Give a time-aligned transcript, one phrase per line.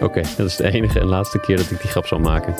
[0.00, 2.54] Oké, dat is de enige en laatste keer dat ik die grap zal maken.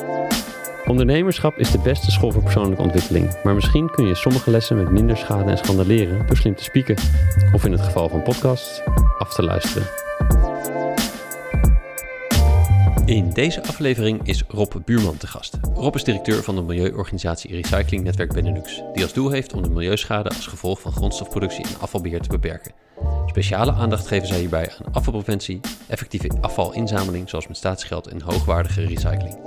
[0.86, 4.90] Ondernemerschap is de beste school voor persoonlijke ontwikkeling, maar misschien kun je sommige lessen met
[4.90, 6.96] minder schade en schande leren door slim te spieken,
[7.52, 8.82] of in het geval van podcasts,
[9.18, 10.07] af te luisteren.
[13.08, 15.58] In deze aflevering is Rob Buurman te gast.
[15.74, 20.28] Rob is directeur van de milieuorganisatie Recyclingnetwerk Benelux, die als doel heeft om de milieuschade
[20.28, 22.72] als gevolg van grondstofproductie en afvalbeheer te beperken.
[23.26, 29.38] Speciale aandacht geven zij hierbij aan afvalpreventie, effectieve afvalinzameling zoals met staatsgeld en hoogwaardige recycling.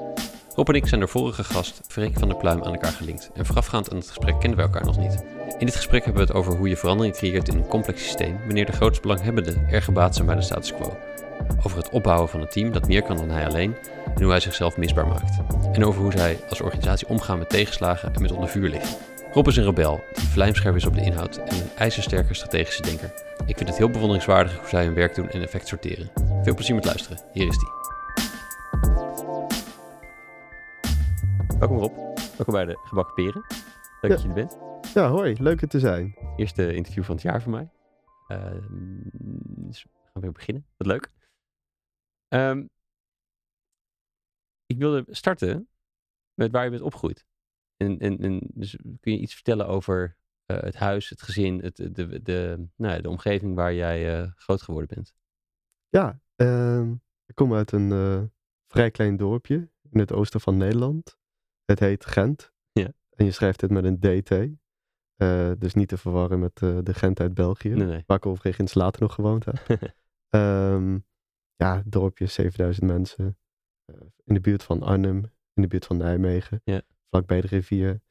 [0.55, 3.29] Rob en ik zijn door vorige gast, Freek van der Pluim, aan elkaar gelinkt.
[3.33, 5.23] En voorafgaand aan het gesprek kenden we elkaar nog niet.
[5.59, 8.37] In dit gesprek hebben we het over hoe je verandering creëert in een complex systeem,
[8.45, 10.97] wanneer de grootste belanghebbenden erg gebaat zijn bij de status quo.
[11.65, 13.75] Over het opbouwen van een team dat meer kan dan hij alleen
[14.15, 15.39] en hoe hij zichzelf misbaar maakt.
[15.71, 18.97] En over hoe zij als organisatie omgaan met tegenslagen en met onder vuur liggen.
[19.33, 23.13] Rob is een rebel die vlijmscherp is op de inhoud en een ijzersterke strategische denker.
[23.45, 26.11] Ik vind het heel bewonderingswaardig hoe zij hun werk doen en effect sorteren.
[26.43, 27.19] Veel plezier met luisteren.
[27.33, 27.69] Hier is die.
[31.59, 31.95] Welkom Rob.
[32.37, 33.43] Welkom bij de Gebakken Peren.
[34.01, 34.07] Leuk Ja.
[34.09, 34.57] dat je er bent.
[34.93, 36.15] Ja, hoi, leuk er te zijn.
[36.35, 37.69] Eerste interview van het jaar voor mij.
[38.27, 38.57] Ehm,
[39.67, 40.65] dus we gaan weer beginnen.
[40.77, 41.09] Wat leuk.
[42.31, 42.65] Ehm,
[44.65, 45.69] ik wilde starten
[46.33, 47.25] met waar je bent opgegroeid.
[47.77, 51.75] En, en, en dus kun je iets vertellen over eh, het huis, het gezin, het,
[51.75, 55.13] de, de, de, nou, ja, de omgeving waar jij eh, groot geworden bent?
[55.89, 56.91] Ja, ehm,
[57.25, 58.23] ik kom uit een eh,
[58.67, 61.17] vrij klein dorpje in het oosten van Nederland.
[61.65, 62.53] Het heet Gent.
[62.71, 62.91] Ja.
[63.09, 64.31] En je schrijft het met een DT.
[65.15, 67.69] Eh, dus niet te verwarren met eh, de Gent uit België.
[67.69, 68.03] Nee, nee.
[68.05, 69.55] Waar ik overigens later nog gewoond heb.
[70.29, 70.99] Ehm,
[71.61, 73.37] ja, dorpje, 7000 mensen.
[73.85, 75.17] Eh, in de buurt van Arnhem,
[75.53, 76.61] in de buurt van Nijmegen.
[76.63, 76.81] Ja.
[77.09, 78.01] Vlakbij de rivier.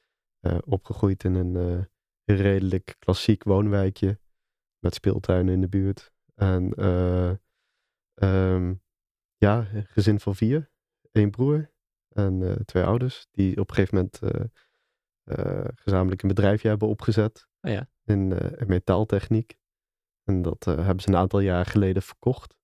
[0.41, 1.85] Eh, opgegroeid in een eh,
[2.37, 4.19] redelijk klassiek woonwijkje.
[4.79, 6.13] Met speeltuinen in de buurt.
[6.35, 6.73] En
[8.15, 8.75] ehm,
[9.37, 10.71] ja, een gezin van vier.
[11.13, 11.73] Eén broer
[12.09, 13.27] en twee ouders.
[13.31, 14.19] Die op een gegeven moment
[15.81, 17.49] gezamenlijk een bedrijfje hebben opgezet.
[17.61, 17.89] Oh ja.
[18.05, 19.59] In, metaaltechniek.
[20.25, 22.60] En dat hebben ze een aantal jaar geleden verkocht.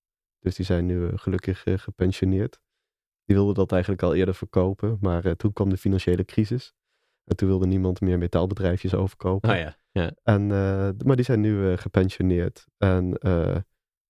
[0.46, 2.60] Dus die zijn nu eh, gelukkig eh, gepensioneerd.
[3.24, 4.98] Die wilden dat eigenlijk al eerder verkopen.
[5.00, 6.74] Maar eh, toen kwam de financiële crisis.
[7.24, 9.50] En toen wilde niemand meer metaalbedrijfjes overkopen.
[9.50, 9.78] Oh ja.
[9.90, 10.12] ja.
[10.22, 10.46] En,
[11.06, 12.66] maar die zijn nu gepensioneerd.
[12.76, 13.56] En eh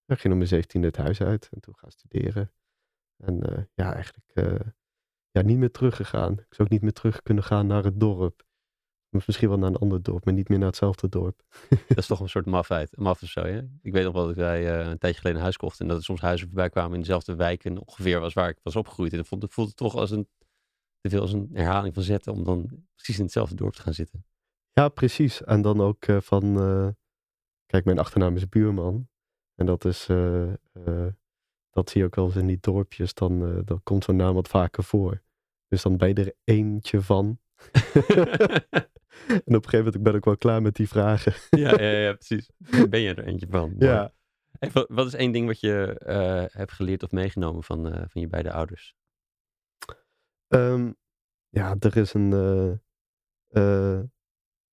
[0.06, 1.48] ik ging om mijn 17e het huis uit.
[1.52, 2.52] En toen gaan studeren.
[3.16, 4.32] En ja, eigenlijk
[5.30, 6.32] ja, niet meer teruggegaan.
[6.32, 8.45] Ik zou ook niet meer terug kunnen gaan naar het dorp.
[9.10, 11.42] Misschien wel naar een ander dorp, maar niet meer naar hetzelfde dorp.
[11.88, 13.58] Dat is toch een soort mafheid, maf of zo, hè?
[13.82, 15.96] Ik weet nog wel dat wij eh, een tijdje geleden een huis kochten en dat
[15.96, 19.12] er soms huizen voorbij kwamen in dezelfde wijken ongeveer als waar ik was opgegroeid.
[19.12, 20.28] En dat vond, het voelde toch als een,
[21.00, 23.94] te veel als een herhaling van zetten om dan precies in hetzelfde dorp te gaan
[23.94, 24.24] zitten.
[24.72, 25.42] Ja, precies.
[25.42, 26.88] En dan ook eh, van, eh,
[27.66, 29.08] kijk, mijn achternaam is Buurman.
[29.54, 30.06] En dat is,
[31.70, 33.14] dat zie je ook wel eens in die dorpjes.
[33.14, 35.22] Dan, dan komt zo'n naam wat vaker voor.
[35.68, 37.38] Dus dan ben je er eentje van.
[39.46, 41.32] en op een gegeven moment ben ik wel klaar met die vragen.
[41.50, 42.50] ja, ja, ja, precies.
[42.58, 43.74] Daar ben je er eentje van.
[43.78, 44.14] Ja.
[44.58, 48.04] Hey, wat, wat is één ding wat je eh, hebt geleerd of meegenomen van, eh,
[48.08, 48.94] van je beide ouders?
[50.48, 50.92] Ehm,
[51.48, 52.32] ja, er is een,
[53.48, 54.00] eh,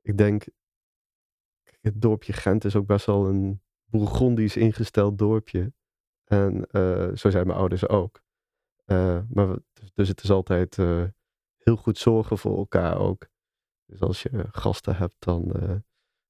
[0.02, 0.46] ik denk,
[1.82, 5.74] het dorpje Gent is ook best wel een Bourgondisch ingesteld dorpje.
[6.24, 6.68] En
[7.18, 8.22] zo zijn mijn ouders ook.
[9.30, 10.76] Maar dus, dus het is altijd
[11.64, 13.28] heel goed zorgen voor elkaar ook.
[13.86, 15.76] Dus als je gasten hebt, dan, eh,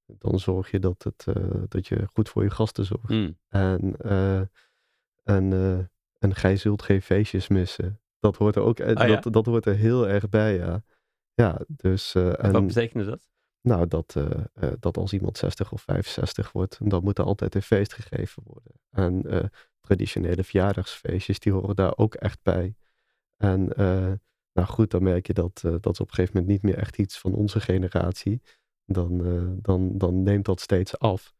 [0.06, 3.10] dan zorg je dat, het, eh, dat je goed voor je gasten zorgt.
[3.10, 3.38] Mm.
[3.48, 4.40] En, eh,
[5.24, 5.52] en,
[6.20, 8.02] en gij zult geen feestjes missen.
[8.20, 9.20] Dat hoort er ook Oh ja?
[9.20, 10.84] dat, dat hoort er heel erg bij, ja.
[11.34, 13.30] Ja, dus En wat en, betekende dat?
[13.62, 14.18] nou, dat,
[14.80, 18.72] dat als iemand 60 of 65 wordt, dan moet er altijd een feest gegeven worden.
[18.90, 19.52] En
[19.82, 22.76] traditionele verjaardagsfeestjes, die horen daar ook echt bij.
[23.38, 23.68] En
[24.54, 26.78] nou goed, dan merk je dat, eh, dat is op een gegeven moment niet meer
[26.82, 28.42] echt iets van onze generatie.
[28.86, 31.34] Dan, eh, dan, dan neemt dat steeds af.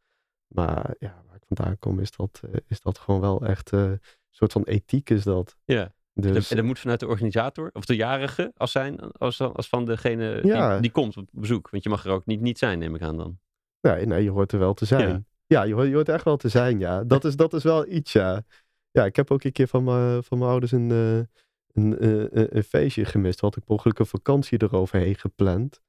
[0.48, 4.00] Maar ja, waar ik vandaan kom, is dat, eh, is dat gewoon wel echt een
[4.30, 5.58] soort van ethiek is dat.
[5.66, 5.94] Ja.
[6.16, 9.86] Dus, en dat moet vanuit de organisator of de jarige als zijn, als, als van
[9.86, 10.72] degene Ja.
[10.72, 11.70] die, die komt op bezoek.
[11.70, 13.40] Want je mag er ook niet, niet zijn, neem ik aan dan.
[13.82, 15.28] nee, nee, je hoort er wel te zijn.
[15.46, 17.04] Ja, je, hoort, je hoort echt wel te zijn, ja.
[17.04, 18.44] Dat is, dat is wel iets, ja.
[18.92, 21.28] Ja, ik heb ook een keer van mijn, van mijn ouders een,
[21.74, 23.40] een, eh, een, een feestje gemist.
[23.40, 25.82] Had ik mogelijk een vakantie eroverheen gepland.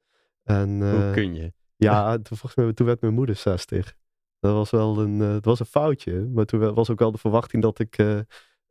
[0.43, 1.53] En, Hoe eh, kun je?
[1.77, 3.97] ja, toen, volgens mij, toen werd mijn moeder 60.
[4.41, 6.29] Dat was wel een, eh, het was een foutje.
[6.35, 8.19] Maar toen was ook wel de verwachting dat ik, eh,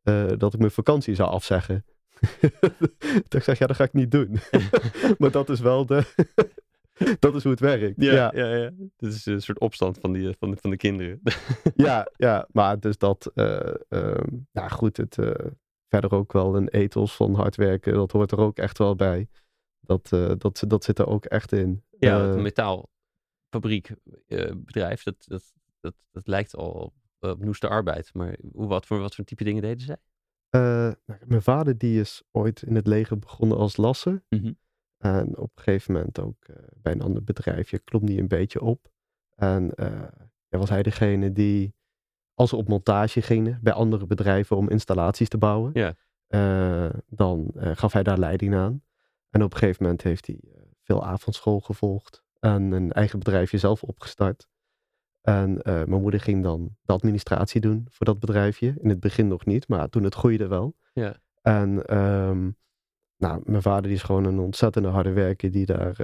[0.03, 1.85] eh, dat ik mijn vakantie zou afzeggen.
[3.27, 4.39] toen ik zeg, ja, dat ga ik niet doen.
[5.19, 6.03] maar dat is wel de...
[7.19, 8.01] dat is hoe het werkt.
[8.01, 8.55] Ja, ja.
[8.55, 11.21] ja, Dit is een soort opstand van, die, van, de, van de kinderen.
[11.75, 15.31] ja, ja, maar dus dat, eh, ehm, ja goed, het, eh,
[15.93, 19.27] verder ook wel een ethos van hard werken, dat hoort er ook echt wel bij.
[19.79, 21.83] Dat, eh, dat, dat zit er ook echt in.
[21.99, 22.35] ja, Eh, het
[24.27, 28.13] eh, bedrijf, dat, dat, dat, dat lijkt al op noeste arbeid.
[28.13, 29.97] Maar hoe, wat, voor, wat voor type dingen deden zij?
[30.49, 34.23] eh, nou, mijn vader die is ooit in het leger begonnen als lasser.
[34.29, 34.53] Mhm.
[34.97, 38.61] En op een gegeven moment ook eh, bij een ander bedrijfje klom die een beetje
[38.61, 38.91] op.
[39.35, 40.07] En eh,
[40.47, 41.75] ja, was hij degene die,
[42.33, 45.93] als ze op montage gingen bij andere bedrijven om installaties te bouwen, Ja.
[46.27, 48.83] eh, dan eh, gaf hij daar leiding aan.
[49.29, 53.57] En op een gegeven moment heeft hij eh, veel avondschool gevolgd en een eigen bedrijfje
[53.57, 54.47] zelf opgestart.
[55.21, 58.73] En mijn moeder ging dan de administratie doen voor dat bedrijfje.
[58.81, 60.75] In het begin nog niet, maar toen het groeide wel.
[60.93, 61.15] Ja.
[61.41, 62.49] En ehm,
[63.17, 65.95] nou, mijn vader die is gewoon een ontzettende harde werker die daar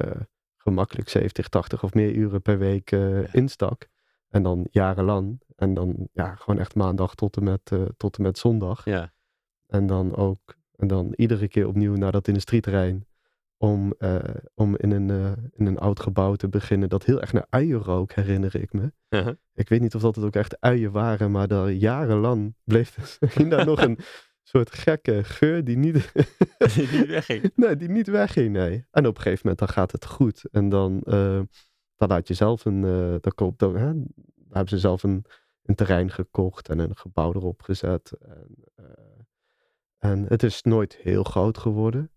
[0.57, 3.25] gemakkelijk 70, 80 of meer uren per week Ja.
[3.31, 3.87] instak.
[4.29, 5.41] En dan jarenlang.
[5.55, 8.85] En dan ja, gewoon echt maandag tot en met, eh, tot en met zondag.
[8.85, 9.13] Ja.
[9.67, 13.07] En dan ook, en dan iedere keer opnieuw naar dat industrieterrein.
[13.57, 14.19] Om, eh,
[14.53, 16.89] om in, een, eh, in een oud gebouw te beginnen.
[16.89, 18.91] Dat heel erg naar uien rook, herinner ik me.
[19.09, 19.33] Uh-huh.
[19.53, 23.49] Ik weet niet of dat het ook echt uien waren, maar daar jarenlang bleef ging
[23.49, 23.99] daar nog een
[24.43, 26.11] soort gekke geur die niet,
[26.75, 27.51] Die niet wegging.
[27.55, 28.51] nee, die niet wegging.
[28.51, 28.85] Nee.
[28.91, 30.45] En op een gegeven moment dan gaat het goed.
[30.51, 31.03] En dan,
[31.99, 33.85] dan laat je zelf een, eh dan koopt, dan, hè,
[34.49, 35.25] hebben ze zelf een,
[35.63, 38.11] een terrein gekocht en een gebouw erop gezet.
[38.11, 38.85] En, eh,
[39.97, 42.11] en het is nooit heel groot geworden.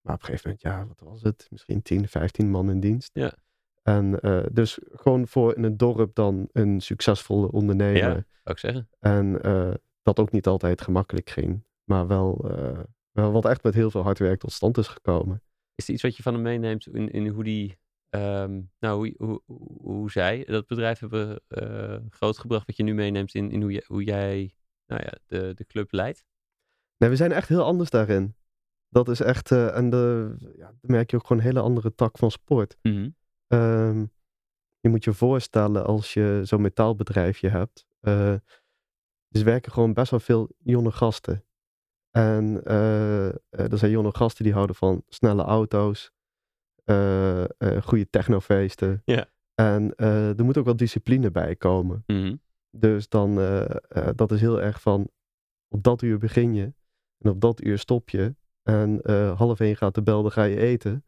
[0.00, 1.46] Maar op een gegeven moment, ja, wat was het?
[1.50, 3.10] Misschien 10, 15 man in dienst.
[3.12, 3.34] Ja.
[3.82, 7.96] En eh, dus gewoon voor in het dorp dan een succesvolle ondernemer.
[7.96, 8.88] Ja, zou ik zeggen.
[9.00, 9.40] En
[10.02, 11.64] dat ook niet altijd gemakkelijk ging.
[11.84, 12.50] Maar wel,
[13.10, 15.42] wel wat echt met heel veel hard werk tot stand is gekomen.
[15.74, 17.78] Is er iets wat je van hem meeneemt in, in hoe die,
[18.14, 23.34] ehm, nou, hoe, hoe, hoe, zij dat bedrijf hebben eh, grootgebracht, wat je nu meeneemt
[23.34, 24.54] in, in hoe, jij, hoe jij
[24.86, 26.24] nou ja, de, de club leidt?
[26.96, 28.34] Nee, we zijn echt heel anders daarin.
[28.88, 31.94] Dat is echt, eh, en de, ja, dan merk je ook gewoon een hele andere
[31.94, 32.76] tak van sport.
[33.46, 34.04] Ehm,
[34.80, 37.86] je moet je voorstellen als je zo'n metaalbedrijfje hebt.
[39.28, 41.44] dus werken gewoon best wel veel jonge gasten.
[42.16, 46.12] En eh, er zijn jonge gasten die houden van snelle auto's,
[47.82, 49.02] goede technofeesten.
[49.04, 49.26] Ja.
[49.54, 52.02] En eh, er moet ook wel discipline bij komen.
[52.06, 52.36] Mhm.
[52.70, 55.10] Dus dan, eh, eh, dat is heel erg van,
[55.68, 56.74] op dat uur begin je
[57.18, 58.34] en op dat uur stop je.
[58.62, 61.04] En eh, half één gaat de bel, dan ga je eten.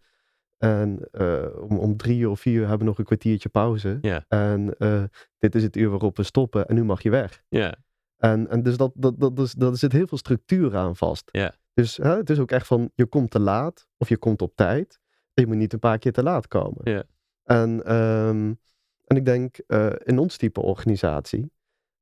[0.56, 3.98] En eh, om, om drie uur of vier uur hebben we nog een kwartiertje pauze.
[4.28, 5.02] En eh,
[5.38, 7.42] dit is het uur waarop we stoppen en nu mag je weg.
[8.16, 11.28] En, en dus dat, dat, dat, dus, daar zit heel veel structuur aan vast.
[11.74, 14.56] Dus hè, het is ook echt van, je komt te laat of je komt op
[14.56, 15.00] tijd.
[15.40, 16.80] Je moet niet een paar keer te laat komen.
[16.90, 17.04] Ja.
[17.44, 18.52] En, ehm,
[19.04, 21.52] en ik denk eh, in ons type organisatie,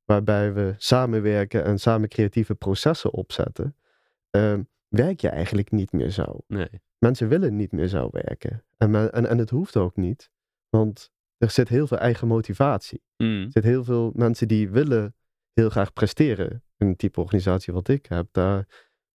[0.04, 3.76] waarbij we samenwerken en samen creatieve processen opzetten,
[4.31, 6.38] ehm, werk je eigenlijk niet meer zo.
[6.46, 6.82] nee.
[6.98, 8.64] Mensen willen niet meer zo werken.
[8.76, 10.31] En, men- en, en het hoeft ook niet,
[10.69, 13.03] want er zit heel veel eigen motivatie.
[13.17, 13.31] Mhm.
[13.31, 15.14] Er zitten heel veel mensen die willen
[15.53, 16.62] heel graag presteren.
[16.76, 18.67] In een type organisatie wat ik heb, daar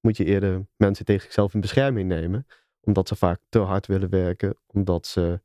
[0.01, 2.45] moet je eerder mensen tegen zichzelf in bescherming nemen.
[2.81, 5.41] Omdat ze vaak te hard willen werken, omdat ze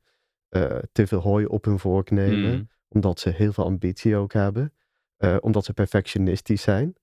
[0.49, 2.63] eh, te veel hooi op hun vork nemen, Mhm.
[2.89, 4.73] omdat ze heel veel ambitie ook hebben,
[5.17, 6.95] eh, omdat ze perfectionistisch zijn.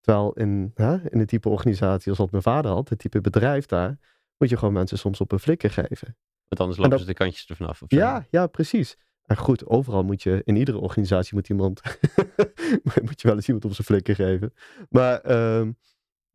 [0.00, 3.66] Terwijl in, hè, in een type organisatie als wat mijn vader had, het type bedrijf
[3.66, 3.98] daar,
[4.38, 6.16] moet je gewoon mensen soms op een flikker geven.
[6.48, 7.82] want anders En lopen dat- ze de kantjes er vanaf.
[7.86, 8.96] Ja, ja, precies.
[9.24, 11.80] En goed, overal moet je, in iedere organisatie moet iemand,
[13.02, 14.52] moet je wel eens iemand op zijn flikker geven.
[14.90, 15.72] Maar ehm,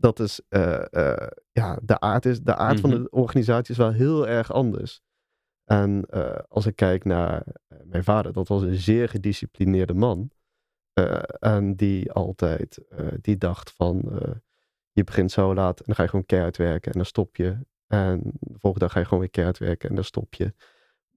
[0.01, 3.01] dat is, eh, eh, ja, de aard, is, de aard van Mhm.
[3.01, 5.01] de organisatie is wel heel erg anders.
[5.65, 7.45] En eh, als ik kijk naar
[7.83, 10.31] mijn vader, dat was een zeer gedisciplineerde man.
[11.39, 12.79] En die altijd,
[13.21, 14.19] die dacht van,
[14.91, 17.57] je begint zo laat en dan ga je gewoon keihard werken en dan stop je.
[17.87, 20.53] En de volgende dag ga je gewoon weer keihard werken en dan stop je.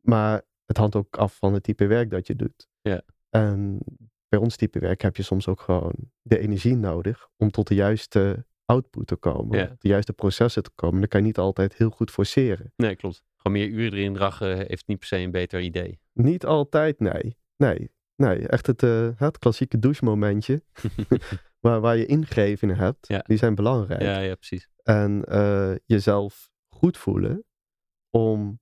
[0.01, 2.69] Maar het hangt ook af van het type werk dat je doet.
[3.31, 3.79] En
[4.29, 7.75] bij ons type werk heb je soms ook gewoon de energie nodig om tot de
[7.75, 9.59] juiste output te komen.
[9.59, 9.77] Ja.
[9.79, 10.99] De juiste processen te komen.
[11.01, 12.73] Dan kan je niet altijd heel goed forceren.
[12.77, 13.23] Nee, klopt.
[13.37, 15.99] Gewoon meer uren erin dragen heeft niet per se een beter idee.
[16.13, 17.37] Niet altijd, nee.
[17.57, 18.49] Nee, nee.
[18.49, 20.63] Echt het, eh, het klassieke douchemomentje.
[21.61, 23.19] waar, waar je ingevingen hebt, Ja.
[23.27, 24.03] die zijn belangrijk.
[24.03, 24.69] Ja, ja, precies.
[24.83, 27.45] En eh, jezelf goed voelen
[28.11, 28.61] om,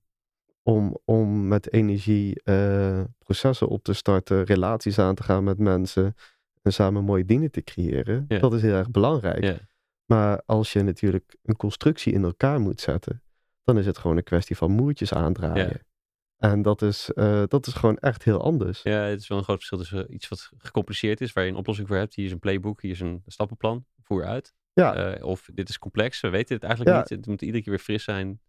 [0.63, 6.15] om, om met energie eh, processen op te starten, relaties aan te gaan met mensen
[6.61, 8.25] en samen mooie dingen te creëren.
[8.27, 8.39] Ja.
[8.39, 9.43] Dat is heel erg belangrijk.
[9.43, 9.57] Ja.
[10.05, 13.23] Maar als je natuurlijk een constructie in elkaar moet zetten,
[13.63, 15.67] dan is het gewoon een kwestie van moertjes aandraaien.
[15.69, 15.91] Ja.
[16.37, 18.81] En dat is, eh, dat is gewoon echt heel anders.
[18.81, 21.55] Ja, het is wel een groot verschil tussen iets wat gecompliceerd is, waar je een
[21.57, 22.15] oplossing voor hebt.
[22.15, 24.53] Hier is een playbook, hier is een stappenplan, voer uit.
[24.73, 24.95] Ja.
[25.13, 26.99] Eh, of dit is complex, we weten het eigenlijk Ja.
[27.01, 27.09] niet.
[27.09, 28.41] Het moet iedere keer weer fris zijn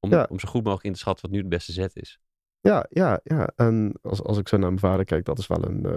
[0.00, 0.26] om, Ja.
[0.30, 2.18] om zo goed mogelijk in te schatten wat nu de beste zet is.
[2.60, 3.52] Ja, ja, ja.
[3.56, 5.92] En als, als ik zo naar mijn vader kijk, dat is wel een, eh,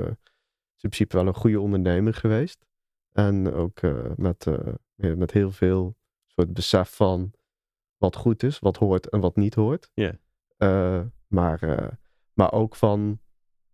[0.79, 2.65] in principe wel een goede ondernemer geweest.
[3.17, 4.47] En ook eh, met,
[4.95, 5.95] eh, met heel veel
[6.25, 7.33] soort besef van
[7.97, 9.89] wat goed is, wat hoort en wat niet hoort.
[9.93, 10.13] Ja.
[10.57, 11.89] Eh, maar,
[12.33, 13.19] maar ook van,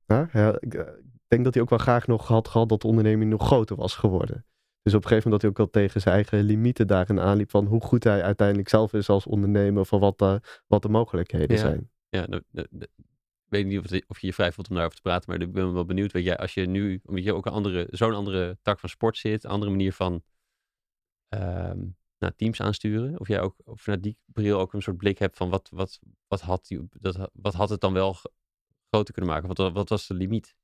[0.08, 3.46] ik ik denk dat hij ook wel graag nog had gehad dat de onderneming nog
[3.46, 4.46] groter was geworden.
[4.82, 7.50] Dus op een gegeven moment dat hij ook wel tegen zijn eigen limieten daarin aanliep
[7.50, 11.56] van hoe goed hij uiteindelijk zelf is als ondernemer, van wat, de wat de mogelijkheden
[11.56, 11.62] Ja.
[11.62, 11.90] zijn.
[12.10, 12.28] Ja,
[13.54, 15.42] ik weet niet of, het- of je je vrij voelt om daarover te praten, maar
[15.42, 16.12] ik ben wel benieuwd.
[16.12, 19.18] Weet jij, als je nu, omdat je ook een andere, zo'n andere tak van sport
[19.18, 20.24] zit, een andere manier van
[21.30, 21.86] ehm,
[22.18, 25.38] naar teams aansturen, of jij ook of vanuit die bril ook een soort blik hebt
[25.38, 28.16] van wat, wat, wat, had, die, dat, wat had het dan wel
[28.90, 29.48] groter kunnen maken?
[29.48, 30.56] Wat, wa- wat was de limiet?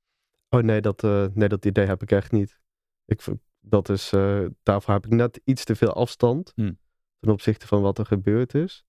[0.50, 2.60] Oh nee, dat, eh, nee, dat idee heb ik echt niet.
[3.05, 3.24] Ik,
[3.60, 6.79] dat is, eh, daarvoor heb ik net iets te veel afstand Hmm.
[7.19, 8.86] ten opzichte van wat er gebeurd is.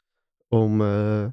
[0.49, 1.27] Om, eh,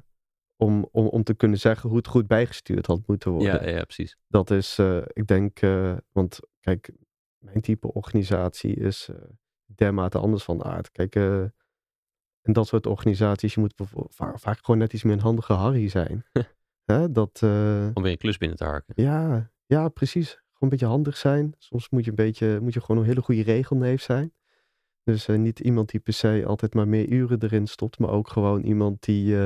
[0.60, 3.64] om, om, om te kunnen zeggen hoe het goed bijgestuurd had moeten worden.
[3.70, 4.16] Ja, ja, precies.
[4.28, 6.90] Dat is, eh, ik denk, eh, want kijk,
[7.38, 9.16] mijn type organisatie is eh
[9.74, 10.90] dermate anders van aard.
[10.90, 11.14] Kijk,
[12.42, 15.52] in dat soort organisaties, je moet bijvo- va- vaak gewoon net iets meer een handige
[15.52, 16.24] Harry zijn.
[16.84, 19.02] Hè, dat, Om weer een klus binnen te harken.
[19.02, 20.28] ja, ja, precies.
[20.30, 21.54] Gewoon een beetje handig zijn.
[21.58, 24.32] Soms moet je, een beetje, moet je gewoon een hele goede regelneef zijn.
[25.02, 28.62] Dus niet iemand die per se altijd maar meer uren erin stopt, maar ook gewoon
[28.62, 29.36] iemand die,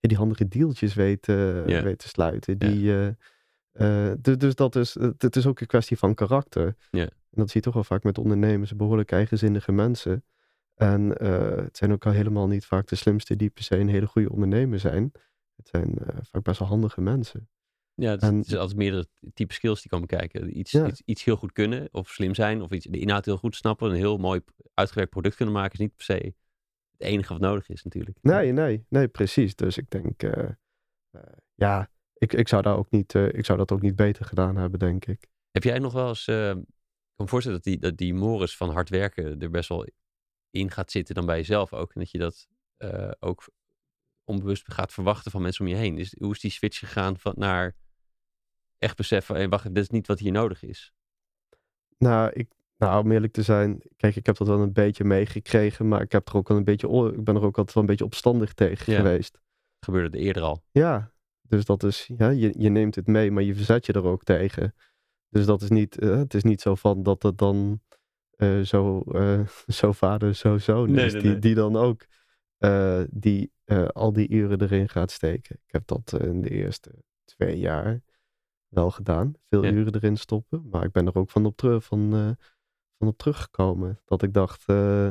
[0.00, 0.48] die handige
[0.94, 1.82] weet, eh, Ja.
[1.82, 2.58] weet te sluiten.
[2.58, 3.06] Die, eh,
[4.10, 6.76] eh, dus, dus dat is, het, het is ook een kwestie van karakter.
[7.30, 10.24] En dat zie je toch wel vaak met ondernemers, behoorlijk eigenzinnige mensen.
[10.74, 13.88] En eh, het zijn ook al helemaal niet vaak de slimste die per se een
[13.88, 15.12] hele goede ondernemer zijn.
[15.56, 17.48] Het zijn eh, vaak best wel handige mensen.
[17.94, 20.58] Ja, het is, En- het is altijd meerdere type skills die komen kijken.
[20.58, 20.86] Iets, Ja.
[20.86, 23.90] iets, iets heel goed kunnen of slim zijn of iets, de inhoud heel goed snappen.
[23.90, 24.40] Een heel mooi
[24.74, 26.34] uitgewerkt product kunnen maken is niet per se
[26.98, 28.18] het enige wat nodig is natuurlijk.
[28.20, 29.56] Nee, nee, nee, precies.
[29.56, 30.48] Dus ik denk, eh,
[31.10, 31.22] eh,
[31.54, 34.56] ja, ik, ik, zou daar ook niet, eh, ik zou dat ook niet beter gedaan
[34.56, 35.26] hebben, denk ik.
[35.50, 36.66] Heb jij nog wel eens, ik kan
[37.16, 39.86] me voorstellen dat die, dat die Morris van hard werken er best wel
[40.50, 41.92] in gaat zitten dan bij jezelf ook.
[41.92, 42.48] En dat je dat
[43.18, 43.48] ook
[44.24, 45.98] onbewust gaat verwachten van mensen om je heen.
[45.98, 47.76] Is, hoe is die switch gegaan van, naar
[48.78, 50.92] echt beseffen, hey, wacht, dit is niet wat hier nodig is.
[51.98, 55.88] Nou, ik, nou, om eerlijk te zijn, kijk, ik heb dat wel een beetje meegekregen,
[55.88, 57.88] maar ik, heb er ook wel een beetje, ik ben er ook altijd wel een
[57.88, 58.98] beetje opstandig tegen Ja.
[58.98, 59.38] geweest.
[59.80, 60.62] Gebeurde er eerder al.
[60.70, 64.04] Ja, dus dat is, ja, je, je neemt het mee, maar je verzet je er
[64.04, 64.74] ook tegen.
[65.28, 67.80] Dus dat is niet, eh, het is niet zo van dat het dan
[68.30, 69.46] eh, zo, eh,
[69.80, 71.40] zo vader, zo zoon Nee, is, nee, die, nee.
[71.40, 72.06] die dan ook
[73.10, 73.52] die,
[73.92, 75.56] al die uren erin gaat steken.
[75.66, 76.90] Ik heb dat in de eerste
[77.24, 78.02] twee jaar
[78.68, 79.70] wel gedaan, veel Ja.
[79.70, 82.36] uren erin stoppen, maar ik ben er ook van op, terug, van,
[82.98, 84.00] van op teruggekomen.
[84.04, 85.08] Dat ik dacht eh,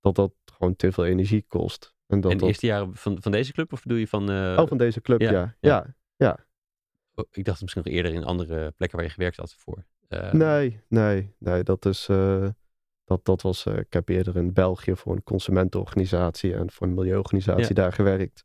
[0.00, 1.94] dat dat gewoon te veel energie kost.
[2.06, 4.30] En dat en de dat, eerste jaren van, van deze club of bedoel je van...
[4.30, 5.56] eh, oh, van deze club, ja, ja.
[5.60, 5.94] ja.
[6.16, 6.38] ja.
[7.14, 9.84] oh, ik dacht misschien nog eerder in andere plekken waar je gewerkt had voor.
[10.08, 12.06] Eh, Nee, nee, nee, dat is.
[13.04, 13.66] dat, dat was.
[13.66, 18.44] ik heb eerder in België voor een consumentenorganisatie en voor een milieuorganisatie daar gewerkt.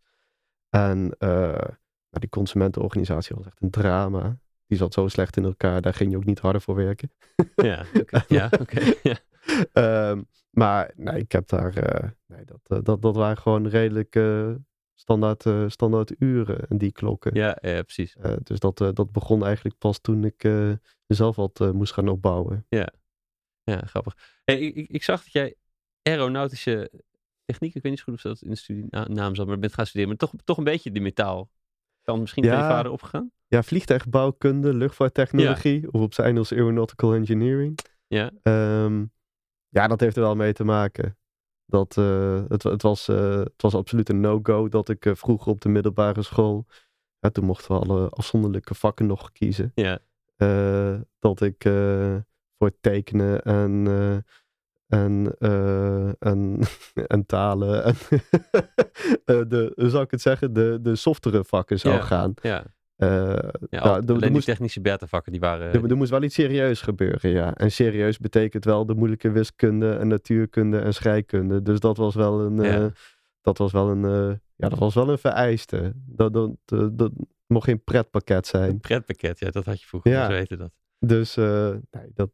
[0.69, 4.37] En nou, die consumentenorganisatie was echt een drama.
[4.73, 7.11] Die zat zo slecht in elkaar, daar ging je ook niet harder voor werken.
[7.55, 8.23] Ja, oké.
[8.37, 8.93] ja, oké.
[9.03, 9.17] ja.
[9.73, 11.77] Ehm, maar nee, ik heb daar.
[11.77, 14.51] eh, nee, dat, eh, dat, dat waren gewoon redelijk eh,
[14.93, 17.35] standaard, standaard uren en die klokken.
[17.35, 18.15] ja, ja, precies.
[18.43, 20.43] Dus dat, dat begon eigenlijk pas toen ik
[21.05, 22.65] mezelf wat moest gaan opbouwen.
[23.63, 24.41] Ja, grappig.
[24.43, 25.55] Hey, ik, ik, zag dat jij
[26.01, 26.91] aeronautische
[27.45, 29.59] techniek, ik weet niet zo goed of dat in de studie na- naam zat, maar
[29.59, 31.49] bent gaan studeren, maar toch, toch een beetje de metaal.
[32.03, 32.67] Kan misschien Ja.
[32.67, 33.31] vader opgegaan?
[33.47, 37.77] Ja, vliegtuigbouwkunde, luchtvaarttechnologie, of op zijn Engels aeronautical engineering.
[38.07, 38.31] Ja.
[38.41, 39.05] Ehm,
[39.69, 41.17] ja, dat heeft er wel mee te maken.
[41.65, 45.51] Dat, eh, het, het, was, eh, het was absoluut een no-go dat ik eh, vroeger
[45.51, 46.65] op de middelbare school,
[47.19, 49.99] ja, toen mochten we alle afzonderlijke vakken nog kiezen, Ja.
[51.19, 51.63] dat ik
[52.57, 53.85] voor tekenen en,
[54.93, 56.59] en, eh, en,
[57.15, 57.95] en talen en
[59.25, 62.01] eh, de, hoe zou ik het zeggen, de, de softere vakken zou Ja.
[62.01, 62.33] gaan.
[62.41, 62.63] Ja.
[62.95, 63.37] Eh,
[63.69, 65.73] Ja, nou, die moest- technische beta-vakken die waren...
[65.73, 67.53] er, er moest wel iets serieus gebeuren, ja.
[67.55, 71.61] En serieus betekent wel de moeilijke wiskunde en natuurkunde en scheikunde.
[71.61, 72.89] Dus dat was wel een, Ja.
[73.41, 75.93] dat was wel een, ja, dat was wel een vereiste.
[75.95, 77.11] Dat, dat, dat, dat
[77.47, 78.69] mocht geen pretpakket zijn.
[78.69, 80.25] Een pretpakket, ja, dat had je vroeger, Ja.
[80.25, 80.71] zo heette dat.
[80.99, 82.29] Dus, nee, dat,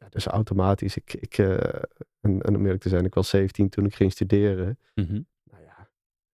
[0.00, 0.96] ja, dus automatisch.
[0.96, 1.82] Ik, ik, eh,
[2.20, 4.78] en, en om eerlijk te zijn, ik was 17 toen ik ging studeren.
[4.94, 5.20] Mhm.
[5.44, 5.90] Nou ja,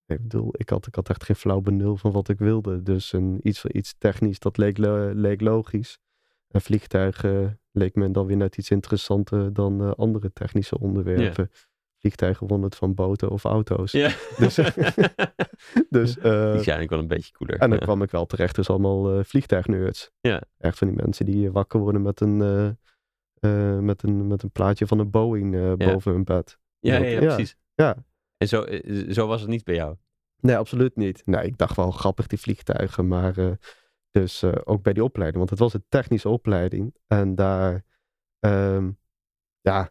[0.06, 2.82] ik bedoel, ik had, ik had echt geen flauw benul van wat ik wilde.
[2.82, 4.78] Dus een, iets, iets technisch, dat leek,
[5.12, 5.98] leek logisch.
[6.48, 11.50] En vliegtuigen leek me dan weer net iets interessanter dan eh, andere technische onderwerpen.
[11.98, 13.92] Vliegtuigen wonnen het van boten of auto's.
[13.92, 14.10] Ja.
[14.38, 14.54] Dus,
[15.96, 17.58] dus, eh, die zijn eigenlijk wel een beetje cooler.
[17.58, 17.84] en dan ja.
[17.84, 20.10] kwam ik wel terecht, dus allemaal eh vliegtuignerds.
[20.20, 20.42] Ja.
[20.58, 22.68] Echt van die mensen die wakker worden met een, eh,
[23.40, 25.92] eh, met een, met een plaatje van een Boeing eh, Ja.
[25.92, 26.58] boven hun bed.
[26.78, 27.56] ja, ja, precies.
[27.74, 27.96] Ja.
[28.36, 29.96] En zo, eh, zo was het niet bij jou.
[30.40, 31.26] Nee, absoluut niet.
[31.26, 33.58] Nee, ik dacht wel grappig die vliegtuigen, maar
[34.10, 37.84] dus ook bij die opleiding, want het was een technische opleiding en daar,
[38.38, 38.90] ehm,
[39.60, 39.90] ja,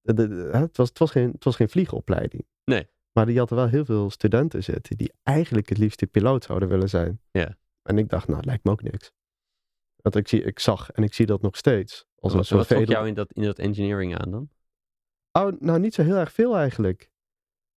[0.00, 2.46] de- de- de- het, was, het, was geen, het was geen vliegopleiding.
[2.64, 2.88] Nee.
[3.12, 6.88] Maar die hadden wel heel veel studenten zitten die eigenlijk het liefst piloot zouden willen
[6.88, 7.20] zijn.
[7.30, 7.56] Ja.
[7.82, 9.12] En ik dacht, nou, lijkt me ook niks.
[10.02, 12.06] Want ik, zie, ik zag en ik zie dat nog steeds.
[12.18, 14.48] Als Wat, wat trok jou in dat, in dat engineering aan dan?
[15.32, 17.10] Oh, nou, niet zo heel erg veel eigenlijk.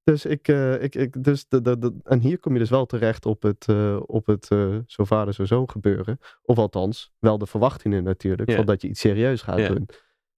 [0.04, 2.86] Dus ik, eh, ik, ik dus de, de, de- en hier kom je dus wel
[2.86, 6.20] terecht op het, eh, op het eh, zo vader, zo zoon gebeuren.
[6.42, 9.88] Of althans, wel de verwachtingen natuurlijk, van dat je iets serieus gaat doen.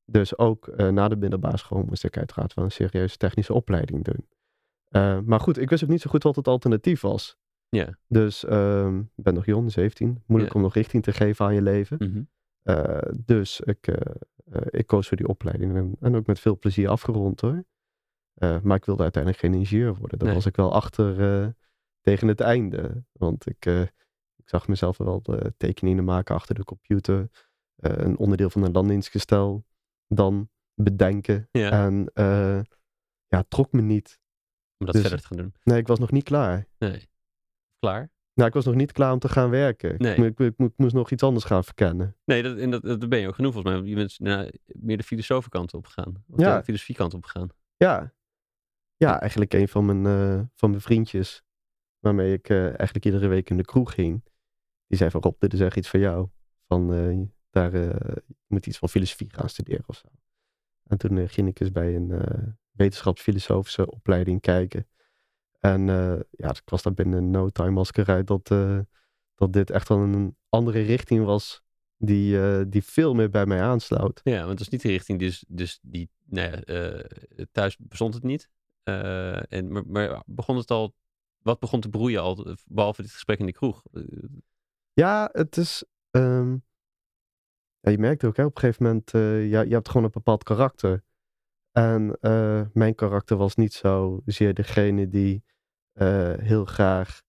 [0.05, 4.27] Dus ook na de middelbare school moest ik uiteraard wel een serieuze technische opleiding doen.
[5.25, 7.37] Maar goed, ik wist ook niet zo goed wat het alternatief was.
[7.69, 7.97] Ja.
[8.07, 10.23] Dus ehm, ik ben nog jong, 17.
[10.25, 10.59] Moeilijk Ja.
[10.59, 11.97] om nog richting te geven aan je leven.
[11.99, 12.21] Mhm.
[12.63, 14.15] Eh, dus ik, eh,
[14.51, 17.63] eh, ik koos voor die opleiding en, en ook met veel plezier afgerond hoor.
[18.63, 20.17] Maar ik wilde uiteindelijk geen ingenieur worden.
[20.17, 20.37] Daar Nee.
[20.37, 21.55] was ik wel achter
[22.01, 23.03] tegen het einde.
[23.11, 23.65] Want ik,
[24.35, 25.21] ik zag mezelf wel
[25.57, 27.29] tekeningen maken achter de computer.
[27.77, 29.65] een onderdeel van een landingsgestel.
[30.07, 31.47] Dan bedenken.
[31.51, 32.11] Ja, En
[33.27, 34.19] ja, trok me niet.
[34.77, 35.53] om dat dus- verder te gaan doen.
[35.63, 36.67] Nee, ik was nog niet klaar.
[36.77, 37.09] Nee.
[37.79, 38.09] Klaar?
[38.33, 39.95] Nou, ik was nog niet klaar om te gaan werken.
[39.97, 40.15] Nee.
[40.15, 42.15] Ik, ik, mo- ik moest nog iets anders gaan verkennen.
[42.25, 43.89] Nee, dat, en dat, dat ben je ook genoeg volgens mij.
[43.89, 46.23] Je bent nou, meer de filosofienkant op gegaan.
[46.29, 46.57] Of Ja.
[46.57, 47.49] de filosofiekant op gegaan.
[47.77, 48.13] Ja,
[48.95, 51.43] ja eigenlijk een van mijn, eh, van mijn vriendjes,
[51.99, 54.23] waarmee ik eh, eigenlijk iedere week in de kroeg ging,
[54.87, 56.27] die zei van Rob, dit is echt iets voor jou.
[56.67, 60.07] Van, eh, daar, je moet iets van filosofie gaan studeren of zo.
[60.83, 62.23] En toen ging ik eens bij een
[62.71, 64.87] wetenschapsfilosofische opleiding kijken.
[65.67, 68.79] En eh, ja, ik was daar binnen no time als ik eruit dat, eh,
[69.35, 71.61] dat dit echt wel een andere richting was
[71.97, 74.19] die, eh, die veel meer bij mij aansluit.
[74.23, 77.03] Ja, want het is niet de richting, dus, dus die, nou ja,
[77.51, 78.49] thuis bestond het niet.
[78.83, 80.95] En, maar, maar begon het al,
[81.37, 83.83] wat begon te broeien al, behalve dit gesprek in de kroeg?
[84.93, 85.83] Ja, het is.
[86.11, 86.57] ehm,
[87.79, 89.11] ja, je merkt ook hè, op een gegeven moment,
[89.51, 91.03] ja, je hebt gewoon een bepaald karakter.
[91.71, 92.17] En
[92.73, 95.45] mijn karakter was niet zozeer degene die
[96.39, 97.21] heel graag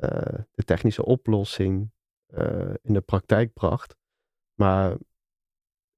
[0.00, 1.90] eh, de technische oplossing
[2.26, 3.96] eh, in de praktijk bracht.
[4.54, 4.96] Maar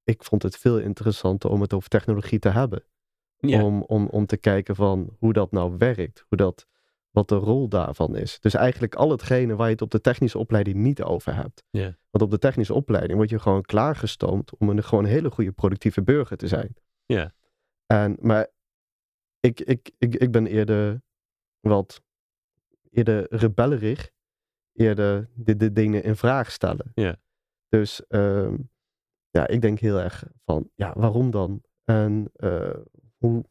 [0.04, 2.84] ik vond het veel interessanter om het over technologie te hebben.
[3.36, 6.24] Ja, Om, om, om te kijken van hoe dat nou werkt.
[6.28, 6.66] Hoe dat,
[7.10, 8.40] wat de rol daarvan is.
[8.40, 11.64] Dus eigenlijk al hetgene waar je het op de technische opleiding niet over hebt.
[11.70, 11.96] Ja.
[12.10, 16.02] Want op de technische opleiding word je gewoon klaargestoomd om een gewoon hele goede productieve
[16.02, 16.76] burger te zijn.
[17.06, 17.34] Ja.
[17.86, 18.50] En, maar
[19.40, 21.02] ik, ik, ik, ik ben eerder
[21.62, 22.02] wat
[22.90, 24.10] eerder rebellerig.
[24.72, 26.92] Eerder de, de dingen in vraag stellen.
[26.94, 27.16] Ja.
[27.68, 28.56] Dus ehm,
[29.30, 31.62] ja, ik denk heel erg van, ja, waarom dan?
[31.84, 32.74] En eh,
[33.16, 33.44] hoe,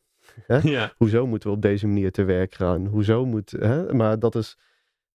[0.63, 2.85] ja, hoezo moeten we op deze manier te werk gaan?
[2.85, 3.93] Hoezo moet, hè?
[3.93, 4.57] Maar dat is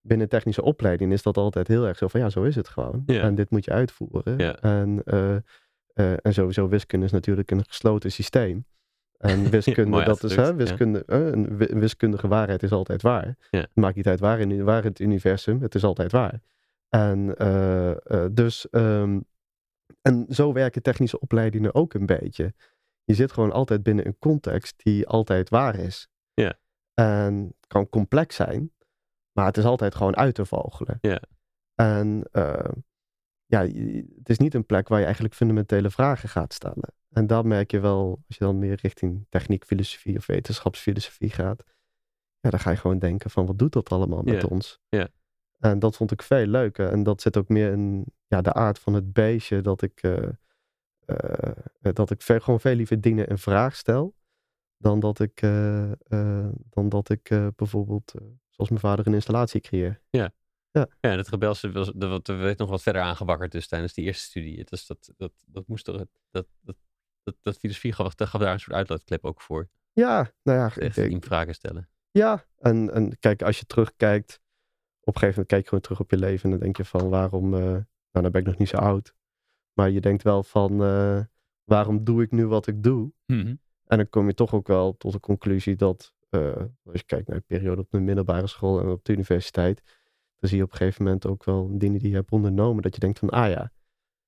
[0.01, 3.03] binnen technische opleiding is dat altijd heel erg zo van ja, zo is het gewoon.
[3.07, 3.23] Ja.
[3.23, 4.39] En dit moet je uitvoeren.
[4.39, 4.61] Ja.
[4.61, 5.37] En, eh,
[5.93, 8.67] eh, en sowieso wiskunde is natuurlijk een gesloten systeem.
[9.18, 10.55] En wiskunde, dat is, hè, ja.
[10.55, 13.37] wiskunde, eh, een wi- wiskundige waarheid is altijd waar.
[13.50, 13.61] Ja.
[13.61, 16.40] Het maakt niet uit waar in, waar in het universum, het is altijd waar.
[16.88, 19.20] En eh, eh, dus, ehm,
[20.02, 22.55] en zo werken technische opleidingen ook een beetje.
[23.05, 26.09] Je zit gewoon altijd binnen een context die altijd waar is.
[26.35, 26.59] Ja.
[26.94, 28.72] En het kan complex zijn,
[29.33, 30.98] maar het is altijd gewoon uit te vogelen.
[31.00, 31.20] Ja.
[31.74, 32.70] En eh,
[33.47, 33.61] ja,
[34.17, 36.95] het is niet een plek waar je eigenlijk fundamentele vragen gaat stellen.
[37.11, 41.65] En dat merk je wel als je dan meer richting techniek, filosofie of wetenschapsfilosofie gaat.
[42.41, 44.81] Ja, dan ga je gewoon denken van wat doet dat allemaal met ons?
[44.89, 45.09] Ja.
[45.59, 46.91] En dat vond ik veel leuker.
[46.91, 49.61] En dat zit ook meer in ja, de aard van het beestje.
[49.61, 50.29] Dat ik, eh,
[51.05, 54.15] eh, dat ik veel, gewoon veel liever dingen in vraag stel.
[54.77, 55.91] Dan dat ik, eh,
[56.71, 58.15] dan dat ik bijvoorbeeld,
[58.49, 60.01] zoals mijn vader, een installatie creëer.
[60.11, 60.33] Ja.
[60.77, 60.89] Ja.
[61.01, 64.65] Ja, dat rebelse was, dat, werd nog wat verder aangewakkerd dus tijdens die eerste studie.
[64.65, 66.77] Dus dat, dat, dat moest toch, dat, dat,
[67.23, 69.69] dat, dat filosofie gaf, dat gaf daar een soort uitlaatklep ook voor.
[69.93, 71.89] Ja, nou ja, ik Echt die vragen stellen.
[72.11, 74.41] Ja, en, en kijk, als je terugkijkt,
[75.01, 76.85] op een gegeven moment kijk je gewoon terug op je leven en dan denk je
[76.85, 79.15] van waarom, eh, nou dan ben ik nog niet zo oud,
[79.73, 81.21] maar je denkt wel van eh,
[81.65, 83.12] waarom doe ik nu wat ik doe?
[83.27, 83.55] Mhm.
[83.87, 87.29] En dan kom je toch ook wel tot de conclusie dat, eh, als je kijkt
[87.29, 89.83] naar de periode op de middelbare school en op de universiteit,
[90.38, 92.94] dan zie je op een gegeven moment ook wel dingen die je hebt ondernomen, dat
[92.94, 93.72] je denkt van, ah ja,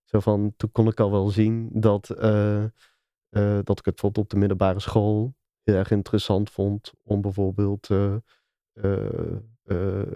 [0.08, 2.70] zo van, toen kon ik al wel zien dat, eh, eh,
[3.62, 8.16] dat ik het bijvoorbeeld op de middelbare school heel erg interessant vond om bijvoorbeeld eh,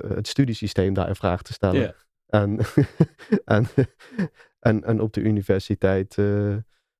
[0.08, 1.94] het studiesysteem daar in vraag te stellen.
[2.26, 2.58] En,
[3.44, 3.66] en,
[4.58, 6.14] en, en op de universiteit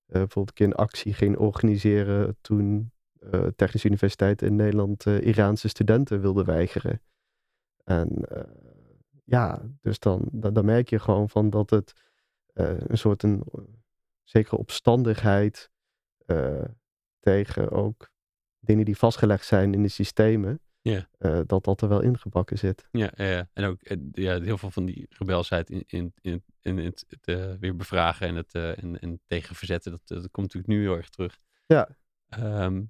[0.06, 2.92] bijvoorbeeld een keer een actie ging organiseren toen
[3.56, 7.02] Technische Universiteit in Nederland Iraanse studenten wilde weigeren.
[7.84, 8.26] En
[9.32, 11.92] ja, dus dan, dan, dan merk je gewoon van dat het
[12.52, 13.60] eh, een soort een eh,
[14.24, 15.70] zekere opstandigheid
[16.26, 16.64] eh,
[17.20, 18.10] tegen ook
[18.60, 21.08] dingen die vastgelegd zijn in de systemen, Ja.
[21.46, 22.88] dat dat er wel ingebakken zit.
[22.90, 23.80] Ja, ja, en ook
[24.12, 28.34] ja, heel veel van die rebelsheid in, in, in, in het, het, weer bevragen en
[28.34, 31.38] het en, en tegen verzetten, dat, dat komt natuurlijk nu heel erg terug.
[31.66, 31.88] Ja.
[32.28, 32.82] Ehm,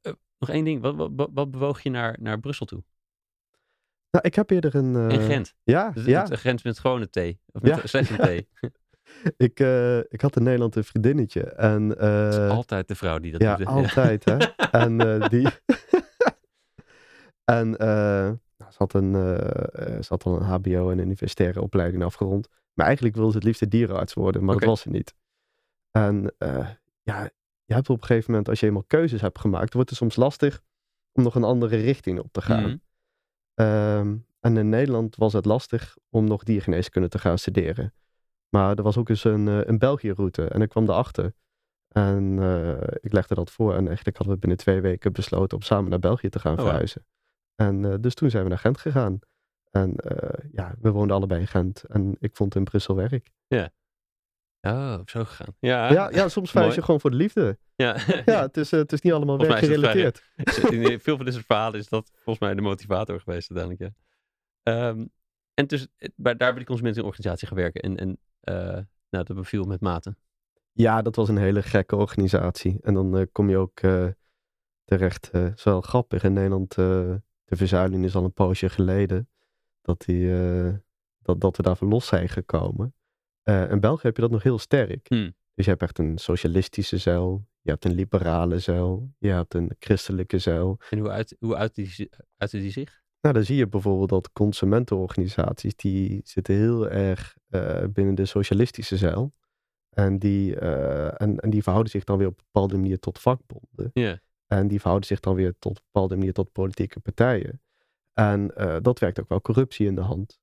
[0.00, 2.82] eh, nog één ding, wat, wat, wat- wat bewoog je naar, naar Brussel toe?
[4.18, 4.96] Nou, ik heb eerder een...
[4.96, 5.54] eh, In Gent.
[5.62, 6.22] Ja, Dus ja.
[6.22, 7.40] het Gent met gewone thee.
[7.52, 7.86] Of met Ja.
[7.86, 8.48] slechts een thee.
[9.36, 11.42] Ik, eh, ik had in Nederland een vriendinnetje.
[11.42, 13.66] En, is eh, altijd de vrouw die dat ja, doet.
[13.66, 13.72] hè?
[13.72, 14.36] altijd, hè.
[14.84, 15.48] En eh, die...
[17.58, 17.88] en eh,
[18.56, 19.34] nou, ze, had een, eh,
[19.96, 22.48] eh, ze had al een hbo en een universitaire opleiding afgerond.
[22.74, 25.14] Maar eigenlijk wilde ze het liefst dierenarts worden, maar dat was ze niet.
[25.90, 26.68] En eh,
[27.02, 27.30] ja,
[27.64, 30.16] je hebt op een gegeven moment, als je eenmaal keuzes hebt gemaakt, wordt het soms
[30.16, 30.60] lastig
[31.12, 32.62] om nog een andere richting op te gaan.
[32.62, 32.76] Mhm.
[33.58, 37.94] Ehm, en in Nederland was het lastig om nog diergeneeskunde te gaan studeren.
[38.48, 41.32] Maar er was ook eens een, eh, een België-route en ik kwam erachter.
[41.88, 45.62] En eh, ik legde dat voor en eigenlijk hadden we binnen twee weken besloten om
[45.62, 46.64] samen naar België te gaan wow.
[46.64, 47.06] verhuizen.
[47.54, 49.18] En eh, dus toen zijn we naar Gent gegaan.
[49.70, 49.94] En
[50.52, 53.30] ja, we woonden allebei in Gent en ik vond in Brussel werk.
[54.60, 55.54] Oh, zo gegaan.
[55.58, 57.58] Ja, Ja, ja soms verhuis je gewoon voor de liefde.
[57.76, 57.96] ja.
[58.24, 60.22] Ja, het is, eh, het is niet allemaal het werkgerelateerd.
[60.70, 63.94] In veel van dit soort verhalen is dat volgens mij de motivator geweest uiteindelijk.
[63.94, 64.02] Ja.
[64.72, 65.06] Ehm,
[65.54, 67.80] en dus eh, bij, daar bij die consumentenorganisatie gaan werken.
[67.82, 68.54] En, en eh,
[69.10, 70.16] nou, dat beviel met mate.
[70.72, 72.78] Ja, dat was een hele gekke organisatie.
[72.82, 74.06] En dan eh, kom je ook eh,
[74.84, 75.30] terecht.
[75.30, 76.22] eh is wel grappig.
[76.22, 79.28] In Nederland, eh, de verzuiling is al een poosje geleden.
[79.82, 80.74] Dat, die, eh,
[81.22, 82.94] dat, dat we daarvoor los zijn gekomen.
[83.48, 85.08] Eh, in België heb je dat nog heel sterk.
[85.08, 85.34] Hmm.
[85.54, 87.46] Dus je hebt echt een socialistische zuil.
[87.60, 89.10] Je hebt een liberale zuil.
[89.18, 90.78] Je hebt een christelijke zuil.
[90.90, 93.02] En hoe, uit, hoe uitte die, die zich?
[93.20, 98.96] Nou, dan zie je bijvoorbeeld dat consumentenorganisaties, die zitten heel erg eh, binnen de socialistische
[98.96, 99.32] zuil.
[99.90, 103.18] En die, eh, en, en die verhouden zich dan weer op een bepaalde manier tot
[103.18, 103.90] vakbonden.
[103.92, 104.18] Ja.
[104.46, 107.60] En die verhouden zich dan weer tot een bepaalde manier tot politieke partijen.
[108.12, 110.38] En dat werkt ook wel corruptie in de hand.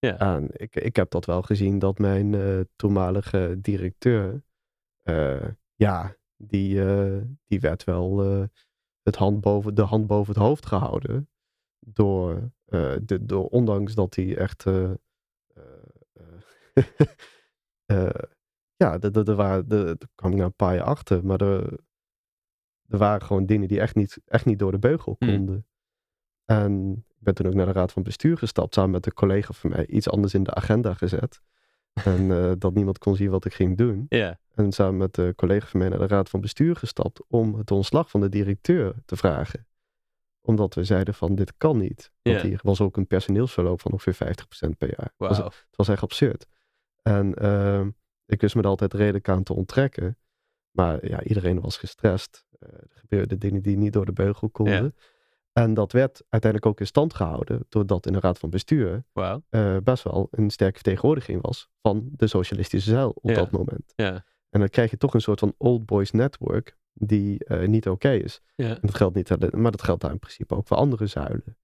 [0.00, 0.40] Ja.
[0.52, 4.42] Ik, ik heb dat wel gezien dat mijn eh, toenmalige directeur,
[5.02, 8.18] eh, ja, die, eh, die werd wel
[9.02, 11.28] het hand boven, de hand boven het hoofd gehouden.
[11.78, 12.52] Door,
[13.02, 14.64] de, door ondanks dat hij echt.
[18.76, 21.78] ja, waren- er kwam ik na een paar jaar achter, maar er,
[22.88, 25.28] er waren gewoon dingen die echt niet, echt niet door de beugel Hmm.
[25.28, 25.66] konden.
[26.50, 29.52] En ik ben toen ook naar de raad van bestuur gestapt, samen met een collega
[29.52, 31.40] van mij, iets anders in de agenda gezet.
[31.92, 34.06] En eh, dat niemand kon zien wat ik ging doen.
[34.54, 37.70] En samen met een collega van mij naar de raad van bestuur gestapt om het
[37.70, 39.66] ontslag van de directeur te vragen.
[40.40, 42.10] Omdat we zeiden van dit kan niet.
[42.22, 45.04] Want hier was ook een personeelsverloop van ongeveer 50% per jaar.
[45.04, 45.48] Het was- Wauw.
[45.48, 46.46] het was echt absurd.
[47.02, 47.90] En ehm,
[48.26, 50.18] ik wist me er altijd redelijk aan te onttrekken.
[50.70, 52.44] Maar ja, iedereen was gestrest.
[52.58, 54.94] Eh, er gebeurden dingen die niet door de beugel konden.
[55.52, 57.64] En dat werd uiteindelijk ook in stand gehouden.
[57.68, 59.04] Doordat in de raad van bestuur
[59.50, 63.34] eh, best wel een sterke vertegenwoordiging was van de socialistische zeil op Ja.
[63.34, 63.92] dat moment.
[63.96, 64.24] Ja.
[64.50, 68.10] En dan krijg je toch een soort van old boys network die eh, niet oké
[68.10, 68.40] is.
[68.54, 68.68] Ja.
[68.68, 71.56] En dat geldt niet alleen, maar dat geldt daar in principe ook voor andere zuilen.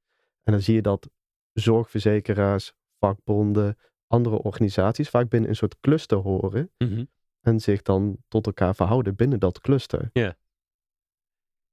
[0.42, 1.08] En dan zie je dat
[1.52, 7.04] zorgverzekeraars, vakbonden, andere organisaties vaak binnen een soort cluster horen Mhm.
[7.40, 10.10] en zich dan tot elkaar verhouden binnen dat cluster.
[10.12, 10.36] Ja,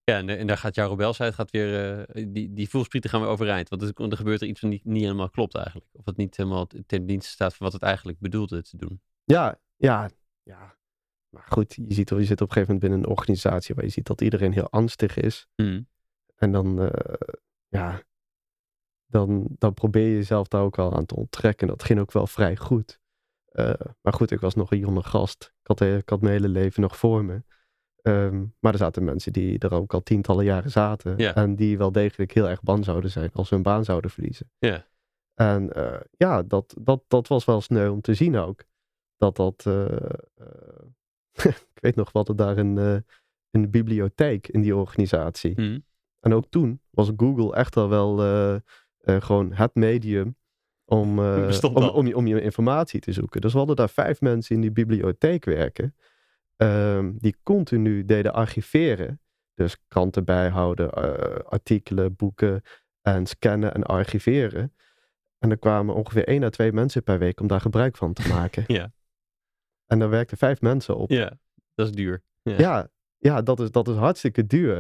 [0.04, 3.70] en, en daar gaat jouw rebelsheid gaat weer, eh, die, die voelsprieten gaan weer overeind.
[3.70, 5.88] Want er, er gebeurt er iets wat niet, niet helemaal klopt eigenlijk.
[5.92, 9.02] Of het niet helemaal ten dienste staat van wat het eigenlijk bedoelde te doen.
[9.24, 10.10] Ja, ja,
[10.44, 10.78] ja.
[11.30, 13.89] Maar goed, je, ziet, je zit op een gegeven moment binnen een organisatie waar je
[13.89, 15.48] ziet dat iedereen heel angstig is.
[15.56, 15.82] Mhm.
[16.36, 17.13] En dan, eh,
[17.68, 18.02] ja,
[19.06, 21.68] dan, dan probeer je jezelf daar ook al aan te onttrekken.
[21.68, 23.02] Dat ging ook wel vrij goed.
[23.46, 25.54] Eh, maar goed, ik was nog een jonge gast.
[25.62, 27.44] Ik had, ik had mijn hele leven nog voor me.
[28.04, 31.13] Ehm, maar er zaten mensen die er ook al tientallen jaren zaten.
[31.18, 31.36] Ja.
[31.36, 34.52] En die wel degelijk heel erg bang zouden zijn als ze hun baan zouden verliezen.
[34.60, 34.88] Ja.
[35.34, 38.63] En eh, ja, dat, dat, dat was wel sneu om te zien ook.
[39.18, 39.63] Dat dat...
[39.66, 39.96] eh,
[40.36, 42.78] eh, ik weet nog wat er daar in,
[43.50, 45.54] in de bibliotheek in die organisatie.
[45.56, 45.80] Hm.
[46.20, 48.18] En ook toen was Google echt al wel
[49.04, 50.36] gewoon het medium
[50.86, 51.94] om, om, al.
[51.94, 53.42] om, je, om je informatie te zoeken.
[53.42, 55.96] Dus we hadden daar vijf mensen in die bibliotheek werken.
[56.56, 59.22] Ehm, die continu deden archiveren.
[59.54, 62.62] Dus kranten bijhouden, eh, artikelen, boeken
[63.02, 64.74] en scannen en archiveren.
[65.38, 68.28] En er kwamen ongeveer één à twee mensen per week om daar gebruik van te
[68.38, 68.63] maken.
[68.68, 68.92] Ja.
[69.86, 71.10] En daar werkten vijf mensen op.
[71.10, 71.38] ja,
[71.76, 72.24] dat is duur.
[72.42, 72.58] Ja.
[72.58, 74.76] Ja, ja dat, is, dat is hartstikke duur.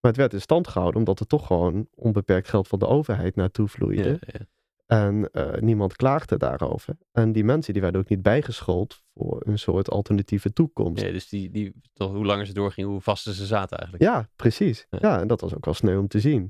[0.00, 3.36] Maar het werd in stand gehouden omdat er toch gewoon onbeperkt geld van de overheid
[3.36, 4.08] naartoe vloeide.
[4.08, 4.46] Ja, ja.
[4.90, 6.96] En eh, niemand klaagde daarover.
[7.12, 11.02] En die mensen die werden ook niet bijgeschoold voor een soort alternatieve toekomst.
[11.02, 14.10] Ja, dus die, die, toch, hoe langer ze doorgingen, hoe vaster ze zaten eigenlijk.
[14.12, 14.86] Ja, precies.
[14.90, 14.98] Ja.
[15.00, 16.48] Ja, en dat was ook wel sneu om te zien.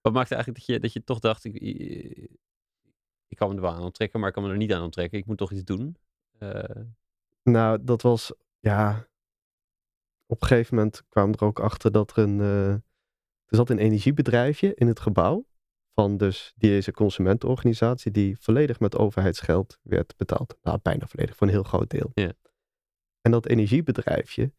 [0.00, 2.30] Wat maakte eigenlijk dat je, dat je toch dacht, ik, ik,
[3.28, 5.18] ik kan me er wel aan onttrekken, maar ik kan me er niet aan onttrekken.
[5.18, 5.96] Ik moet toch iets doen.
[6.38, 6.64] Eh,
[7.42, 9.08] Nou, dat was, ja.
[10.26, 12.40] Op een gegeven moment kwam er ook achter dat er een.
[12.40, 12.68] eh,
[13.46, 15.46] er zat een energiebedrijfje in het gebouw.
[15.94, 18.10] Van dus deze consumentenorganisatie.
[18.10, 20.56] Die volledig met overheidsgeld werd betaald.
[20.62, 22.10] Nou, bijna volledig, voor een heel groot deel.
[22.14, 22.32] Ja.
[23.20, 24.52] En dat energiebedrijfje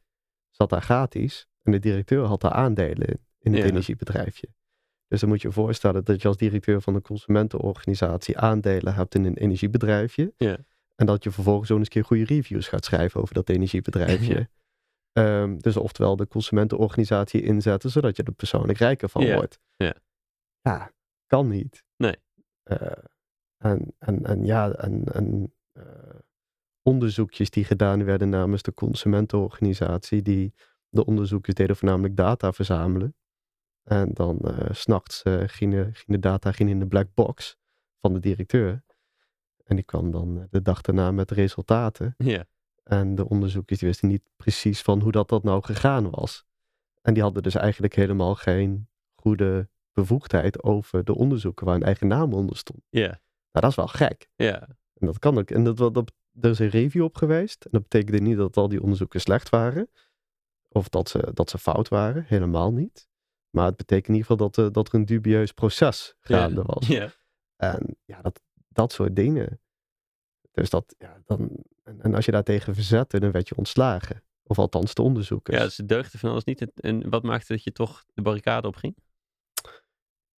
[0.49, 1.47] zat daar gratis.
[1.61, 3.67] En de directeur had daar aandelen in, in het Ja.
[3.67, 4.47] energiebedrijfje.
[5.07, 9.15] Dus dan moet je je voorstellen dat je als directeur van een consumentenorganisatie aandelen hebt
[9.15, 10.33] in een energiebedrijfje.
[10.37, 10.57] Ja.
[10.95, 14.49] En dat je vervolgens ook eens een keer goede reviews gaat schrijven over dat energiebedrijfje.
[15.11, 19.59] Ehm, dus oftewel de consumentenorganisatie inzetten, zodat je er persoonlijk rijker van wordt.
[19.75, 19.95] Ja.
[20.61, 20.91] Ja,
[21.27, 21.83] kan niet.
[21.97, 22.15] Nee.
[22.63, 22.91] Eh,
[23.57, 26.19] en, en, en ja, en, en eh,
[26.81, 30.53] onderzoekjes die gedaan werden namens de consumentenorganisatie, die
[30.89, 33.15] de onderzoekers deden voornamelijk data verzamelen.
[33.83, 34.39] En dan
[34.71, 37.57] s s'nachts gingen, de data gingen in de black box
[37.99, 38.83] van de directeur.
[39.63, 42.15] En die kwam dan de dag daarna met de resultaten.
[42.17, 42.45] ja.
[42.83, 46.45] En de onderzoekers die wisten niet precies van hoe dat, dat nou gegaan was.
[47.01, 52.07] En die hadden dus eigenlijk helemaal geen goede bevoegdheid over de onderzoeken waar hun eigen
[52.07, 52.81] naam onder stond.
[52.89, 53.07] Ja.
[53.07, 53.19] Nou,
[53.51, 54.27] dat is wel gek.
[54.35, 54.61] Ja.
[54.93, 55.51] En dat kan ook.
[55.51, 57.63] En dat, dat, er is een review op geweest.
[57.65, 59.89] En dat betekende niet dat al die onderzoeken slecht waren.
[60.69, 62.23] Of dat ze, dat ze fout waren.
[62.27, 63.07] Helemaal niet.
[63.49, 66.87] Maar het betekent in ieder geval dat, er- dat er een dubieus proces gaande was.
[66.87, 67.09] Ja.
[67.55, 69.61] En ja, dat, dat soort dingen.
[70.51, 71.49] Dus dat, ja, dan,
[71.83, 74.23] en, en als je daartegen verzette, dan werd je ontslagen.
[74.43, 75.57] Of althans de onderzoekers.
[75.57, 76.73] ja, dus de deugde van alles niet.
[76.73, 78.95] En wat maakte dat je toch de barricade opging?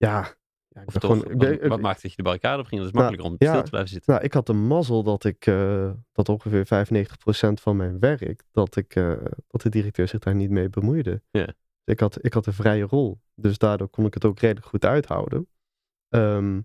[0.06, 0.36] Ja,
[0.68, 2.80] ja, ik Of ben toch, gewoon, ik ben- wat, maakte dat je de barricade opging?
[2.82, 3.52] Dat is Nou, makkelijker om ja.
[3.54, 4.14] stil te blijven zitten.
[4.14, 8.76] Nou, ik had de mazzel dat ik, eh, dat ongeveer 95% van mijn werk, dat,
[8.76, 9.14] ik, eh,
[9.48, 11.22] dat de directeur zich daar niet mee bemoeide.
[11.32, 11.54] Ja.
[11.84, 14.86] Ik had, ik had een vrije rol, dus daardoor kon ik het ook redelijk goed
[14.86, 15.48] uithouden.
[16.10, 16.62] Ehm,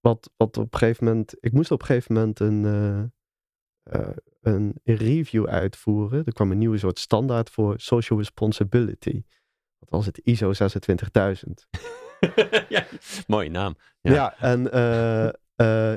[0.00, 3.00] wat, wat op een gegeven moment, ik moest op een gegeven moment een, eh,
[4.00, 6.24] eh, een, een review uitvoeren.
[6.24, 9.22] Er kwam een nieuwe soort standaard voor social responsibility.
[9.78, 11.66] Dat was het ISO 26000.
[12.68, 12.86] ja,
[13.26, 13.76] mooie naam.
[14.00, 14.38] Ja.
[14.38, 15.94] En, eh, eh,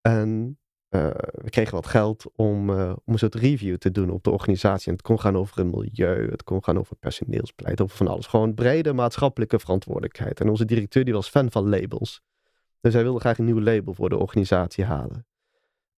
[0.00, 4.86] eh, we kregen wat geld om, om een soort review te doen op de organisatie.
[4.86, 8.26] En het kon gaan over een milieu, het kon gaan over personeelsbeleid, over van alles.
[8.26, 10.40] Gewoon brede maatschappelijke verantwoordelijkheid.
[10.40, 12.22] En onze directeur die was fan van labels.
[12.80, 15.26] Dus hij wilde graag een nieuw label voor de organisatie halen.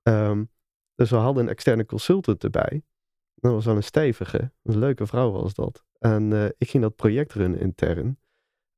[0.03, 0.44] Ehm,
[0.94, 2.83] dus we hadden een externe consultant erbij.
[3.35, 5.85] Dat was wel een stevige, een leuke vrouw was dat.
[5.99, 8.18] En ik ging dat project runnen intern.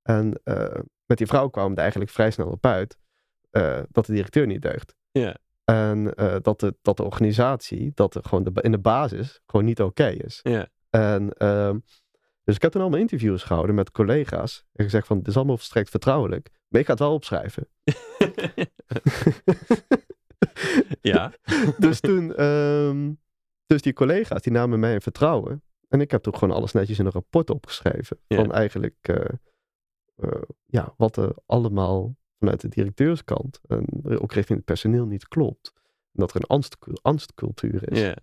[0.08, 2.98] En eh, met die vrouw kwam het eigenlijk vrij snel op uit
[3.50, 4.94] eh, dat de directeur niet deugt.
[5.10, 5.36] Ja.
[5.64, 9.66] En eh, dat, de, dat de organisatie, dat er gewoon de, in de basis gewoon
[9.66, 10.40] niet oké is.
[10.42, 10.68] Ja.
[10.90, 11.78] En ehm,
[12.44, 14.64] dus ik heb toen allemaal interviews gehouden met collega's.
[14.72, 16.50] En gezegd van, dit is allemaal volstrekt vertrouwelijk.
[16.68, 17.68] Maar ik ga het wel opschrijven.
[21.00, 21.32] ja.
[21.78, 23.12] dus toen, ehm,
[23.66, 25.62] dus die collega's die namen mij in vertrouwen.
[25.88, 28.18] En ik heb toen gewoon alles netjes in een rapport opgeschreven.
[28.26, 28.36] Ja.
[28.36, 28.96] Van eigenlijk,
[30.66, 33.86] ja, wat er allemaal vanuit de directeurskant en
[34.20, 35.72] ook richting het personeel niet klopt.
[36.12, 38.14] En dat er een angstcul- angstcultuur is.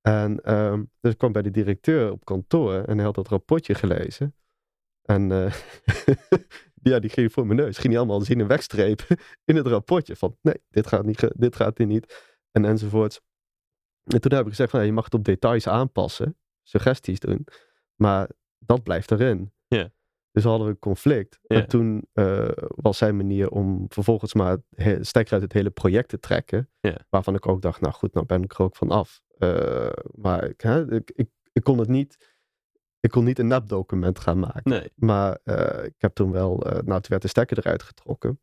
[0.00, 3.74] En ehm, dus ik kwam bij de directeur op kantoor en hij had dat rapportje
[3.74, 4.34] gelezen.
[5.02, 5.54] En eh,
[6.90, 7.78] ja, die ging voor mijn neus.
[7.78, 10.16] Ging hij allemaal zien en wegstrepen in het rapportje.
[10.16, 12.34] Van nee, dit gaat, niet, dit gaat hier niet.
[12.50, 13.20] En enzovoorts.
[14.04, 16.36] En toen heb ik gezegd van je mag het op details aanpassen.
[16.62, 17.46] Suggesties doen.
[17.94, 19.52] Maar dat blijft erin.
[20.36, 21.38] Dus hadden we een conflict.
[21.42, 21.56] Ja.
[21.56, 24.56] En toen eh, was zijn manier om vervolgens maar
[25.00, 26.70] stekker uit het hele project te trekken.
[26.80, 26.96] Ja.
[27.08, 29.22] Waarvan ik ook dacht, nou goed, nou ben ik er ook van af.
[29.38, 32.34] Eh, maar ik, hè, ik, ik, ik kon het niet,
[33.00, 34.70] ik kon niet een nepdocument gaan maken.
[34.70, 34.92] Nee.
[34.94, 38.40] Maar eh, ik heb toen wel, nou toen werd de stekker eruit getrokken.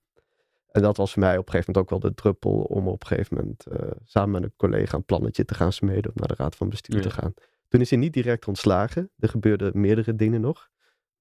[0.72, 3.02] En dat was voor mij op een gegeven moment ook wel de druppel om op
[3.02, 3.66] een gegeven moment
[4.04, 6.96] samen met een collega een plannetje te gaan smeden om naar de raad van bestuur
[6.96, 7.02] Ja.
[7.02, 7.34] te gaan.
[7.68, 9.12] Toen is hij niet direct ontslagen.
[9.18, 10.72] Er gebeurden meerdere dingen nog.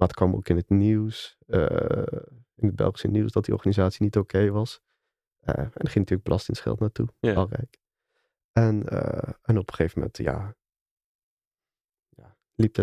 [0.03, 2.03] Maar het kwam ook in het nieuws, eh,
[2.55, 4.81] in het Belgische nieuws, dat die organisatie niet oké was.
[5.41, 7.33] Eh, en er ging natuurlijk belastingsgeld naartoe, Ja.
[7.33, 7.81] belangrijk.
[8.53, 10.57] En, eh, en op een gegeven moment, ja,
[12.09, 12.77] ja liep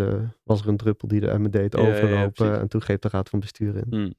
[0.43, 2.59] was er een druppel die de emmer deed ja, overlopen.
[2.59, 3.85] en toen greep de raad van bestuur in.
[3.95, 4.11] Hm.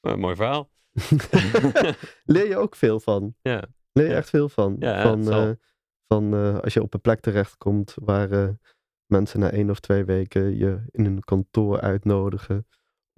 [0.00, 0.70] Een mooi verhaal.
[2.24, 3.34] Leer je ook veel van.
[3.42, 3.64] Ja.
[3.92, 4.76] Leer je echt veel van.
[4.78, 5.56] Ja, van
[6.06, 8.58] van als je op een plek terechtkomt waar
[9.10, 12.66] mensen na één of twee weken je in een kantoor uitnodigen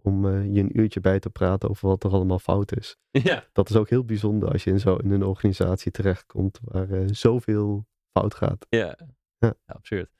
[0.02, 2.96] om eh, je een uurtje bij te praten over wat er allemaal fout is.
[3.30, 3.48] ja.
[3.52, 7.04] Dat is ook heel bijzonder als je in, zo, in een organisatie terechtkomt waar eh,
[7.06, 8.66] zoveel fout gaat.
[8.68, 8.98] Ja.
[9.38, 9.54] Ja.
[9.66, 10.10] absurd.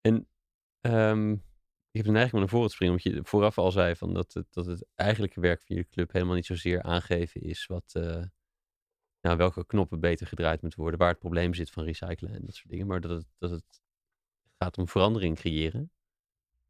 [0.00, 0.28] En
[0.80, 3.96] ehm, ik heb de neiging om naar voren te springen, omdat je vooraf al zei
[3.96, 7.66] van dat, het, dat het eigenlijke werk van jullie club helemaal niet zozeer aangeven is
[7.66, 8.22] wat, eh,
[9.20, 12.54] nou, welke knoppen beter gedraaid moeten worden, waar het probleem zit van recyclen en dat
[12.54, 13.82] soort dingen, maar dat het, dat het
[14.64, 15.90] gaat om verandering creëren.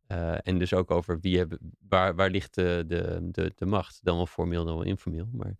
[0.06, 4.00] Eh, en dus ook over wie hebben, waar, waar ligt de, de, de, de macht,
[4.02, 5.28] dan wel formeel, dan wel informeel.
[5.32, 5.56] Maar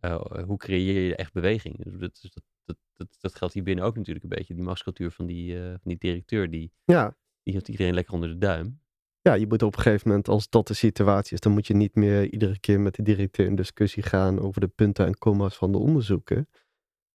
[0.00, 1.84] eh, hoe creëer je echt beweging?
[1.84, 4.54] Dus dat, dat, dat, dat, dat geldt hier binnen ook natuurlijk een beetje.
[4.54, 8.28] Die machtscultuur van die, eh, van die directeur, die, Ja, die heeft iedereen lekker onder
[8.28, 8.80] de duim.
[9.22, 11.74] ja, je moet op een gegeven moment, als dat de situatie is, dan moet je
[11.74, 15.56] niet meer iedere keer met de directeur in discussie gaan over de punten en comma's
[15.56, 16.48] van de onderzoeken.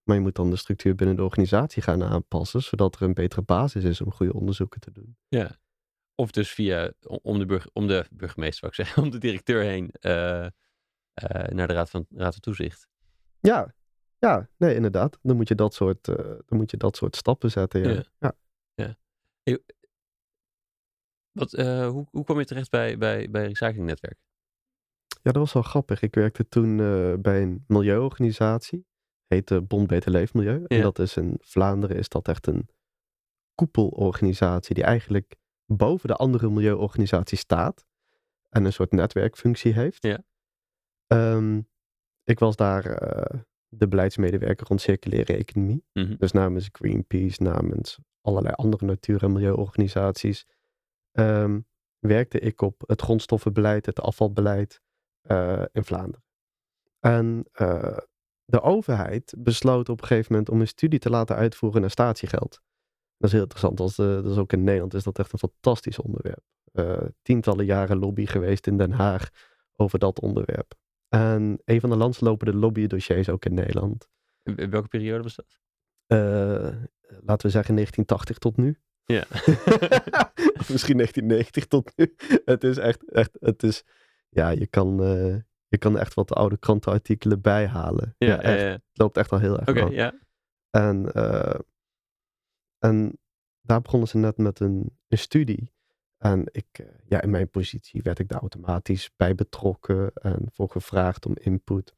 [0.06, 3.42] Maar je moet dan de structuur binnen de organisatie gaan aanpassen, zodat er een betere
[3.42, 5.16] basis is om goede onderzoeken te doen.
[5.28, 5.56] Ja.
[6.14, 6.92] Of dus via,
[7.22, 10.50] om- de, burg, om de burgemeester, wou ik zeggen, om de directeur heen eh, eh,
[11.48, 12.88] naar de Raad van, raad van Toezicht.
[13.40, 13.74] Ja,
[14.18, 15.18] ja, nee, inderdaad.
[15.22, 17.94] Dan moet je dat soort, eh, dan moet je dat soort stappen zetten.
[17.94, 18.04] Ja.
[18.74, 18.96] Ja.
[19.44, 19.58] Ja.
[21.32, 24.18] Wat, hoe, hoe kwam je terecht bij, bij, bij Recyclingnetwerk?
[25.06, 26.02] Ja, dat was wel grappig.
[26.02, 26.76] Ik werkte toen
[27.22, 28.86] bij een milieuorganisatie.
[29.26, 30.64] Heette Bond Beter Leefmilieu.
[30.66, 32.68] En dat is in Vlaanderen is dat echt een
[33.54, 35.36] koepelorganisatie die eigenlijk
[35.66, 37.86] boven de andere milieuorganisaties staat.
[38.48, 40.02] En een soort netwerkfunctie heeft.
[40.02, 40.24] Ja.
[41.06, 41.60] Ehm,
[42.24, 45.84] ik was daar eh, de beleidsmedewerker rond circulaire economie.
[45.92, 46.16] Mhm.
[46.16, 50.46] Dus namens Greenpeace, namens allerlei andere natuur- en milieuorganisaties,
[51.12, 51.60] ehm,
[51.98, 54.80] werkte ik op het grondstoffenbeleid, het afvalbeleid
[55.20, 56.24] eh, in Vlaanderen.
[57.00, 57.98] En eh,
[58.46, 62.60] de overheid besloot op een gegeven moment om een studie te laten uitvoeren naar statiegeld.
[63.16, 65.98] Dat is heel interessant, eh, dat is ook in Nederland is dat echt een fantastisch
[65.98, 66.44] onderwerp.
[66.72, 69.28] Eh, tientallen jaren lobby geweest in Den Haag
[69.76, 70.74] over dat onderwerp.
[71.08, 74.08] En een van de landslopende lobbydossiers ook in Nederland.
[74.42, 75.58] In welke periode was dat?
[76.06, 76.74] Eh,
[77.20, 78.78] laten we zeggen 1980 tot nu.
[79.04, 79.24] Ja.
[80.60, 82.14] Of misschien 1990 tot nu.
[82.44, 83.84] Het is echt, echt het is,
[84.28, 85.36] ja, je kan, eh,
[85.68, 88.14] je kan echt wat oude krantenartikelen bijhalen.
[88.18, 88.60] Ja, ja, echt.
[88.62, 90.14] eh, Het loopt echt al heel erg Oké, ja.
[90.70, 91.60] En, eh,
[92.78, 93.18] en
[93.60, 95.74] daar begonnen ze net met een, een studie.
[96.16, 100.70] En ik, eh, ja, in mijn positie werd ik daar automatisch bij betrokken en voor
[100.70, 101.94] gevraagd om input.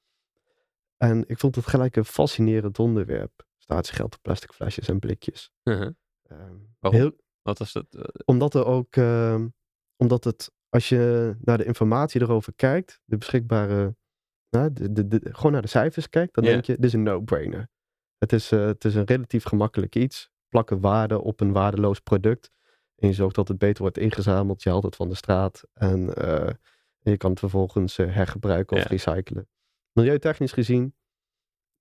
[0.97, 3.47] En ik vond het gelijk een fascinerend onderwerp.
[3.59, 5.51] Statiegeld op plastic flesjes en blikjes.
[5.65, 5.91] Uh-huh.
[6.23, 7.01] Ehm, Waarom?
[7.01, 7.95] heel, Wat was dat?
[7.95, 9.49] eh, omdat er ook, ehm,
[9.97, 13.97] omdat het, als je naar de informatie erover kijkt, de beschikbare,
[14.51, 17.03] nou, de, de, de- gewoon naar de cijfers kijkt, dan denk je, dit is een
[17.03, 17.69] no-brainer.
[18.19, 20.31] Het is, eh, het is een relatief gemakkelijk iets.
[20.49, 22.51] Plakken waarde op een waardeloos product.
[22.97, 24.63] En je zorgt dat het beter wordt ingezameld.
[24.63, 25.63] Je haalt het van de straat.
[25.73, 26.47] En, eh,
[27.03, 29.49] en je kan het vervolgens eh, hergebruiken of recyclen.
[29.93, 30.95] Milieutechnisch gezien,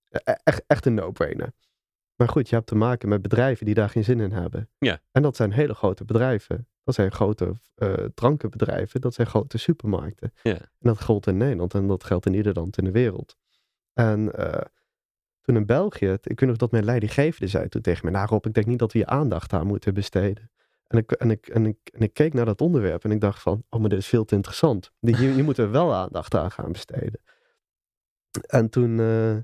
[0.09, 1.51] e- e- echt, echt een no-brainer.
[2.15, 4.69] Maar goed, je hebt te maken met bedrijven die daar geen zin in hebben.
[4.77, 4.99] Ja.
[5.11, 6.67] En dat zijn hele grote bedrijven.
[6.87, 9.01] Dat zijn grote eh, drankenbedrijven.
[9.01, 10.33] Dat zijn grote supermarkten.
[10.41, 10.53] Ja.
[10.53, 13.37] En dat geldt in Nederland en dat geldt in ieder land in de wereld.
[13.93, 14.65] En eh,
[15.41, 18.45] toen in België, ik weet nog dat mijn leidinggevende zei toen tegen me, nou Rob,
[18.45, 20.51] ik denk niet dat we je aandacht aan moeten besteden.
[20.87, 23.41] En ik, en, ik, en, ik, en ik keek naar dat onderwerp en ik dacht
[23.41, 24.91] van, oh maar dit is veel te interessant.
[24.99, 27.21] Hier, hier moeten we wel aandacht aan gaan besteden.
[28.47, 29.37] En toen, eh,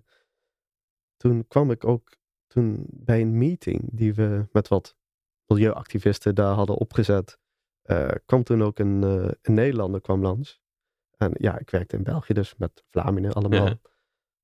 [1.18, 2.16] toen kwam ik ook
[2.48, 4.96] toen bij een meeting die we met wat
[5.46, 7.38] milieuactivisten daar hadden opgezet,
[7.84, 10.62] eh, kwam toen ook een, eh, een Nederlander kwam langs.
[11.18, 13.68] En ja, ik werkte in België dus met Vlamingen allemaal.
[13.68, 13.80] Ja.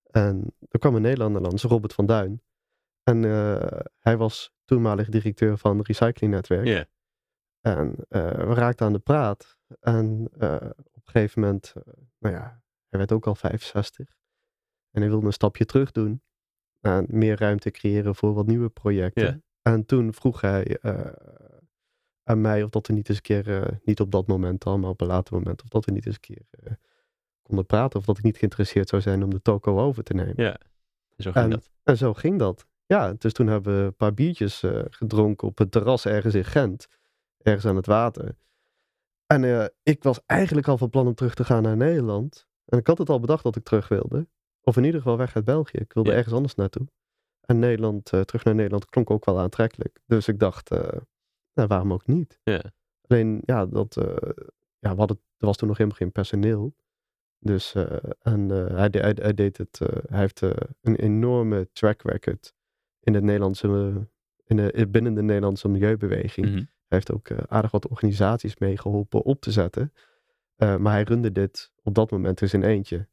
[0.03, 2.41] En er kwam een Nederlander langs, Robert van Duin.
[3.03, 6.67] En eh, hij was toenmalig directeur van Recyclingnetwerk.
[6.67, 6.85] Ja.
[7.61, 9.57] En we raakten aan de praat.
[9.79, 14.17] En uh, op een gegeven moment, uh, nou ja, hij werd ook al 65.
[14.91, 16.21] En hij wilde een stapje terug doen.
[16.79, 19.23] En meer ruimte creëren voor wat nieuwe projecten.
[19.23, 19.41] Ja.
[19.61, 21.05] En toen vroeg hij uh,
[22.29, 24.89] aan mij of dat we niet eens een keer, niet op dat moment al, maar
[24.89, 26.77] op een later moment, of dat we niet eens een keer
[27.41, 27.99] konden praten.
[27.99, 30.33] Of dat ik niet geïnteresseerd zou zijn om de toko over te nemen.
[30.35, 30.57] Ja,
[31.15, 31.69] en zo ging en, dat.
[31.83, 32.67] En zo ging dat.
[32.85, 36.45] Ja, dus toen hebben we een paar biertjes uh, gedronken op het terras ergens in
[36.45, 36.87] Gent.
[37.37, 38.35] Ergens aan het water.
[39.25, 42.47] En ik was eigenlijk al van plan om terug te gaan naar Nederland.
[42.65, 44.27] En ik had het al bedacht dat ik terug wilde.
[44.61, 45.77] Of in ieder geval weg uit België.
[45.77, 46.15] Ik wilde Ja.
[46.15, 46.87] ergens anders naartoe.
[47.41, 49.99] En Nederland, terug naar Nederland klonk ook wel aantrekkelijk.
[50.05, 50.69] Dus ik dacht,
[51.53, 52.39] nou, waarom ook niet?
[52.43, 52.61] Ja.
[53.07, 53.93] Alleen, ja, dat,
[54.79, 56.75] ja we hadden, er was toen nog helemaal geen personeel.
[57.39, 60.41] Dus, uh, en uh, hij, hij, hij, deed het, hij heeft
[60.81, 62.53] een enorme track record
[62.99, 64.07] in het Nederlandse,
[64.45, 66.47] in de, binnen de Nederlandse milieubeweging.
[66.47, 66.55] Mhm.
[66.55, 69.93] Hij heeft ook aardig wat organisaties meegeholpen op te zetten.
[70.55, 73.07] maar hij runde dit op dat moment dus in eentje.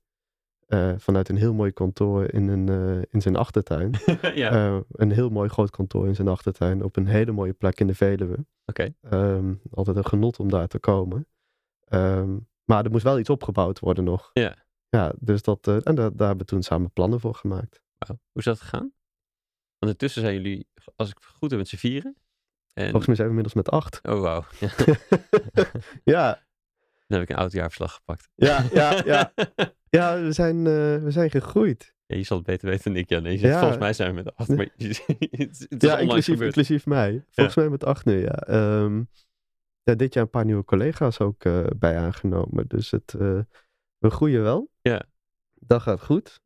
[0.96, 2.68] Vanuit een heel mooi kantoor in, een,
[3.10, 3.90] in zijn achtertuin.
[4.34, 4.82] ja.
[4.92, 6.84] een heel mooi groot kantoor in zijn achtertuin.
[6.84, 8.46] Op een hele mooie plek in de Veluwe.
[8.64, 8.94] Oké.
[9.10, 11.26] Um, altijd een genot om daar te komen.
[11.88, 14.30] Um, maar er moest wel iets opgebouwd worden nog.
[14.32, 14.64] Ja.
[14.88, 17.82] Ja, dus dat, en daar, daar hebben we toen samen plannen voor gemaakt.
[17.98, 18.08] Wow.
[18.08, 18.92] Hoe is dat gegaan?
[19.78, 22.16] Want intussen zijn jullie, als ik goed heb, met z'n vieren.
[22.72, 22.84] En...
[22.84, 24.00] Volgens mij zijn we inmiddels met acht.
[24.08, 24.44] Oh, wauw.
[26.14, 26.45] Ja.
[27.06, 28.28] Dan heb ik een oudjaarverslag gepakt.
[28.34, 29.32] Ja, ja, ja.
[29.98, 30.64] ja we, zijn, uh,
[31.02, 31.94] we zijn gegroeid.
[32.06, 33.24] Ja, je zal het beter weten dan ik, Jan.
[33.24, 33.58] Ja.
[33.58, 34.48] Volgens mij zijn we met acht.
[34.48, 37.24] Maar het, het is ja, inclusief, inclusief mij.
[37.30, 38.48] Volgens mij met acht nu, ja.
[38.82, 39.08] Um,
[39.82, 42.68] ja, dit jaar een paar nieuwe collega's ook uh, bij aangenomen.
[42.68, 43.40] Dus het, uh,
[43.98, 44.70] we groeien wel.
[44.80, 45.04] Ja.
[45.54, 46.40] Dat gaat goed.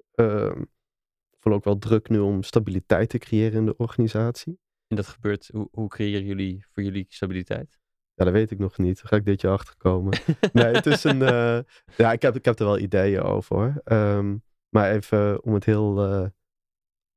[1.31, 4.61] Ik voel ook wel druk nu om stabiliteit te creëren in de organisatie.
[4.87, 7.80] En dat gebeurt, hoe, hoe creëren jullie voor jullie stabiliteit?
[8.21, 8.97] Ja, dat weet ik nog niet.
[8.97, 10.19] Daar ga ik dit jaar achterkomen.
[10.53, 11.21] nee, het is een...
[11.21, 11.59] Uh,
[11.97, 13.83] ja, ik heb, ik heb er wel ideeën over hoor.
[13.85, 16.27] Um, maar even om het heel uh,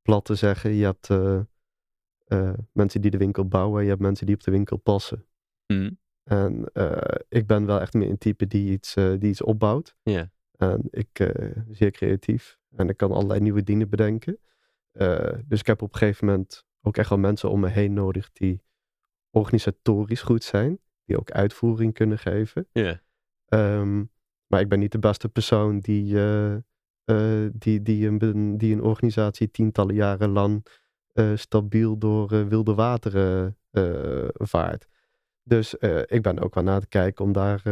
[0.02, 0.70] plat te zeggen.
[0.70, 3.82] Je hebt uh, mensen die de winkel bouwen.
[3.82, 5.26] Je hebt mensen die op de winkel passen.
[5.66, 5.98] Mm.
[6.24, 6.70] En
[7.28, 9.96] ik ben wel echt meer een type die iets, die iets opbouwt.
[10.02, 10.30] Ja.
[10.56, 11.32] En ik
[11.70, 12.58] zeer creatief.
[12.76, 14.38] En ik kan allerlei nieuwe dingen bedenken.
[15.44, 18.32] Dus ik heb op een gegeven moment ook echt wel mensen om me heen nodig
[18.32, 18.62] die
[19.30, 20.78] organisatorisch goed zijn.
[21.04, 22.68] Die ook uitvoering kunnen geven.
[22.72, 23.02] Ja.
[23.48, 24.12] Um,
[24.46, 26.56] maar ik ben niet de beste persoon die, uh,
[27.52, 30.66] die, die, een, die een organisatie tientallen jaren lang
[31.34, 33.58] stabiel door wilde wateren
[34.32, 34.86] vaart.
[35.42, 35.74] Dus
[36.06, 37.62] ik ben ook wel na te kijken om daar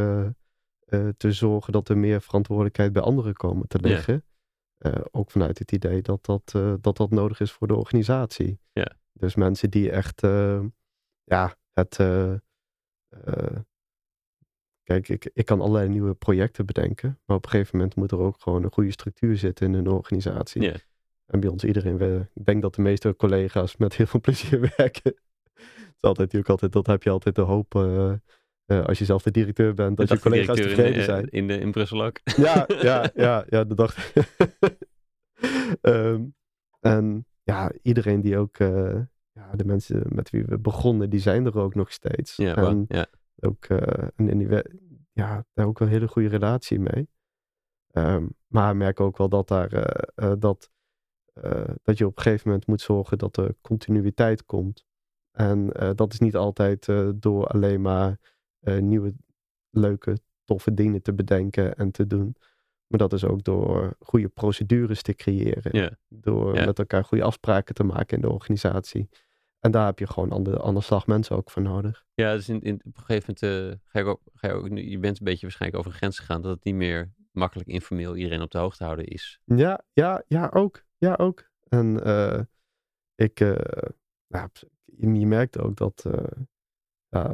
[1.16, 4.24] te zorgen dat er meer verantwoordelijkheid bij anderen komen te liggen.
[5.10, 8.60] Ook vanuit het idee dat dat, dat dat nodig is voor de organisatie.
[9.12, 10.20] Dus mensen die echt,
[11.24, 11.98] ja, het.
[14.82, 18.18] Kijk, ik, ik kan allerlei nieuwe projecten bedenken, maar op een gegeven moment moet er
[18.18, 20.62] ook gewoon een goede structuur zitten in een organisatie.
[20.62, 20.76] Yeah.
[21.26, 24.72] En bij ons iedereen, we, ik denk dat de meeste collega's met heel veel plezier
[24.76, 25.14] werken
[26.02, 28.12] is altijd natuurlijk altijd, dat heb je altijd de hoop uh,
[28.66, 31.28] uh, als je zelf de directeur bent, dat, dat je collega's tevreden in, zijn.
[31.28, 32.20] In, de, in Brussel ook.
[32.36, 34.24] Ja, ja, ja, ja, dat dacht ik.
[35.80, 36.34] um,
[36.80, 39.00] en ja, iedereen die ook, uh,
[39.32, 42.36] ja, de mensen met wie we begonnen, die zijn er ook nog steeds.
[42.36, 43.06] Ja, en ja.
[43.40, 44.62] ook, en in die,
[45.12, 47.08] ja, daar ook een hele goede relatie mee.
[47.92, 49.68] Um, maar ik merk ook wel dat daar,
[50.38, 50.70] dat,
[51.82, 54.84] dat je op een gegeven moment moet zorgen dat er continuïteit komt.
[55.30, 58.18] En dat is niet altijd door alleen maar
[58.62, 59.14] nieuwe,
[59.70, 62.36] leuke, toffe dingen te bedenken en te doen.
[62.92, 65.76] Maar dat is ook door goede procedures te creëren.
[65.76, 65.92] Yeah.
[66.08, 66.66] Door Yeah.
[66.66, 69.08] met elkaar goede afspraken te maken in de organisatie.
[69.60, 72.04] En daar heb je gewoon ander, ander slag mensen ook voor nodig.
[72.14, 74.98] Ja, dus in, in, op een gegeven moment ga je, ook, ga je ook, je
[74.98, 78.42] bent een beetje waarschijnlijk over de grens gegaan, dat het niet meer makkelijk informeel iedereen
[78.42, 79.40] op de hoogte houden is.
[79.44, 80.84] Ja, ja, ja, ook.
[80.96, 81.50] Ja, ook.
[81.68, 81.96] En
[83.14, 83.40] ik,
[84.28, 84.48] nou,
[84.96, 86.12] je merkt ook dat uh,
[87.08, 87.30] ja,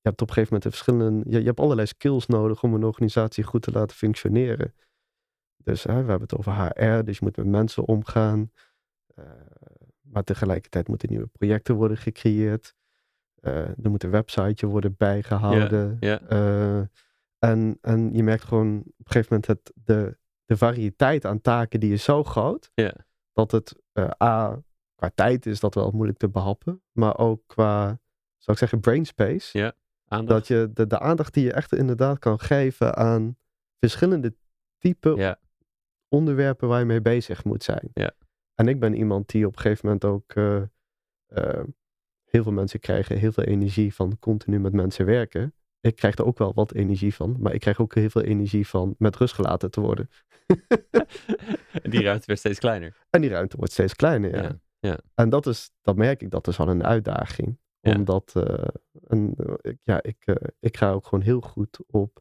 [0.00, 2.84] je hebt op een gegeven moment verschillende, je, je, hebt allerlei skills nodig om een
[2.84, 4.74] organisatie goed te laten functioneren.
[5.64, 8.50] Dus hè, we hebben het over HR, dus je moet met mensen omgaan.
[9.18, 9.24] Uh,
[10.00, 12.74] maar tegelijkertijd moeten nieuwe projecten worden gecreëerd.
[13.40, 15.96] Uh, er moet een websiteje worden bijgehouden.
[16.00, 16.84] Yeah, yeah.
[17.38, 21.80] en, en je merkt gewoon op een gegeven moment het, de, de variëteit aan taken
[21.80, 22.70] die is zo groot.
[22.74, 22.94] Yeah.
[23.32, 23.76] Dat het
[24.22, 24.62] A,
[24.94, 26.82] qua tijd is dat wel moeilijk te behappen.
[26.92, 27.86] Maar ook qua,
[28.36, 29.58] zou ik zeggen, brain space.
[29.58, 29.72] Ja,
[30.08, 30.38] aandacht.
[30.38, 33.36] Dat je de, de aandacht die je echt inderdaad kan geven aan
[33.78, 34.34] verschillende
[34.78, 35.38] type ja.
[36.08, 37.90] Onderwerpen waar je mee bezig moet zijn.
[37.94, 38.12] Ja.
[38.54, 40.34] En ik ben iemand die op een gegeven moment ook...
[40.34, 40.62] Uh,
[41.28, 41.62] uh,
[42.24, 45.54] heel veel mensen krijgen heel veel energie van continu met mensen werken.
[45.80, 47.36] ik krijg er ook wel wat energie van.
[47.38, 50.10] Maar ik krijg ook heel veel energie van met rust gelaten te worden.
[51.82, 52.96] en die ruimte werd steeds kleiner.
[53.10, 54.42] En die ruimte wordt steeds kleiner, ja.
[54.42, 54.98] Ja, ja.
[55.14, 57.58] En dat, is, dat merk ik, dat is wel een uitdaging.
[57.80, 57.94] Ja.
[57.94, 58.68] Omdat, eh,
[59.06, 62.20] en, eh, ja, ik, eh, ik ga ook gewoon heel goed op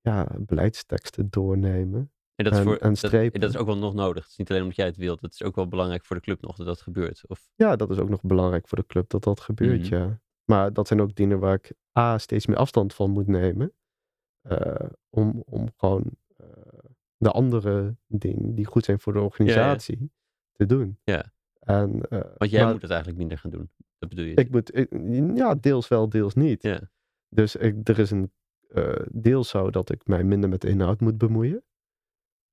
[0.00, 2.12] ja, beleidsteksten doornemen.
[2.34, 2.94] En dat is, voor, en
[3.40, 4.22] dat, is ook wel nog nodig.
[4.22, 5.20] Het is niet alleen omdat jij het wilt.
[5.20, 7.22] Het is ook wel belangrijk voor de club nog dat dat gebeurt.
[7.26, 9.94] Of, Ja, dat is ook nog belangrijk voor de club dat dat gebeurt, Mhm.
[9.94, 10.20] ja.
[10.44, 13.72] Maar dat zijn ook dingen waar ik A, steeds meer afstand van moet nemen.
[14.42, 14.74] eh,
[15.10, 16.46] om, om gewoon eh,
[17.16, 20.10] de andere dingen die goed zijn voor de organisatie
[20.52, 20.98] te doen.
[21.04, 21.32] Ja.
[21.60, 23.70] En, eh, want jij maar moet het eigenlijk minder gaan doen.
[23.98, 24.34] Dat bedoel je?
[24.34, 24.92] ik moet, ik-
[25.36, 26.62] ja, deels wel, deels niet.
[26.62, 26.80] Ja.
[27.28, 28.32] Dus ik, er is een
[28.68, 31.62] eh deel zo dat ik mij minder met de inhoud moet bemoeien.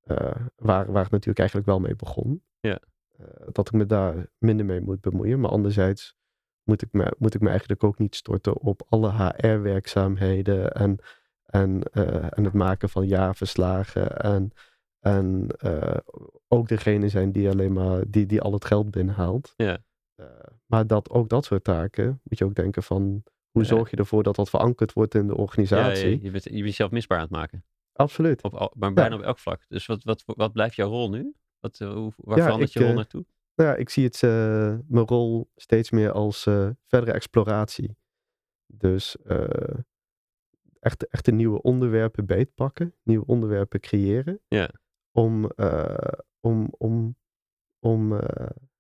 [0.10, 2.44] Eh, waar, waar het natuurlijk eigenlijk wel mee begon.
[2.60, 2.80] Ja.
[3.18, 5.40] Eh, dat ik me daar minder mee moet bemoeien.
[5.40, 6.16] Maar anderzijds
[6.64, 10.98] moet ik me, moet ik me eigenlijk ook niet storten op alle HR-werkzaamheden en,
[11.46, 14.18] en, eh, en het maken van jaarverslagen.
[14.18, 14.52] En,
[15.00, 15.48] en
[16.48, 19.54] ook degene zijn die alleen maar die, die al het geld binnenhaalt.
[19.56, 19.78] Ja.
[20.66, 23.68] Maar dat ook dat soort taken moet je ook denken van hoe Ja.
[23.68, 26.10] zorg je ervoor dat dat verankerd wordt in de Ja, organisatie.
[26.10, 27.64] je, je, bent, je bent jezelf misbaar aan het maken.
[28.00, 28.44] Absoluut.
[28.44, 29.66] Op, al- maar bijna op elk vlak.
[29.68, 31.34] Dus wat, wat, wat blijft jouw rol nu?
[31.60, 33.26] Wat, eh, hoe, waar Ja, verandert ik, je rol eh, naartoe?
[33.56, 36.42] Nou ja, ik zie het, eh, mijn rol steeds meer als
[36.86, 37.98] verdere exploratie.
[38.66, 39.18] Dus
[40.80, 44.40] echt, echte nieuwe onderwerpen beetpakken, nieuwe onderwerpen creëren.
[44.48, 44.70] Ja.
[45.12, 45.52] Om,
[46.40, 47.16] om, om,
[47.80, 48.20] om,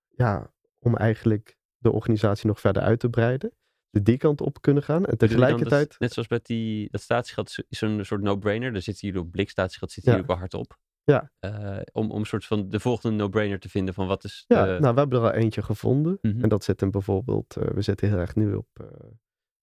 [0.07, 3.51] ja, om eigenlijk de organisatie nog verder uit te breiden.
[3.89, 5.03] De die kant op kunnen gaan.
[5.05, 5.95] En dat- tegelijkertijd.
[5.99, 7.77] net zoals met die, dat statiegeld is-
[8.07, 8.71] soort no-brainer.
[8.73, 10.17] Daar zitten jullie op blik statiegeld zitten Ja.
[10.17, 10.77] jullie ook wel hard op.
[11.03, 11.31] Ja.
[11.39, 14.65] Eh, om, om een soort van de volgende no-brainer te vinden van wat is Ja,
[14.65, 16.17] nou, we hebben er al eentje gevonden.
[16.21, 16.43] Mhm.
[16.43, 18.85] En dat zit hem bijvoorbeeld, eh, we zitten heel erg nu op eh,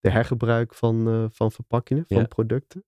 [0.01, 2.27] de hergebruik van, van verpakkingen, van Ja.
[2.27, 2.85] producten.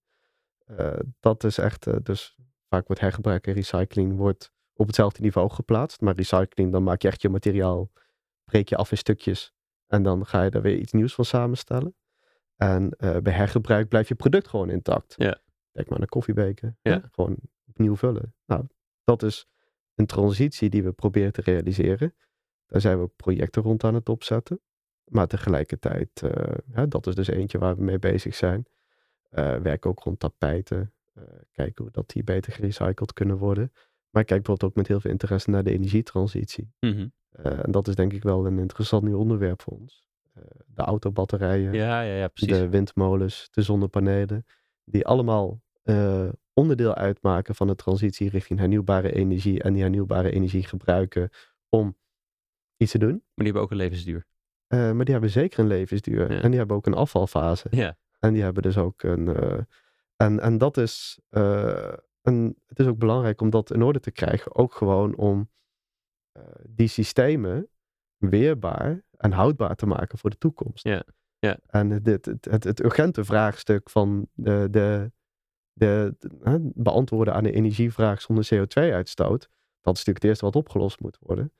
[1.21, 2.37] Dat is echt, dus
[2.69, 6.01] vaak wordt hergebruik en recycling wordt op hetzelfde niveau geplaatst.
[6.01, 7.91] Maar recycling, dan maak je echt je materiaal,
[8.45, 9.53] breek je af in stukjes.
[9.89, 11.95] En dan ga je daar weer iets nieuws van samenstellen.
[12.57, 15.15] En eh, bij hergebruik blijft je product gewoon intact.
[15.17, 15.41] Ja.
[15.73, 16.77] Denk maar aan een koffiebeker.
[16.83, 17.09] Ja.
[17.13, 17.37] Gewoon
[17.69, 18.35] opnieuw vullen.
[18.47, 18.67] Nou,
[19.05, 19.47] dat is
[19.95, 22.15] een transitie die we proberen te realiseren.
[22.67, 24.61] Daar zijn we ook projecten rond aan het opzetten.
[25.05, 28.67] Maar tegelijkertijd, eh, hè, dat is dus eentje waar we mee bezig zijn.
[29.31, 30.93] Eh werken ook rond tapijten.
[31.53, 33.73] kijken hoe dat die beter gerecycled kunnen worden.
[34.11, 36.73] Maar ik kijk bijvoorbeeld ook met heel veel interesse naar de energietransitie.
[36.79, 37.07] Eh,
[37.43, 40.07] en dat is denk ik wel een interessant nieuw onderwerp voor ons.
[40.35, 42.57] Eh, de autobatterijen, Ja, ja, ja, precies.
[42.59, 44.47] de windmolens, de zonnepanelen.
[44.85, 49.63] Die allemaal eh, onderdeel uitmaken van de transitie richting hernieuwbare energie.
[49.63, 51.31] En die hernieuwbare energie gebruiken
[51.69, 51.97] om
[52.77, 53.11] iets te doen.
[53.11, 54.27] Maar die hebben ook een levensduur.
[54.67, 56.33] Eh, maar die hebben zeker een levensduur.
[56.33, 56.41] Ja.
[56.41, 57.67] En die hebben ook een afvalfase.
[57.71, 59.35] Ja, En die hebben dus ook een.
[59.37, 59.59] eh,
[60.17, 61.21] en, en dat is.
[61.29, 64.55] eh, een, het is ook belangrijk om dat in orde te krijgen.
[64.55, 65.45] Ook gewoon om eh,
[66.69, 67.69] die systemen
[68.17, 70.85] weerbaar en houdbaar te maken voor de toekomst.
[70.85, 71.05] Ja,
[71.39, 71.59] ja.
[71.67, 75.13] En dit, het, het, het urgente vraagstuk van de, de,
[75.73, 79.49] de, de- beantwoorden aan de energievraag zonder CO2-uitstoot.
[79.81, 81.53] Dat is natuurlijk het eerste wat opgelost moet worden.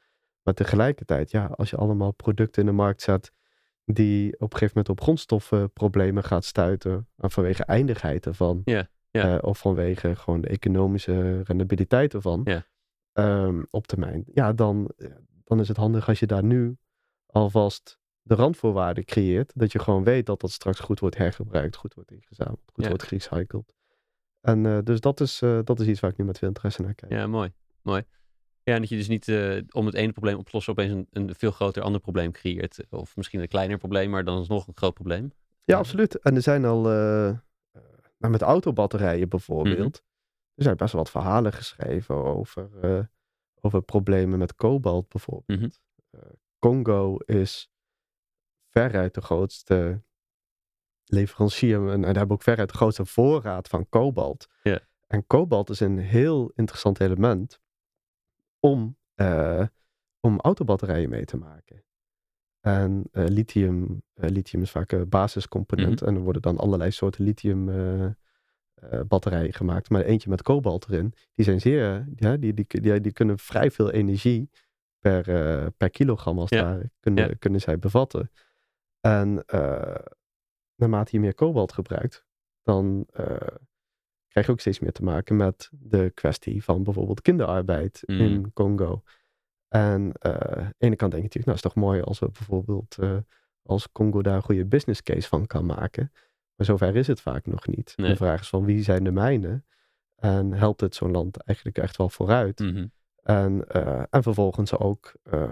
[0.43, 3.33] Maar tegelijkertijd, ja, als je allemaal producten in de markt zet
[3.85, 7.09] die op een gegeven moment op grondstoffenproblemen gaat stuiten.
[7.17, 8.63] en vanwege eindigheid ervan.
[9.11, 12.41] Eh, of vanwege gewoon de economische rendabiliteit ervan.
[12.45, 12.67] Ja.
[13.19, 14.25] Ehm, op termijn.
[14.33, 14.91] Ja, dan,
[15.45, 16.77] dan is het handig als je daar nu
[17.27, 19.53] alvast de randvoorwaarden creëert.
[19.55, 22.89] Dat je gewoon weet dat dat straks goed wordt hergebruikt, goed wordt ingezameld, goed Ja.
[22.89, 23.75] wordt gerecycled.
[24.41, 26.83] En eh, dus dat is, eh, dat is iets waar ik nu met veel interesse
[26.83, 27.13] naar kijk.
[27.13, 27.53] ja, mooi.
[27.83, 28.03] Mooi.
[28.63, 30.93] Ja, en dat je dus niet eh, om het ene probleem op te lossen opeens
[30.93, 32.85] een, een veel groter ander probleem creëert.
[32.91, 35.33] Of misschien een kleiner probleem, maar dan is nog een groot probleem.
[35.65, 36.19] Ja, absoluut.
[36.19, 37.37] En er zijn al, eh, eh,
[38.19, 40.03] nou, met autobatterijen bijvoorbeeld,
[40.59, 43.05] er zijn best wel wat verhalen geschreven over, eh,
[43.61, 45.61] over problemen met kobalt bijvoorbeeld.
[45.61, 45.71] Mhm.
[46.11, 47.71] Eh, Congo is
[48.69, 50.03] veruit de grootste
[51.05, 54.47] leverancier en, daar hebben ook veruit de grootste voorraad van kobalt.
[55.07, 57.61] En kobalt is een heel interessant element
[58.61, 59.67] om, eh,
[60.21, 61.85] om autobatterijen mee te maken.
[62.61, 66.03] En lithium, lithium is vaak een basiscomponent.
[66.03, 67.69] En er worden dan allerlei soorten lithium
[68.81, 69.91] eh, eh, batterijen gemaakt.
[69.91, 73.71] Maar eentje met kobalt erin, die zijn zeer, ja, die, die, die, die kunnen vrij
[73.71, 74.51] veel energie
[74.99, 76.65] per, eh, per kilogram als het Ja.
[76.65, 77.35] ware, kunnen, Ja.
[77.39, 78.31] kunnen zij bevatten.
[79.01, 79.95] En eh,
[80.75, 82.25] naarmate je meer kobalt gebruikt,
[82.63, 83.25] dan eh,
[84.29, 88.21] krijg je ook steeds meer te maken met de kwestie van bijvoorbeeld kinderarbeid Mm.
[88.21, 89.03] in Congo.
[89.69, 92.27] En eh, aan de ene kant denk je natuurlijk, nou is toch mooi als we
[92.27, 93.17] bijvoorbeeld eh,
[93.63, 96.13] als Congo daar een goede business case van kan maken.
[96.59, 97.93] Maar zover is het vaak nog niet.
[97.97, 98.11] Nee.
[98.11, 99.65] De vraag is van wie zijn de mijnen?
[100.17, 102.59] En helpt het zo'n land eigenlijk echt wel vooruit?
[102.59, 102.87] Mhm.
[103.23, 105.43] En, eh, en vervolgens ook, eh,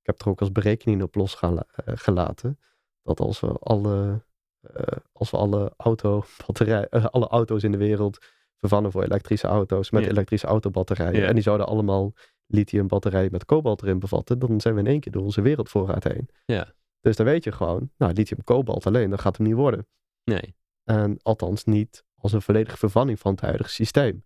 [0.00, 2.58] ik heb er ook als berekening op losgelaten,
[3.02, 4.22] dat als we alle,
[4.60, 4.82] eh,
[5.12, 8.18] als we alle, auto batterij, eh, alle auto's in de wereld
[8.58, 10.08] vervangen voor elektrische auto's met Ja.
[10.10, 11.26] elektrische autobatterijen, Ja.
[11.26, 12.12] en die zouden allemaal
[12.46, 16.04] lithium batterijen met kobalt erin bevatten, dan zijn we in één keer door onze wereldvoorraad
[16.04, 16.28] heen.
[16.44, 16.72] Ja.
[17.00, 19.86] Dus dan weet je gewoon, nou lithium kobalt alleen, dat gaat hem niet worden.
[20.26, 20.54] Nee.
[20.84, 24.24] En althans niet als een volledige vervanging van het huidige systeem.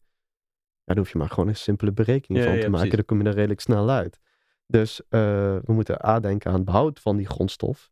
[0.85, 2.89] Ja, daar hoef je maar gewoon een simpele berekening Ja, van ja, te maken.
[2.89, 3.07] precies.
[3.07, 4.21] Dan kom je er redelijk snel uit.
[4.67, 5.21] Dus eh,
[5.65, 7.91] we moeten A denken aan het behoud van die grondstof.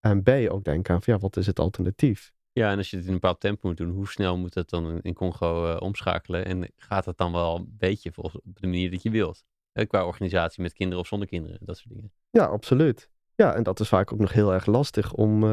[0.00, 2.32] En B ook denken aan van, ja, wat is het alternatief?
[2.52, 4.70] Ja, en als je het in een bepaald tempo moet doen, hoe snel moet het
[4.70, 6.44] dan in- Congo eh, omschakelen?
[6.44, 9.44] En gaat het dan wel een beetje volgens op de manier dat je wilt?
[9.72, 12.12] Eh, qua organisatie met kinderen of zonder kinderen, dat soort dingen.
[12.30, 13.10] Ja, absoluut.
[13.34, 15.44] Ja, en dat is vaak ook nog heel erg lastig om,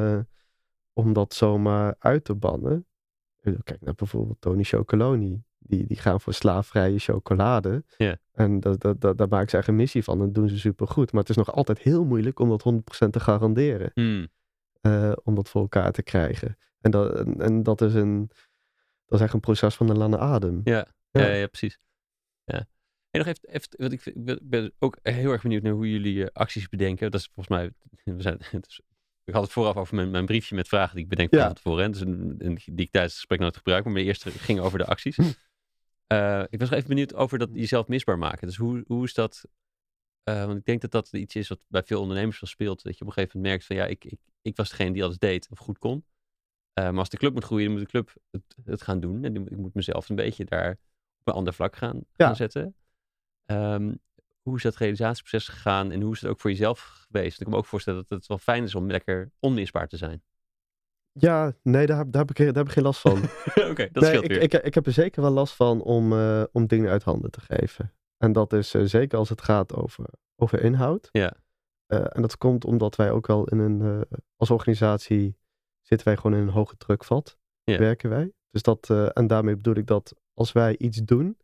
[1.00, 2.86] om dat zomaar uit te bannen.
[3.42, 5.44] Eh, Kijk naar bijvoorbeeld Tony Chocoloni.
[5.58, 7.84] Die, die gaan voor slaafvrije chocolade.
[8.32, 10.20] En dat, dat, dat, daar maken ze een missie van.
[10.20, 11.12] En dat doen ze supergoed.
[11.12, 12.64] Maar het is nog altijd heel moeilijk om dat
[13.06, 13.92] 100% te garanderen.
[13.94, 14.28] Hmm.
[14.82, 16.58] eh, om dat voor elkaar te krijgen.
[16.82, 18.28] En dat, en, en dat, is een,
[19.06, 20.62] dat is echt een proces van de lange adem.
[20.64, 21.22] Ja, Ja.
[21.22, 21.34] ja.
[21.34, 21.80] ja, precies.
[22.44, 22.66] Ja.
[23.10, 26.30] En nog even, even wat ik, ben- ook heel erg benieuwd naar hoe jullie eh,
[26.34, 27.12] acties bedenken.
[27.12, 27.72] Dat is volgens mij,
[28.16, 28.82] we zijn, het is-
[29.30, 31.46] ik had het vooraf over mijn, mijn briefje met vragen die ik bedenk Ja.
[31.46, 31.84] van tevoren.
[31.84, 31.90] hè.
[31.90, 34.78] Dus een, een, die ik tijdens het gesprek nooit gebruik, maar mijn eerste ging over
[34.78, 35.18] de acties.
[36.08, 38.48] Eh, ik was nog even benieuwd over dat jezelf misbaar maken.
[38.48, 39.44] Dus hoe, hoe is dat?
[40.24, 42.84] eh, want ik denk dat dat iets is wat bij veel ondernemers wel speelt.
[42.84, 45.04] Dat je op een gegeven moment merkt van ja, ik, ik, ik was degene die
[45.04, 46.06] alles deed of goed kon.
[46.74, 49.24] Eh, maar als de club moet groeien, dan moet de club het, het gaan doen.
[49.24, 50.72] En ik moet mezelf een beetje daar
[51.20, 52.26] op een ander vlak gaan, Ja.
[52.26, 52.76] gaan zetten.
[53.46, 53.94] Ehm,
[54.50, 57.38] hoe is dat realisatieproces gegaan en hoe is het ook voor jezelf geweest?
[57.38, 60.24] Ik kan me ook voorstellen dat het wel fijn is om lekker onmisbaar te zijn.
[61.12, 63.18] Ja, nee, daar, heb- daar, heb ik, daar heb ik geen last van.
[63.72, 64.42] Oké, dat nee, scheelt ik, weer.
[64.42, 67.42] ik, ik heb er zeker wel last van om, eh, om dingen uit handen te
[67.42, 67.94] geven.
[68.18, 71.10] En dat is eh, zeker als het gaat over, over inhoud.
[71.12, 71.34] Ja.
[71.86, 75.38] Eh, en dat komt omdat wij ook wel in een, als organisatie
[75.82, 77.38] zitten wij gewoon in een hoge drukvat.
[77.64, 77.78] Ja.
[77.78, 78.32] Werken wij.
[78.50, 81.38] Dus dat, en daarmee bedoel ik dat als wij iets doen,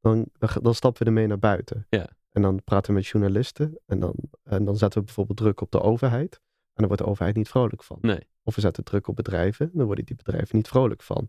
[0.00, 0.26] dan,
[0.62, 1.86] dan stappen we ermee naar buiten.
[1.88, 2.08] Ja.
[2.32, 3.78] En dan praten we met journalisten.
[3.86, 6.34] En dan, en dan zetten we bijvoorbeeld druk op de overheid.
[6.34, 7.98] En dan wordt de overheid niet vrolijk van.
[8.00, 8.28] Nee.
[8.42, 9.70] Of we zetten druk op bedrijven.
[9.72, 11.28] Dan worden die bedrijven niet vrolijk van.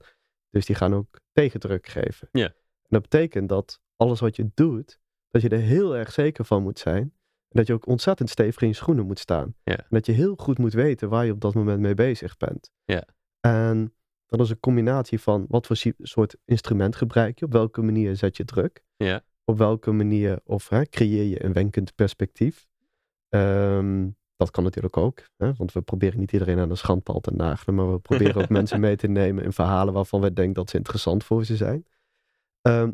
[0.49, 2.27] Dus die gaan ook tegendruk geven.
[2.31, 2.45] Ja.
[2.47, 4.99] En dat betekent dat alles wat je doet,
[5.29, 7.01] dat je er heel erg zeker van moet zijn.
[7.01, 9.55] En dat je ook ontzettend stevig in je schoenen moet staan.
[9.63, 9.77] Ja.
[9.77, 12.71] En dat je heel goed moet weten waar je op dat moment mee bezig bent.
[12.83, 13.05] Ja.
[13.39, 13.93] En
[14.25, 18.37] dat is een combinatie van wat voor soort instrument gebruik je, op welke manier zet
[18.37, 19.23] je druk, Ja.
[19.45, 22.67] Op welke manier of hè, creëer je een wenkend perspectief.
[23.29, 27.31] Ehm, dat kan natuurlijk ook, hè, want we proberen niet iedereen aan een schandpaal te
[27.31, 30.69] nagelen, maar we proberen ook mensen mee te nemen in verhalen waarvan we denken dat
[30.69, 31.85] ze interessant voor ze zijn.
[32.61, 32.91] Ehm,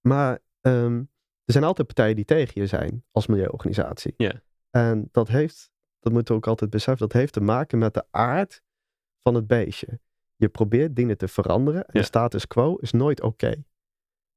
[0.00, 1.02] maar ehm,
[1.44, 4.14] er zijn altijd partijen die tegen je zijn als milieuorganisatie.
[4.16, 4.42] Ja.
[4.70, 5.70] En dat heeft,
[6.00, 8.62] dat moeten we ook altijd beseffen, dat heeft te maken met de aard
[9.22, 10.00] van het beestje.
[10.36, 13.64] Je probeert dingen te veranderen en de status quo is nooit oké.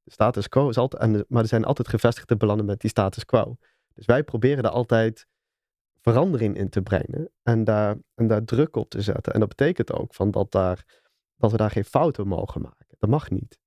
[0.05, 3.25] De status quo is altijd, en maar er zijn altijd gevestigde belangen met die status
[3.25, 3.57] quo.
[3.93, 5.27] Dus wij proberen daar altijd
[6.01, 9.33] verandering in te brengen en daar, en daar druk op te zetten.
[9.33, 11.01] En dat betekent ook van dat, daar,
[11.35, 12.85] dat we daar geen fouten mogen maken.
[12.99, 13.59] Dat mag niet.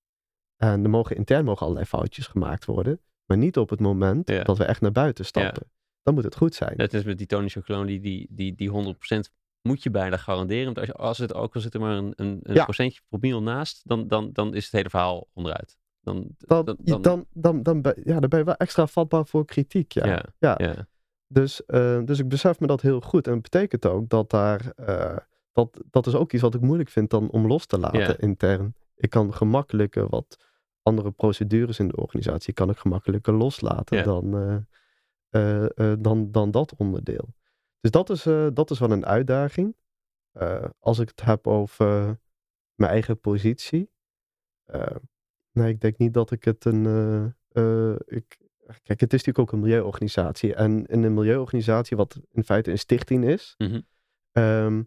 [0.56, 4.42] En er mogen intern mogen allerlei foutjes gemaakt worden, maar niet op het moment Ja.
[4.42, 5.70] dat we echt naar buiten stappen.
[6.02, 6.76] Dan moet het goed zijn.
[6.76, 8.94] Net als met die Tony Chocolonely, die, die, die
[9.28, 10.64] 100% moet je bijna garanderen.
[10.64, 12.64] Want als, je, als het ook al zit er maar een, een, een Ja.
[12.64, 15.76] procentje promiel naast, dan, dan, dan is het hele verhaal onderuit.
[16.08, 19.26] Dan, dan, dan, dan, dan, dan, dan, ben, ja, dan ben je wel extra vatbaar
[19.26, 19.92] voor kritiek.
[19.92, 20.06] Ja.
[20.06, 20.54] ja, Ja.
[20.58, 20.86] ja.
[21.26, 23.26] Dus, eh, dus ik besef me dat heel goed.
[23.26, 24.72] En het betekent ook dat daar.
[24.76, 25.16] eh,
[25.52, 28.74] dat, dat is ook iets wat ik moeilijk vind dan om los te laten intern.
[28.94, 30.36] Ik kan gemakkelijker wat
[30.82, 34.66] andere procedures in de organisatie kan ik gemakkelijker loslaten dan,
[35.28, 37.34] eh, dan, dan dat onderdeel.
[37.80, 38.22] Dus dat is,
[38.54, 39.76] dat is wel een uitdaging.
[40.78, 42.18] Als ik het heb over
[42.74, 43.90] mijn eigen positie.
[45.58, 46.86] Nee, ik denk niet dat ik het een.
[46.86, 47.24] eh,
[47.92, 48.36] eh, ik,
[48.82, 50.54] kijk, het is natuurlijk ook een milieuorganisatie.
[50.54, 53.80] En in een milieuorganisatie, wat in feite een stichting is, Mhm.
[54.32, 54.82] ehm,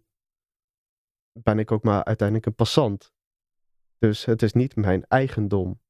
[1.31, 3.13] ben ik ook maar uiteindelijk een passant.
[3.97, 5.81] Dus het is niet mijn eigendom.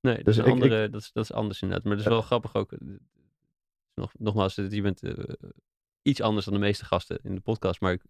[0.00, 1.86] Nee, dat, Dus is ik- andere, dat, is, dat is anders inderdaad.
[1.86, 2.72] Maar dat is wel grappig ook.
[2.72, 2.78] eh,
[3.94, 5.02] Nog, nogmaals, je bent
[6.02, 7.80] iets anders dan de meeste gasten in de podcast.
[7.80, 8.02] Maar ik,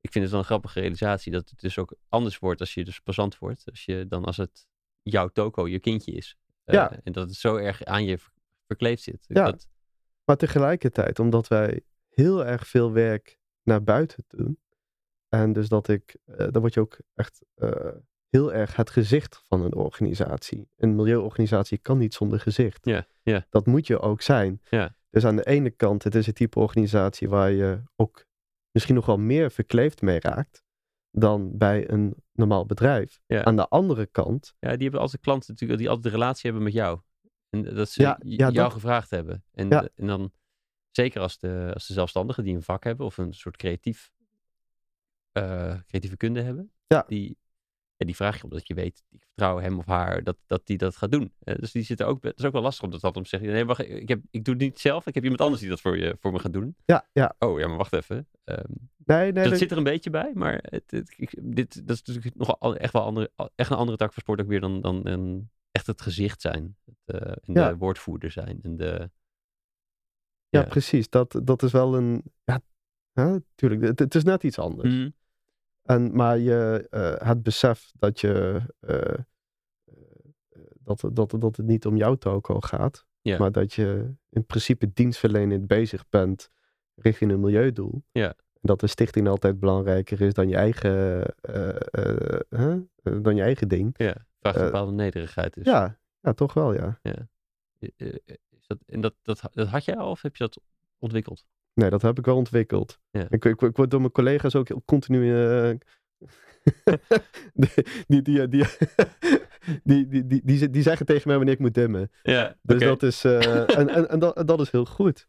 [0.00, 2.84] ik vind het wel een grappige realisatie dat het dus ook anders wordt als je
[2.84, 3.62] dus passant wordt.
[3.70, 4.66] Als je dan als het
[5.02, 6.36] jouw toko, je kindje is.
[6.64, 7.00] Eh, Ja.
[7.04, 8.32] En dat het zo erg aan je ver-
[8.66, 9.24] verkleefd zit.
[9.28, 9.44] Ja.
[9.44, 9.68] Dat,
[10.24, 14.60] Maar tegelijkertijd, omdat wij heel erg veel werk naar buiten doen,
[15.28, 17.70] En dus dat ik, eh, dan word je ook echt eh,
[18.28, 20.68] heel erg het gezicht van een organisatie.
[20.76, 22.84] Een milieuorganisatie kan niet zonder gezicht.
[22.86, 23.46] Ja, ja.
[23.50, 24.60] Dat moet je ook zijn.
[24.70, 24.96] Ja.
[25.10, 28.24] Dus aan de ene kant, het is een type organisatie waar je ook
[28.70, 30.64] misschien nog wel meer verkleefd mee raakt
[31.12, 33.20] dan bij een normaal bedrijf.
[33.26, 33.44] Ja.
[33.44, 36.42] Aan de andere kant, Ja, die hebben als de klanten natuurlijk, die altijd de relatie
[36.44, 37.00] hebben met jou.
[37.50, 39.44] En dat ze Ja, j- ja, jou dat- gevraagd hebben.
[39.52, 40.32] En, en dan,
[40.90, 44.10] zeker als de, als de zelfstandigen die een vak hebben of een soort creatief,
[45.32, 46.72] eh, creatieve kunde hebben.
[46.86, 47.04] Ja.
[47.08, 47.36] Die,
[47.96, 50.78] ja, die vraag je omdat je weet, ik vertrouw hem of haar dat, dat die
[50.78, 51.32] dat gaat doen.
[51.38, 53.36] Eh, dus die zitten ook, het is ook wel lastig om dat altijd om te
[53.36, 53.50] zeggen.
[53.56, 55.06] Nee, wacht, ik, heb, ik doe het niet zelf.
[55.06, 56.76] Ik heb iemand anders die dat voor, je, voor me gaat doen.
[56.84, 57.34] ja, ja.
[57.38, 58.28] Oh ja, maar wacht even.
[58.44, 58.64] Ehm,
[59.04, 61.96] Nee, nee, dat dat- zit er een beetje bij, maar het, het- ik- dit, dat
[61.96, 64.60] is natuurlijk nog al- echt wel andere, echt een andere tak van sport ook weer
[64.60, 66.76] dan, dan een, echt het gezicht zijn.
[67.04, 67.68] Het, en Ja.
[67.68, 68.58] de woordvoerder zijn.
[68.62, 69.10] En de,
[70.48, 70.62] ja, ja.
[70.62, 71.08] precies.
[71.08, 72.60] Dat, dat is wel een, ja,
[73.12, 74.94] hè, tuurlijk, het, het is net iets anders.
[74.94, 75.10] Mhm.
[75.82, 79.18] En, maar je, eh, het besef dat je, eh,
[80.78, 85.66] dat, dat, dat het niet om jouw toko gaat, maar dat je in principe dienstverlenend
[85.66, 86.50] bezig bent
[86.94, 88.04] richting een milieudoel.
[88.12, 92.78] Ja dat de stichting altijd belangrijker is dan je eigen, eh, eh,
[93.22, 93.94] dan je eigen ding.
[93.96, 95.64] Ja, vraagt eh, een bepaalde nederigheid is.
[95.64, 96.98] Ja, ja, toch wel, ja.
[97.02, 97.28] ja.
[97.78, 100.60] Is dat, en dat, dat, dat had jij al of heb je dat
[100.98, 101.44] ontwikkeld?
[101.74, 102.98] Nee, dat heb ik wel ontwikkeld.
[103.10, 105.20] Ik, ik, ik, word door mijn collega's ook continu.
[108.06, 108.66] Die, die, die,
[109.82, 112.10] die, die, die, die, zeggen tegen mij wanneer ik moet demmen.
[112.22, 113.24] Ja, dus dat is.
[113.24, 115.28] En, en, dat, dat is heel goed.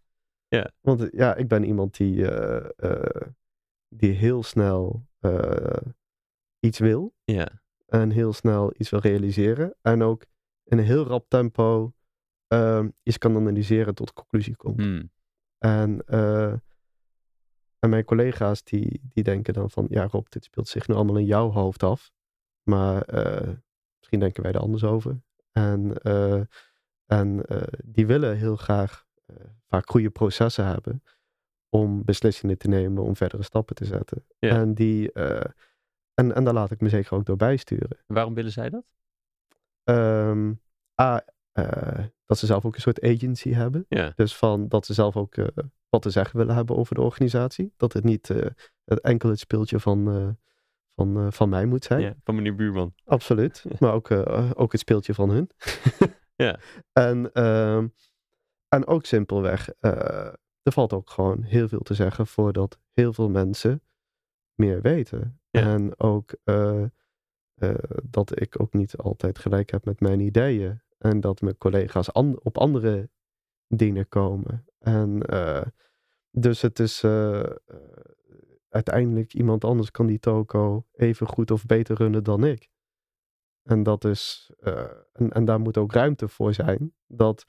[0.54, 0.72] Ja.
[0.82, 3.28] Want eh, ja, ik ben iemand die, eh, eh,
[3.88, 5.06] die heel snel
[6.60, 7.14] iets wil.
[7.24, 9.76] Ja, En heel snel iets wil realiseren.
[9.82, 10.26] En ook
[10.64, 11.94] in een heel rap tempo
[12.48, 14.82] eh, iets kan analyseren tot conclusie komt.
[14.82, 15.12] Hmm.
[15.58, 16.04] En,
[17.80, 21.18] en mijn collega's die, die denken dan van, ja Rob, dit speelt zich nu allemaal
[21.18, 22.12] in jouw hoofd af.
[22.64, 23.06] Maar
[23.98, 25.22] misschien denken wij er anders over.
[25.52, 25.94] En,
[27.06, 27.46] en
[27.86, 29.03] die willen heel graag
[29.70, 31.04] vaak goede processen hebben
[31.70, 34.26] om beslissingen te nemen, om verdere stappen te zetten.
[34.40, 34.50] Ja.
[34.50, 35.52] En, die, eh,
[36.14, 37.98] en, en daar laat ik me zeker ook door bijsturen.
[38.08, 38.84] En waarom willen zij dat?
[39.84, 40.54] Ehm,
[41.02, 43.86] A, eh, dat ze zelf ook een soort agency hebben.
[43.90, 45.48] Ja, Dus van dat ze zelf ook eh,
[45.90, 47.74] wat te zeggen willen hebben over de organisatie.
[47.78, 48.46] Dat het niet eh,
[48.84, 50.30] het enkel het speeltje van, eh,
[50.96, 52.02] van, eh, van mij moet zijn.
[52.02, 52.94] ja van meneer Buurman.
[53.06, 53.66] Absoluut.
[53.80, 55.50] Maar ook, eh, ook het speeltje van hun.
[56.36, 56.60] Ja.
[56.94, 57.88] En, ehm,
[58.74, 63.30] en ook simpelweg, eh, er valt ook gewoon heel veel te zeggen voordat heel veel
[63.30, 63.82] mensen
[64.54, 65.40] meer weten.
[65.50, 65.62] Ja.
[65.62, 66.84] En ook eh,
[67.54, 70.82] eh, dat ik ook niet altijd gelijk heb met mijn ideeën.
[70.98, 73.10] En dat mijn collega's an- op andere
[73.68, 74.66] dingen komen.
[74.80, 75.20] En
[76.32, 77.04] dus het is
[78.70, 82.70] uiteindelijk iemand anders kan die toko even goed of beter runnen dan ik.
[83.64, 84.52] En dat is,
[85.14, 87.46] en, en daar moet ook ruimte voor zijn dat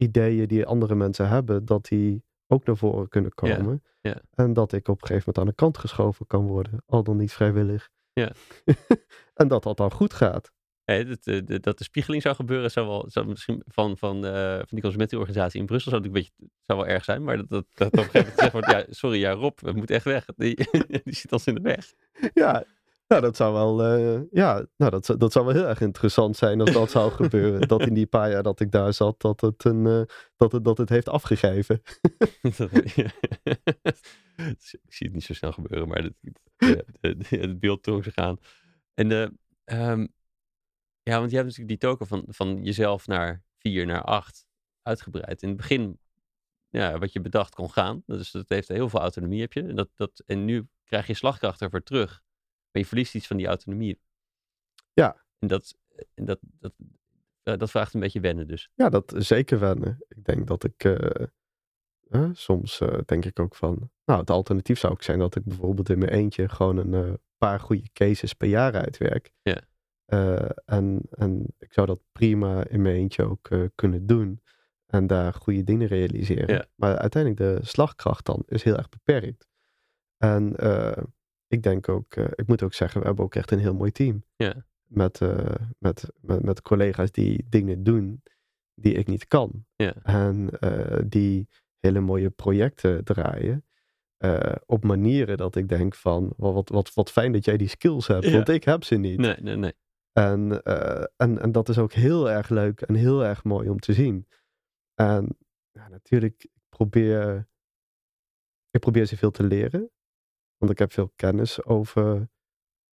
[0.00, 3.82] ideeën die andere mensen hebben, dat die ook naar voren kunnen komen.
[4.00, 4.20] ja.
[4.34, 7.16] En dat ik op een gegeven moment aan de kant geschoven kan worden, al dan
[7.16, 7.88] niet vrijwillig.
[8.12, 8.32] Ja.
[9.40, 10.50] en dat dat dan goed gaat.
[10.84, 14.54] Dat, eh, de- dat de spiegeling zou gebeuren, zou wel, zou misschien van, van, eh,
[14.56, 16.32] van die consumentenorganisatie in Brussel, zou een beetje,
[16.62, 18.84] zou wel erg zijn, maar dat, dat, dat op een gegeven moment gezegd wordt, ja,
[18.88, 20.24] sorry, ja, Rob, we moeten echt weg.
[20.36, 20.54] Die,
[21.04, 21.92] die zit ons in de weg.
[22.34, 22.64] Ja,
[23.10, 26.60] nou, dat zou wel, eh, ja, nou, dat, dat zou wel heel erg interessant zijn
[26.60, 27.68] als dat zou gebeuren.
[27.68, 30.02] dat in die paar jaar dat ik daar zat, dat het, een, eh,
[30.36, 31.82] dat het, dat het heeft afgegeven.
[34.40, 36.10] Ik zie het niet zo snel gebeuren, maar
[36.56, 38.38] het, het, beeld trok zich aan.
[38.94, 39.28] En eh,
[39.64, 40.06] ehm,
[41.02, 44.46] ja, want je hebt natuurlijk die token van, van jezelf naar vier, naar acht
[44.82, 45.42] uitgebreid.
[45.42, 45.98] In het begin,
[46.68, 48.02] ja, wat je bedacht kon gaan.
[48.06, 49.62] Dus dat heeft heel veel autonomie heb je.
[49.62, 52.22] En, dat, dat, en nu krijg je slagkracht ervoor terug.
[52.72, 54.00] Maar je verliest iets van die autonomie.
[54.92, 55.24] Ja.
[55.38, 55.74] En dat,
[56.14, 56.72] en dat, dat,
[57.42, 58.70] eh, dat vraagt een beetje wennen dus.
[58.74, 60.04] Ja, dat zeker wennen.
[60.08, 61.26] Ik denk dat ik eh,
[62.08, 65.88] eh, soms denk ik ook van, nou, het alternatief zou ook zijn dat ik bijvoorbeeld
[65.88, 69.32] in mijn eentje gewoon een paar goede cases per jaar uitwerk.
[69.42, 69.62] Ja.
[70.64, 74.42] En, en ik zou dat prima in mijn eentje ook kunnen doen.
[74.86, 76.54] En daar goede dingen realiseren.
[76.54, 76.66] Ja.
[76.74, 79.48] Maar uiteindelijk de slagkracht dan is heel erg beperkt.
[80.16, 80.56] En
[81.50, 83.90] ik denk ook, eh, ik moet ook zeggen, we hebben ook echt een heel mooi
[83.90, 84.24] team.
[84.36, 84.66] Ja.
[84.84, 88.22] Met, eh, met, met, met collega's die dingen doen
[88.74, 89.66] die ik niet kan.
[89.76, 89.94] Ja.
[90.02, 91.48] En eh, die
[91.78, 93.64] hele mooie projecten draaien.
[94.66, 98.06] op manieren dat ik denk van, wat, wat, wat, wat fijn dat jij die skills
[98.06, 98.32] hebt, Ja.
[98.32, 99.18] want ik heb ze niet.
[99.18, 99.72] Nee, nee, nee.
[100.12, 100.62] En,
[101.16, 104.26] en, en dat is ook heel erg leuk en heel erg mooi om te zien.
[104.94, 105.38] En
[105.70, 107.48] ja, natuurlijk, ik probeer,
[108.70, 109.90] ik probeer zoveel te leren.
[110.60, 112.28] Want ik heb veel kennis over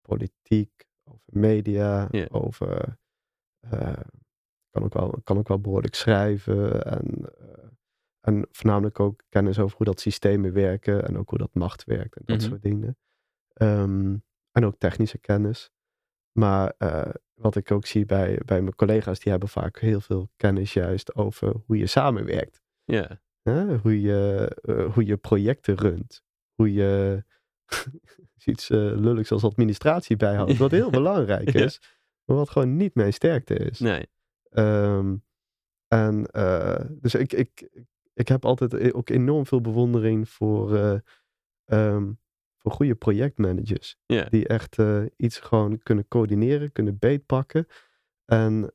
[0.00, 2.98] politiek, over media, over.
[3.60, 3.92] eh,
[4.70, 6.84] kan, ook wel, kan ook wel behoorlijk schrijven.
[6.84, 7.68] En, eh,
[8.20, 11.04] en voornamelijk ook kennis over hoe dat systemen werken.
[11.06, 12.48] En ook hoe dat macht werkt en dat Mhm.
[12.48, 12.96] soort dingen.
[13.52, 14.16] Ehm,
[14.52, 15.70] en ook technische kennis.
[16.38, 20.30] Maar eh, wat ik ook zie bij, bij mijn collega's, die hebben vaak heel veel
[20.36, 22.62] kennis juist over hoe je samenwerkt.
[22.84, 23.20] Ja.
[23.82, 26.22] Hoe, je, hoe je projecten runt.
[26.54, 27.24] Hoe je
[28.44, 30.56] iets eh lulligs als administratie bijhoudt.
[30.56, 31.64] Wat heel belangrijk Ja.
[31.64, 31.80] is.
[32.24, 33.78] Maar wat gewoon niet mijn sterkte is.
[33.78, 34.06] Nee.
[34.50, 35.16] Ehm,
[35.88, 37.68] en eh, dus ik, ik,
[38.14, 40.98] ik heb altijd e- ook enorm veel bewondering voor, eh,
[41.64, 42.12] ehm,
[42.58, 43.96] voor goede projectmanagers.
[44.28, 44.76] Die echt
[45.16, 47.66] iets gewoon kunnen coördineren, kunnen beetpakken.
[48.24, 48.70] En,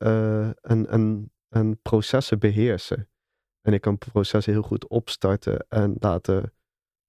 [0.62, 3.10] en, en, en processen beheersen.
[3.62, 6.54] En ik kan processen heel goed opstarten en laten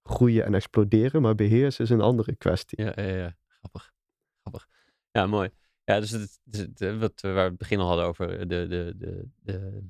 [0.09, 1.21] groeien en exploderen.
[1.21, 2.81] Maar beheersen is een andere kwestie.
[2.83, 3.35] Ja, ja, ja.
[3.47, 3.93] Grappig.
[4.41, 4.67] Grappig.
[5.11, 5.49] Ja, mooi.
[5.83, 8.67] Ja, dus het, het, eh, wat we waar we het begin al hadden over de,
[8.67, 9.83] de, de, de,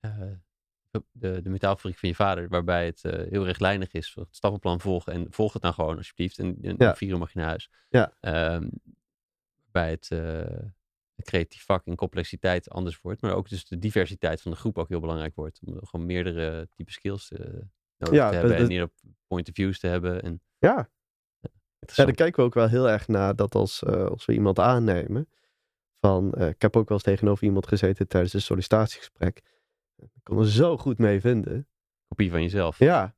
[0.00, 0.18] eh,
[0.90, 4.12] de, de, de metaalfabriek van je vader, waarbij het eh, heel rechtlijnig is.
[4.14, 6.38] Het stappenplan volgen en volg het nou gewoon alsjeblieft.
[6.38, 6.88] En, en Ja.
[6.90, 7.70] om vier uur mag je naar huis.
[7.88, 8.12] Ja.
[8.20, 8.68] Ehm,
[9.70, 10.68] bij het, eh,
[11.14, 14.78] het creatief vak en complexiteit anders wordt, maar ook dus de diversiteit van de groep
[14.78, 15.60] ook heel belangrijk wordt.
[15.64, 17.54] Om gewoon meerdere type skills eh,
[17.98, 18.88] nodig Ja, te dat- hebben en dat- meer
[19.26, 20.22] point of views te hebben.
[20.22, 20.88] En, Ja,
[21.94, 24.58] Ja, daar kijken we ook wel heel erg naar dat als, eh, als we iemand
[24.58, 25.28] aannemen.
[26.00, 29.42] Van, eh, ik heb ook wel eens tegenover iemand gezeten tijdens een sollicitatiegesprek.
[29.96, 31.68] Ik kon er zo goed mee vinden.
[32.08, 32.78] Kopie van jezelf.
[32.78, 33.16] Ja.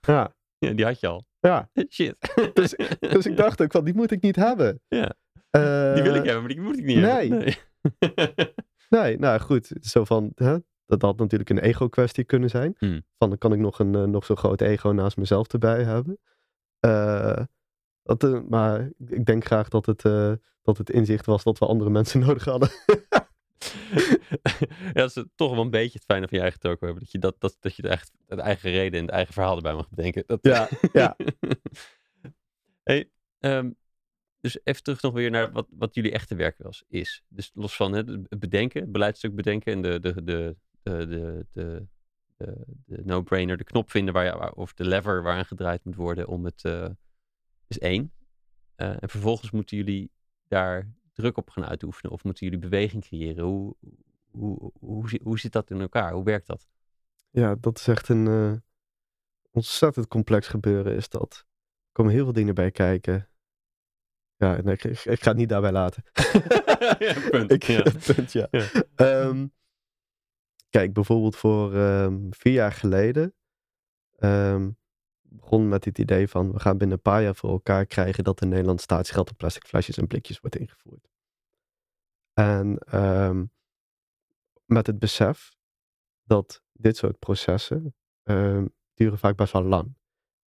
[0.00, 0.34] Ja.
[0.58, 1.24] Ja, die had je al.
[1.40, 1.70] Ja.
[1.90, 2.16] Shit.
[2.52, 4.80] Dus, dus ik dacht ook van, die moet ik niet hebben.
[4.88, 5.14] Ja.
[5.50, 7.30] Eh, Die wil ik hebben, maar die moet ik niet nee.
[7.30, 7.38] hebben.
[7.38, 8.54] Nee.
[8.88, 9.72] Nee, nou goed.
[9.80, 10.56] Zo van, hè,
[10.86, 12.74] dat had natuurlijk een ego-kwestie kunnen zijn.
[12.78, 13.02] Hmm.
[13.18, 16.18] Van, dan kan ik nog een eh, nog zo'n groot ego naast mezelf erbij hebben.
[16.80, 17.42] Eh,
[18.02, 20.02] dat, eh, maar ik denk graag dat het,
[20.62, 22.70] dat het inzicht was dat we andere mensen nodig hadden.
[24.68, 27.02] ja, dat is toch wel een beetje het fijne van je eigen toko hebben.
[27.02, 29.74] Dat je, dat, dat, dat je eigen, de eigen reden en het eigen verhaal erbij
[29.74, 30.22] mag bedenken.
[30.26, 31.16] Dat, Ja, ja.
[32.82, 33.70] hey, ehm,
[34.44, 37.22] dus even terug nog weer naar wat, wat jullie echte werk was, is.
[37.28, 41.46] Dus los van hè, het bedenken, het beleidstuk bedenken en de, de, de, de, de,
[41.52, 41.86] de,
[42.86, 46.26] de, no-brainer, de knop vinden waar je, waar, of de lever waaraan gedraaid moet worden
[46.28, 46.90] om het, eh,
[47.66, 48.12] is één.
[48.74, 50.10] Eh, en vervolgens moeten jullie
[50.48, 53.44] daar druk op gaan uitoefenen of moeten jullie beweging creëren.
[53.44, 53.74] Hoe,
[54.30, 56.12] hoe, hoe, zi- hoe zit dat in elkaar?
[56.12, 56.68] Hoe werkt dat?
[57.30, 58.52] Ja, dat is echt een eh,
[59.50, 61.34] ontzettend complex gebeuren is dat.
[61.86, 63.28] Er komen heel veel dingen bij kijken.
[64.36, 66.02] Ja, nee, ik, ik ga het niet daarbij laten.
[66.98, 67.50] Ja, punt.
[67.56, 67.82] Ik, Ja.
[68.14, 68.48] punt, ja.
[68.50, 68.66] Ja.
[68.94, 69.46] Ehm,
[70.78, 73.34] kijk, bijvoorbeeld voor ehm, vier jaar geleden
[74.18, 74.70] ehm,
[75.22, 78.40] begon met het idee van we gaan binnen een paar jaar voor elkaar krijgen dat
[78.40, 81.08] in Nederland staatsgeld op plastic flesjes en blikjes wordt ingevoerd.
[82.32, 83.44] En ehm,
[84.64, 85.56] met het besef
[86.22, 87.94] dat dit soort processen
[88.94, 89.96] duren vaak best wel lang.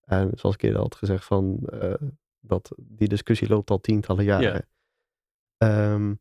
[0.02, 2.08] En zoals ik eerder had gezegd, van, eh,
[2.40, 4.68] dat die discussie loopt al tientallen jaren.
[5.58, 6.16] Ehm,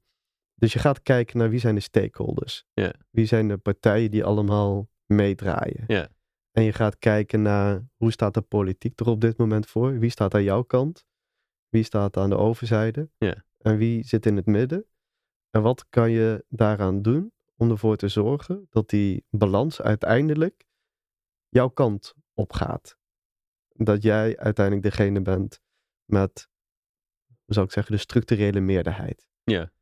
[0.56, 2.64] dus je gaat kijken naar wie zijn de stakeholders.
[2.72, 2.94] Ja.
[3.10, 5.84] Wie zijn de partijen die allemaal meedraaien.
[5.86, 6.08] Ja.
[6.50, 9.98] En je gaat kijken naar hoe staat de politiek er op dit moment voor.
[9.98, 11.06] Wie staat aan jouw kant?
[11.68, 13.10] Wie staat aan de overzijde?
[13.18, 13.44] Ja.
[13.58, 14.86] En wie zit in het midden?
[15.50, 20.66] En wat kan je daaraan doen om ervoor te zorgen dat die balans uiteindelijk
[21.48, 22.98] jouw kant op gaat?
[23.68, 25.60] Dat jij uiteindelijk degene bent
[26.04, 26.48] met,
[27.26, 29.26] hoe zou ik zeggen, de structurele meerderheid.
[29.44, 29.72] Ja.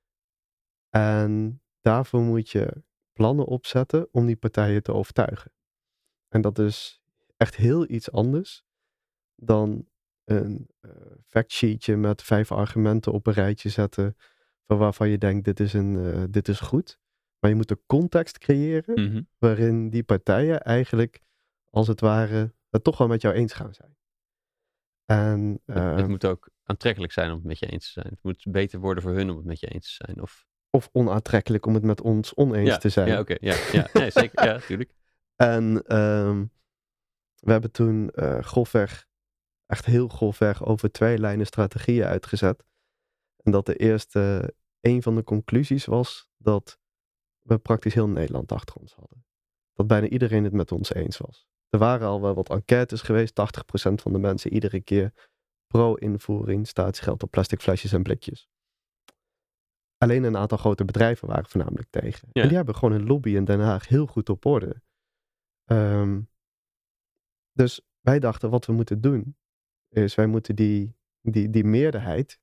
[0.94, 2.82] En daarvoor moet je
[3.12, 5.52] plannen opzetten om die partijen te overtuigen.
[6.28, 7.02] En dat is
[7.36, 8.64] echt heel iets anders
[9.36, 9.88] dan
[10.24, 10.90] een uh,
[11.26, 14.16] factsheetje met vijf argumenten op een rijtje zetten.
[14.66, 16.98] Van waarvan je denkt, dit is, een, uh, dit is goed.
[17.38, 19.22] Maar je moet een context creëren Mhm.
[19.38, 21.20] waarin die partijen eigenlijk,
[21.70, 23.96] als het ware, het toch wel met jou eens gaan zijn.
[25.04, 28.12] En, Het, het moet ook aantrekkelijk zijn om het met je eens te zijn.
[28.12, 30.22] Het moet beter worden voor hun om het met je eens te zijn.
[30.22, 33.08] Of, of onaantrekkelijk om het met ons oneens ja, te zijn.
[33.08, 33.36] Ja, oké.
[33.40, 33.88] Ja, ja.
[33.92, 34.44] Nee, zeker.
[34.44, 34.92] Ja, tuurlijk.
[35.36, 36.52] En um,
[37.34, 39.06] we hebben toen uh, grofweg,
[39.66, 42.64] echt heel grofweg, over twee lijnen strategieën uitgezet.
[43.36, 46.78] En dat de eerste, een van de conclusies was dat
[47.40, 49.26] we praktisch heel Nederland achter ons hadden.
[49.72, 51.46] Dat bijna iedereen het met ons eens was.
[51.68, 55.12] Er waren al wel wat enquêtes geweest, 80% van de mensen iedere keer
[55.66, 58.48] pro-invoering staatsgeld op plastic flesjes en blikjes.
[60.04, 62.28] Alleen een aantal grote bedrijven waren voornamelijk tegen.
[62.32, 62.42] Ja.
[62.42, 64.82] En die hebben gewoon hun lobby in Den Haag heel goed op orde.
[65.64, 66.28] Um,
[67.52, 69.36] dus wij dachten, wat we moeten doen,
[69.88, 72.40] is wij moeten die, die, die meerderheid,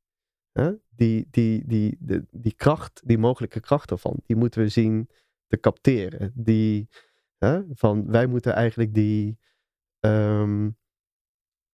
[0.51, 5.09] hè, die, die, die, die, die kracht, die mogelijke kracht ervan, die moeten we zien
[5.47, 6.31] te capteren.
[6.35, 6.89] Die,
[7.37, 9.39] hè, van, wij moeten eigenlijk die,
[9.99, 10.69] ehm,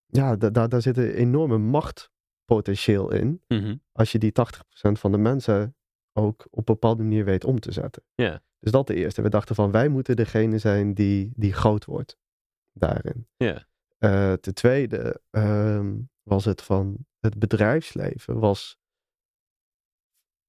[0.05, 3.43] ja, da- daar daar zit een enorme machtpotentieel in.
[3.47, 3.77] Mhm.
[3.91, 5.76] Als je die 80% van de mensen
[6.17, 8.03] ook op een bepaalde manier weet om te zetten.
[8.15, 8.41] Ja.
[8.59, 9.21] Dus dat de eerste.
[9.21, 12.17] We dachten van wij moeten degene zijn die, die groot wordt
[12.71, 13.27] daarin.
[13.37, 13.67] Ja.
[13.97, 18.79] Eh, ten tweede ehm, was het van het bedrijfsleven was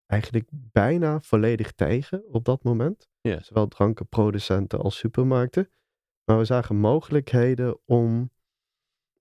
[0.07, 3.09] eigenlijk bijna volledig tegen op dat moment.
[3.21, 3.41] Ja.
[3.41, 5.71] Zowel drankenproducenten als supermarkten.
[6.25, 8.31] Maar we zagen mogelijkheden om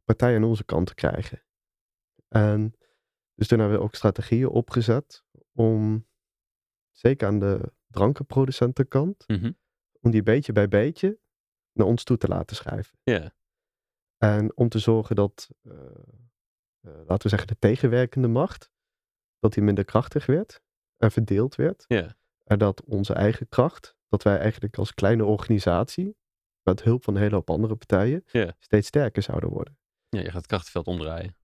[0.03, 1.43] partijen aan onze kant te krijgen.
[2.27, 2.73] En
[3.33, 5.23] dus toen hebben we ook strategieën opgezet
[5.53, 6.07] om,
[6.99, 9.51] zeker aan de drankenproducentenkant, Mhm.
[10.01, 11.19] om die beetje bij beetje
[11.73, 12.97] naar ons toe te laten schrijven.
[13.03, 13.35] Ja.
[14.17, 15.71] En om te zorgen dat, eh,
[16.81, 18.71] eh, laten we zeggen, de tegenwerkende macht,
[19.39, 20.61] dat die minder krachtig werd
[20.97, 21.85] en verdeeld werd.
[21.87, 22.15] Ja.
[22.43, 26.17] En dat onze eigen kracht, dat wij eigenlijk als kleine organisatie,
[26.61, 28.55] met hulp van een hele hoop andere partijen, Ja.
[28.59, 29.77] steeds sterker zouden worden.
[30.09, 31.35] Ja, je gaat het krachtenveld omdraaien.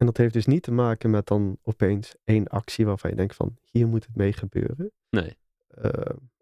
[0.00, 3.34] En dat heeft dus niet te maken met dan opeens één actie waarvan je denkt
[3.34, 4.92] van, hier moet het mee gebeuren.
[5.10, 5.36] Nee.
[5.66, 5.82] Eh,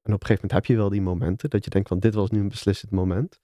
[0.02, 2.14] en op een gegeven moment heb je wel die momenten dat je denkt van, dit
[2.14, 3.40] was nu een beslissend moment.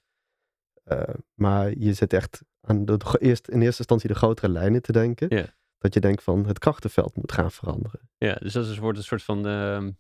[0.85, 4.93] Eh, maar je zit echt aan de, eerst, in eerste instantie de grotere lijnen te
[4.93, 5.37] denken.
[5.37, 5.55] Ja.
[5.79, 8.11] Dat je denkt van, het krachtenveld moet gaan veranderen.
[8.19, 9.93] Ja, dus dat is, wordt een soort van ehm,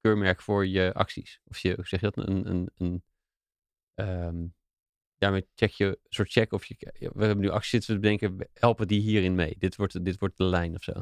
[0.00, 1.40] keurmerk voor je acties.
[1.44, 2.26] Of je, hoe zeg je dat?
[2.26, 3.02] Een, een, een,
[3.94, 4.46] ehm,
[5.18, 8.88] daarmee check je, soort check of je, we hebben nu acties zitten te bedenken, helpen
[8.88, 9.56] die hierin mee?
[9.58, 10.92] Dit wordt, dit wordt de lijn of zo.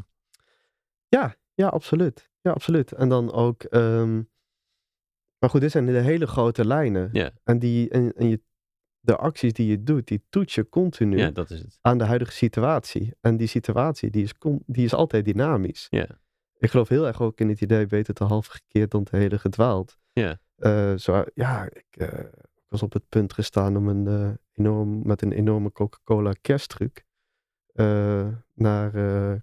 [1.09, 2.31] Ja, ja, absoluut.
[2.41, 2.93] Ja, absoluut.
[2.93, 4.23] En dan ook, ehm,
[5.39, 7.09] maar goed, dit zijn de hele grote lijnen.
[7.13, 7.31] Ja.
[7.45, 8.41] En, die, en, en je,
[9.01, 11.17] de acties die je doet, die toets je continu.
[11.17, 11.79] Ja, dat is het.
[11.81, 13.15] aan de huidige situatie.
[13.21, 14.33] En die situatie, die is,
[14.67, 15.87] die is altijd dynamisch.
[15.91, 16.07] Ja.
[16.59, 19.39] Ik geloof heel erg ook in het idee, beter te half gekeerd dan te hele
[19.39, 19.99] gedwaald.
[20.13, 20.39] Ja.
[20.57, 22.25] Eh, zo, ja, ik eh,
[22.75, 27.05] was op het punt gestaan om een, eh, enorm, met een enorme Coca-Cola kersttruc
[27.67, 29.41] eh, naar eh,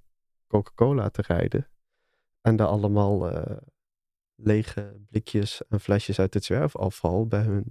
[0.47, 1.67] Coca-Cola te rijden.
[2.41, 3.31] En daar allemaal
[4.35, 7.65] lege blikjes en flesjes uit het zwerfafval bij hun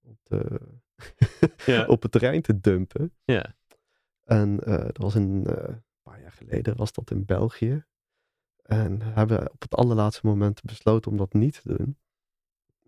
[0.00, 0.60] op, de,
[1.72, 1.86] Ja.
[1.86, 3.14] op het terrein te dumpen.
[3.24, 3.54] Ja.
[4.24, 5.42] En dat was een
[6.02, 7.84] paar jaar geleden, was dat in België.
[8.62, 11.98] En hebben op het allerlaatste moment besloten om dat niet te doen.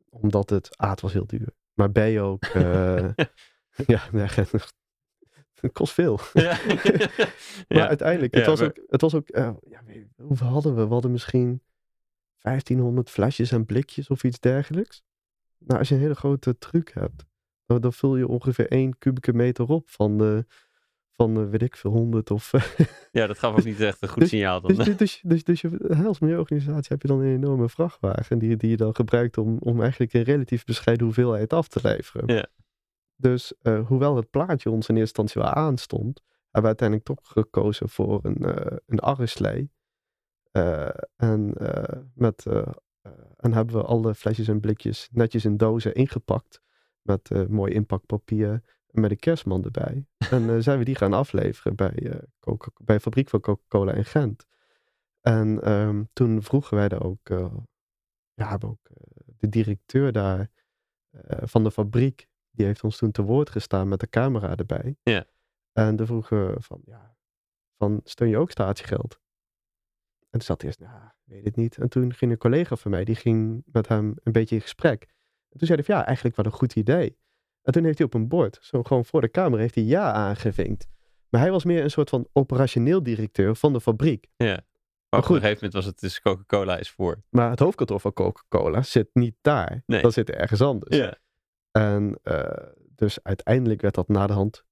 [0.09, 1.55] Omdat het, A, het was heel duur.
[1.75, 3.09] Maar B ook, eh,
[3.87, 4.27] ja, nee,
[5.61, 6.21] het kost veel.
[6.33, 6.59] Ja.
[7.69, 7.89] Maar ja.
[7.89, 9.51] uiteindelijk, het Ja, was maar- ook, het was ook eh,
[10.17, 10.87] hoeveel hadden we?
[10.87, 11.63] We hadden misschien
[12.39, 15.03] 1500 flesjes en blikjes of iets dergelijks.
[15.59, 17.25] Nou, als je een hele grote truc hebt,
[17.67, 20.47] dan, dan vul je ongeveer 1 kubieke meter op van, de,
[21.23, 22.53] van eh, weet ik veel, 100 of...
[23.13, 24.75] ja, dat gaf ook niet echt een goed Dus- signaal dan.
[24.75, 28.71] dus, dus, dus, dus, je, als milieuorganisatie heb je dan een enorme vrachtwagen die, die
[28.71, 32.35] je dan gebruikt om, om eigenlijk een relatief bescheiden hoeveelheid af te leveren.
[32.35, 32.47] Ja.
[33.17, 37.33] Dus eh, hoewel het plaatje ons in eerste instantie wel aanstond, hebben we uiteindelijk toch
[37.33, 39.71] gekozen voor een, eh een arreslee.
[40.51, 42.63] Eh, en, eh, met, eh,
[43.03, 46.61] eh, en hebben we alle flesjes en blikjes netjes in dozen ingepakt.
[47.03, 48.63] Met eh, mooi inpakpapier
[48.93, 50.07] met een kerstman erbij.
[50.31, 53.93] en eh, zijn we die gaan afleveren bij, eh Coca bij de fabriek van Coca-Cola
[53.93, 54.47] in Gent.
[55.21, 57.55] En ehm, toen vroegen wij daar ook, eh,
[58.35, 58.91] ja, hebben ook
[59.39, 60.51] de directeur daar
[61.27, 64.97] van de fabriek, die heeft ons toen te woord gestaan met de camera erbij.
[65.03, 65.25] Ja.
[65.73, 67.17] En toen vroegen we van, ja,
[67.77, 69.21] van steun je ook statiegeld?
[70.19, 71.79] En toen zat hij eerst, nou, weet het niet.
[71.79, 75.03] En toen ging een collega van mij, die ging met hem een beetje in gesprek.
[75.49, 77.19] En toen zei hij van, ja, eigenlijk wel een goed idee.
[77.63, 80.13] En toen heeft hij op een bord, zo gewoon voor de camera, heeft hij ja
[80.13, 80.87] aangevinkt.
[81.29, 84.27] Maar hij was meer een soort van operationeel directeur van de fabriek.
[84.37, 84.65] Ja.
[85.09, 85.37] Maar op goed.
[85.37, 87.23] een gegeven moment was het dus Coca-Cola is voor.
[87.29, 89.83] Maar het hoofdkantoor van Coca-Cola zit niet daar.
[89.87, 90.03] Nee.
[90.03, 90.97] Dat zit ergens anders.
[90.97, 91.19] Ja.
[91.71, 94.65] En eh, dus uiteindelijk werd dat na de hand,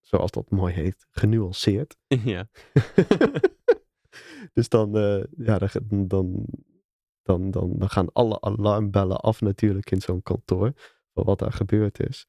[0.00, 1.96] zoals dat mooi heet, genuanceerd.
[2.24, 2.48] ja.
[4.54, 5.58] dus dan, eh, ja,
[6.08, 6.46] dan,
[7.22, 10.72] dan, dan, dan gaan alle alarmbellen af natuurlijk in zo'n kantoor.
[11.14, 12.26] Van wat daar gebeurd is.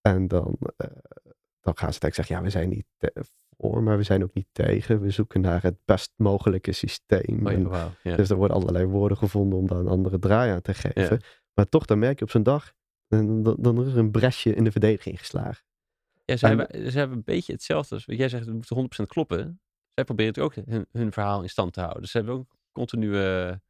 [0.00, 0.88] En dan, eh,
[1.60, 2.86] dan gaan ze zeggen, ja, we zijn niet
[3.58, 5.00] voor, maar we zijn ook niet tegen.
[5.00, 7.46] We zoeken naar het best mogelijke systeem.
[7.46, 8.16] Oh, ja.
[8.16, 11.20] Dus er worden allerlei woorden gevonden om daar een andere draai aan te geven.
[11.54, 12.72] Maar toch, dan merk je op zijn dag,
[13.08, 15.64] dan, dan, is er een bresje in de verdediging geslagen.
[16.24, 19.02] Ja, ze, En- hebben, ze hebben een beetje hetzelfde als wat jij zegt, het moet
[19.02, 19.60] 100% kloppen.
[19.94, 22.02] Zij proberen het ook hun, hun verhaal in stand te houden.
[22.02, 23.60] Dus ze hebben ook continue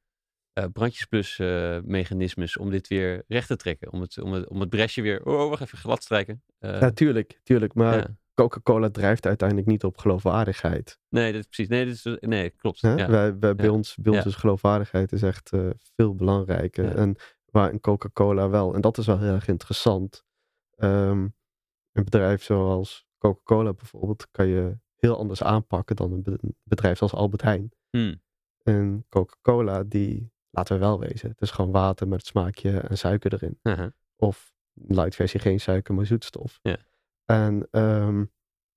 [1.85, 3.93] mechanismes om dit weer recht te trekken.
[3.93, 6.43] Om het, om het, om het bresje weer, oh, wacht even, glad strijken.
[6.59, 7.75] Eh, Ja, tuurlijk, tuurlijk.
[7.75, 8.17] Maar ja.
[8.35, 10.99] Coca-Cola drijft uiteindelijk niet op geloofwaardigheid.
[11.09, 11.69] Nee, dat is precies.
[11.69, 12.81] Nee, dat is, nee klopt.
[12.81, 12.95] Hè?
[12.95, 13.09] Ja.
[13.09, 16.97] Wij, wij, bij ons, bij ons is geloofwaardigheid is echt eh, veel belangrijker.
[16.97, 20.25] En waar een Coca-Cola wel, en dat is wel heel erg interessant.
[20.77, 21.29] Ehm,
[21.93, 27.43] een bedrijf zoals Coca-Cola bijvoorbeeld kan je heel anders aanpakken dan een bedrijf zoals Albert
[27.43, 27.73] Heijn.
[27.91, 28.23] Hmm.
[28.63, 32.99] En Coca-Cola, die, laten we wel wezen, het is gewoon water met het smaakje en
[32.99, 33.59] suiker erin.
[33.63, 33.93] Aha.
[34.17, 36.59] Of light versie geen suiker, maar zoetstof.
[37.25, 38.25] En ehm,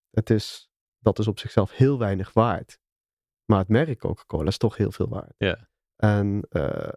[0.10, 2.80] het is, dat is op zichzelf heel weinig waard.
[3.46, 5.34] Maar het merk Coca-Cola is toch heel veel waard.
[5.96, 6.94] En eh,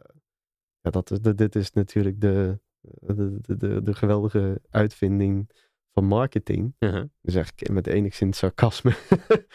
[0.81, 5.51] ja, dat is, de- dit is natuurlijk de, de, de, de, geweldige uitvinding
[5.93, 6.75] van marketing.
[6.79, 8.97] Dat zeg ik met enigszins sarcasme.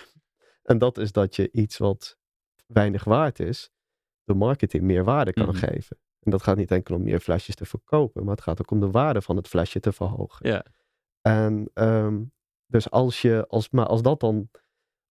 [0.69, 2.17] en dat is dat je iets wat
[2.67, 3.71] weinig waard is,
[4.27, 5.55] door marketing meer waarde kan Mhm.
[5.57, 5.97] geven.
[6.19, 8.79] En dat gaat niet enkel om meer flesjes te verkopen, maar het gaat ook om
[8.79, 10.49] de waarde van het flesje te verhogen.
[10.49, 10.65] Ja.
[11.21, 12.23] En ehm,
[12.65, 14.49] dus als je, als, maar als dat dan,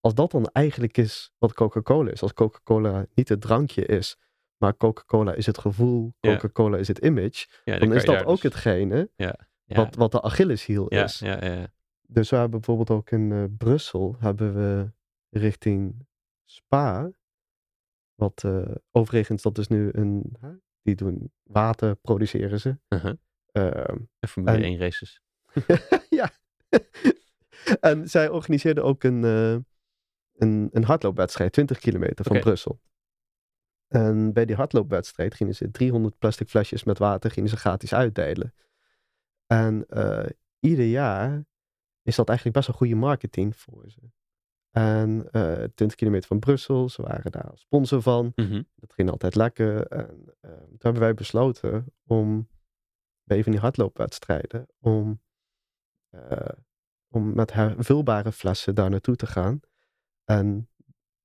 [0.00, 4.16] als dat dan eigenlijk is wat Coca-Cola is, als Coca-Cola niet het drankje is,
[4.56, 6.32] maar Coca-Cola is het gevoel, Ja.
[6.32, 9.10] Coca-Cola is het image, Ja, dan is dat ook dus- hetgene
[9.64, 11.18] wat, wat de Achilleshiel is.
[11.18, 11.72] ja, ja, ja.
[12.08, 14.92] Dus we hebben bijvoorbeeld ook in eh, Brussel hebben we
[15.30, 16.06] richting
[16.44, 17.10] Spa,
[18.16, 20.36] wat eh, overigens dat is nu een,
[20.82, 22.78] die doen water produceren ze.
[22.88, 23.16] Aha.
[23.52, 25.20] Ehm, En Formule En- 1 races.
[26.18, 26.30] ja.
[27.80, 29.52] en zij organiseerden ook een, eh,
[30.32, 32.40] een, een hardloopwedstrijd, 20 kilometer van.
[32.40, 32.80] Brussel.
[33.88, 38.54] En bij die hardloopwedstrijd gingen ze 300 plastic flesjes met water gingen ze gratis uitdelen.
[39.46, 40.26] En eh,
[40.60, 41.44] ieder jaar
[42.02, 44.00] is dat eigenlijk best wel goede marketing voor ze.
[44.77, 48.33] En eh 20 kilometer van Brussel, ze waren daar sponsor van.
[48.35, 48.62] Mhm.
[48.74, 49.87] Dat ging altijd lekker.
[49.87, 52.49] En eh, toen hebben wij besloten om
[53.22, 55.22] bij een van die hardloopwedstrijden, om,
[56.11, 56.49] eh,
[57.09, 59.61] om met hervulbare flessen daar naartoe te gaan.
[60.24, 60.68] En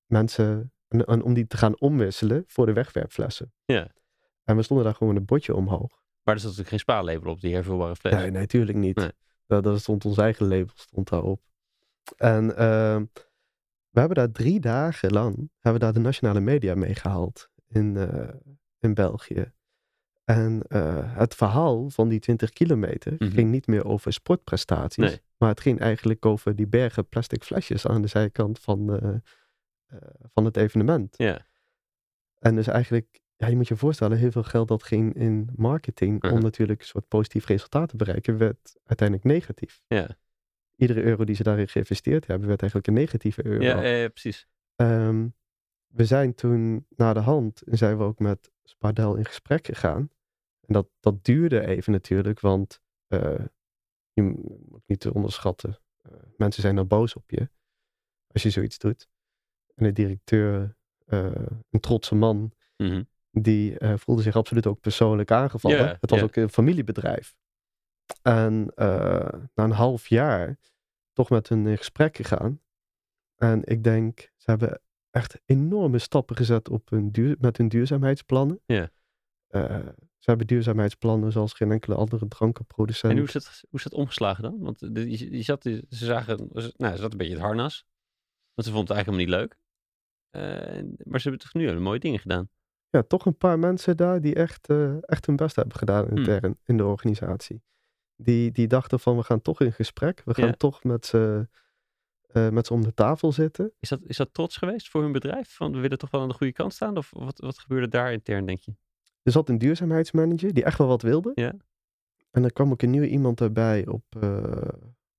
[0.06, 3.54] mensen, en, en om die te gaan omwisselen voor de wegwerpflessen.
[3.66, 3.92] Ja.
[4.44, 6.04] En we stonden daar gewoon een bordje omhoog.
[6.22, 8.14] Maar er zat natuurlijk geen spaarlabel op die hervulbare fles.
[8.14, 8.96] Nee, natuurlijk niet.
[8.96, 9.12] Nee.
[9.46, 11.42] Dat, dat stond ons eigen label stond daarop.
[12.18, 13.06] En ehm,
[13.92, 17.98] we hebben daar drie dagen lang hebben we daar de nationale media mee gehaald in,
[17.98, 18.30] eh,
[18.80, 19.52] in België.
[20.24, 23.32] En eh, het verhaal van die 20 kilometer Mhm.
[23.32, 25.04] ging niet meer over sportprestaties.
[25.10, 25.22] Nee.
[25.38, 29.16] Maar het ging eigenlijk over die bergen plastic flesjes aan de zijkant van, eh,
[30.34, 31.18] van het evenement.
[31.18, 31.48] Ja.
[32.40, 36.24] En dus eigenlijk, ja, je moet je voorstellen, heel veel geld dat ging in marketing
[36.32, 39.82] om natuurlijk een soort positief resultaat te bereiken, werd uiteindelijk negatief.
[39.88, 40.08] Ja.
[40.82, 43.64] Iedere euro die ze daarin geïnvesteerd hebben, werd eigenlijk een negatieve euro.
[43.64, 44.48] Ja, precies.
[44.76, 45.28] Ehm,
[45.88, 50.10] we zijn toen na de hand, en zijn we ook met Spardel in gesprek gegaan.
[50.68, 53.46] En dat, dat duurde even natuurlijk, want eh,
[54.14, 55.80] je moet niet te onderschatten.
[56.02, 57.50] eh, mensen zijn dan boos op je
[58.28, 59.08] als je zoiets doet.
[59.76, 60.76] En de directeur,
[61.06, 61.32] eh,
[61.70, 63.04] een trotse man, Mhm.
[63.32, 65.78] die voelde zich absoluut ook persoonlijk aangevallen.
[66.02, 67.36] Het was ook een familiebedrijf.
[68.22, 70.58] En na een half jaar
[71.22, 72.62] toch met hun in gesprek gegaan.
[73.36, 78.62] En ik denk, ze hebben echt enorme stappen gezet op hun duur, met hun duurzaamheidsplannen.
[78.66, 78.90] Ja.
[79.48, 83.12] Eh, ze hebben duurzaamheidsplannen zoals geen enkele andere drankenproducent.
[83.12, 84.60] En hoe is, dat, hoe is dat omgeslagen dan?
[84.60, 87.86] Want de, je, je zat, ze zagen, nou, ze zat een beetje het harnas.
[88.54, 89.60] Want ze vond het eigenlijk helemaal niet leuk.
[90.30, 92.50] Eh, maar ze hebben toch nu hele mooie dingen gedaan.
[92.90, 96.18] Ja, toch een paar mensen daar die echt, eh, echt hun best hebben gedaan Hmm.
[96.18, 97.62] intern in de organisatie.
[98.24, 100.22] Die, die dachten van, we gaan toch in gesprek.
[100.26, 100.52] We gaan Ja.
[100.54, 101.48] toch met ze,
[102.28, 103.72] eh, met ze om de tafel zitten.
[103.80, 105.56] Is dat, is dat trots geweest voor hun bedrijf?
[105.56, 106.98] Van we willen toch wel aan de goede kant staan?
[106.98, 108.74] Of wat, wat gebeurde daar intern, denk je?
[109.24, 111.32] Er zat een duurzaamheidsmanager die echt wel wat wilde.
[111.36, 111.54] Ja.
[112.32, 114.32] En er kwam ook een nieuwe iemand erbij op, eh,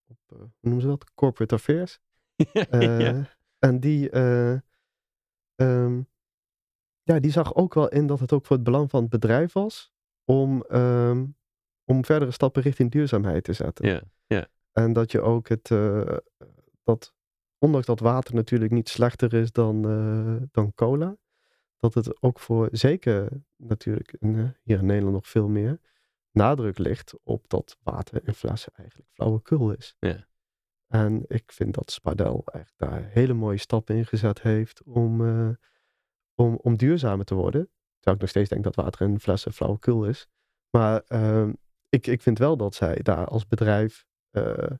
[0.08, 1.14] op eh, hoe noemen ze dat?
[1.14, 1.98] Corporate Affairs.
[2.70, 3.28] Ja.
[3.58, 4.52] En die, eh,
[5.54, 6.00] ehm,
[7.02, 9.52] ja, die zag ook wel in dat het ook voor het belang van het bedrijf
[9.52, 9.92] was
[10.24, 11.26] om, ehm,
[11.92, 14.10] om verdere stappen richting duurzaamheid te zetten.
[14.26, 14.48] Ja.
[14.72, 16.16] En dat je ook het, eh,
[16.82, 17.14] dat
[17.58, 21.16] ondanks dat water natuurlijk niet slechter is dan, eh, dan cola,
[21.76, 25.80] dat het ook voor, zeker natuurlijk in, eh, hier in Nederland nog veel meer,
[26.30, 29.96] nadruk ligt op dat water in flessen eigenlijk flauwekul is.
[29.98, 30.26] Ja.
[30.88, 35.20] En ik vind dat Spardel echt daar hele mooie stappen in gezet heeft om,
[36.34, 37.70] om, om duurzamer te worden.
[37.94, 40.28] Terwijl ik nog steeds denk dat water in flessen flauwekul is.
[40.70, 41.52] Maar ehm,
[41.92, 44.72] ik, ik vind wel dat zij daar als bedrijf eh, eh,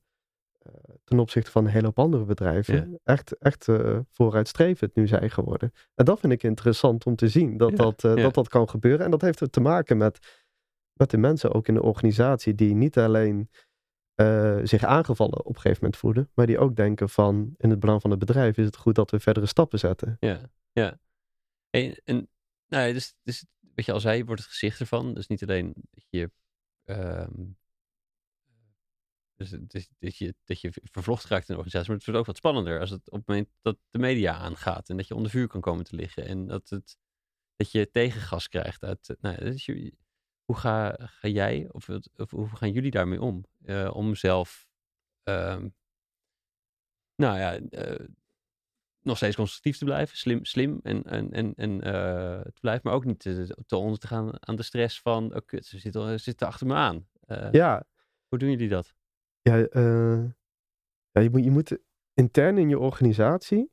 [1.04, 5.72] ten opzichte van een hele hoop andere bedrijven echt, echt eh, vooruitstrevend nu zijn geworden.
[5.94, 8.14] En dat vind ik interessant om te zien, dat Ja, dat, ja.
[8.14, 9.04] dat, dat kan gebeuren.
[9.04, 10.42] En dat heeft te maken met,
[10.92, 13.50] met de mensen ook in de organisatie die niet alleen
[14.62, 16.30] zich aangevallen op een gegeven moment voelen.
[16.34, 19.10] Maar die ook denken van in het belang van het bedrijf is het goed dat
[19.10, 20.16] we verdere stappen zetten.
[20.20, 20.40] Ja,
[20.72, 20.98] ja.
[21.70, 22.28] En, en
[22.66, 23.44] nou, dus, dus
[23.74, 25.14] wat je al zei, wordt het gezicht ervan.
[25.14, 26.30] Dus niet alleen dat je,
[26.84, 27.44] ehm,
[29.34, 32.26] dus, dus, dat je, dat je vervlocht raakt in een organisatie, maar het wordt ook
[32.26, 35.30] wat spannender als het op het moment dat de media aangaat en dat je onder
[35.30, 36.98] vuur kan komen te liggen en dat, het,
[37.56, 38.82] dat je tegengas krijgt.
[38.82, 39.66] Uit, nou, dus
[40.44, 43.44] hoe ga, ga jij of, of hoe gaan jullie daarmee om?
[43.64, 44.68] Eh, om zelf,
[45.22, 45.68] ehm,
[47.14, 48.06] nou ja, eh,
[49.02, 52.94] nog steeds constructief te blijven, slim, slim en, en, en, en eh, te blijven, maar
[52.94, 56.08] ook niet te, te onder te gaan aan de stress van, oh kut, ze zitten,
[56.08, 57.06] ze zitten achter me aan.
[57.26, 57.84] Eh, Ja,
[58.28, 58.94] Hoe doen jullie dat?
[59.40, 60.24] ja, eh,
[61.10, 61.78] ja je, moet, je moet
[62.14, 63.72] intern in je organisatie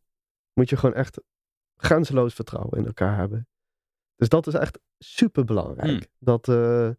[0.54, 1.22] moet je gewoon echt
[1.76, 3.48] grenzeloos vertrouwen in elkaar hebben.
[4.16, 5.90] Dus dat is echt super belangrijk.
[5.90, 6.02] Hmm.
[6.20, 6.90] Dat, eh,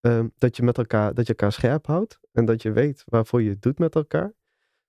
[0.00, 3.42] ehm, dat je met elkaar, dat je elkaar scherp houdt en dat je weet waarvoor
[3.42, 4.32] je het doet met elkaar.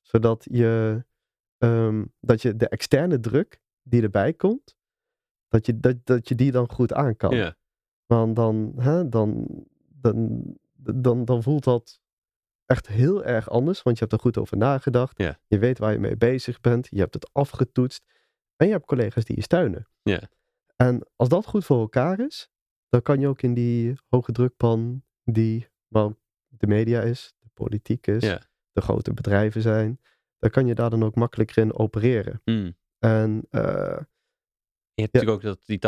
[0.02, 1.04] Zodat je,
[1.64, 4.76] ehm, dat je de externe druk die erbij komt,
[5.48, 7.54] dat je, dat, dat je die dan goed aan kan.
[8.06, 9.48] Want dan, hè, dan,
[9.90, 12.02] dan, dan, dan voelt dat
[12.66, 13.84] echt heel erg anders.
[13.84, 15.18] Want je hebt er goed over nagedacht.
[15.48, 16.88] Je weet waar je mee bezig bent.
[16.90, 18.04] Je hebt het afgetoetst.
[18.56, 19.88] En je hebt collega's die je steunen.
[20.76, 22.50] En als dat goed voor elkaar is,
[22.90, 26.16] dan kan je ook in die hoge drukpan die ook
[26.48, 28.22] de media is, de politiek is,
[28.72, 30.00] de grote bedrijven zijn,
[30.44, 32.42] dan kan je daar dan ook makkelijker in opereren.
[32.44, 32.76] Hmm.
[33.00, 33.98] En eh,
[34.94, 35.82] Je hebt natuurlijk ook dat die 80%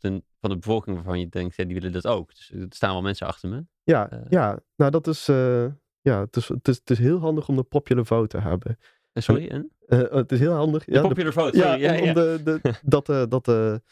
[0.00, 2.28] van de, van de bevolking waarvan je denkt, ja, die willen dat ook.
[2.34, 3.64] Dus er staan wel mensen achter me.
[3.82, 4.18] Ja, Eh.
[4.28, 5.66] ja, nou dat is, eh,
[6.00, 8.78] ja, het is, het, is, het is heel handig om de popular vote te hebben.
[9.12, 9.70] En sorry, en?
[9.86, 10.84] Eh, het is heel handig.
[10.84, 11.82] De ja, de- popular vote, ja, sorry.
[11.82, 12.14] Ja, om.
[12.14, 13.82] De, de, dat, de, dat, de,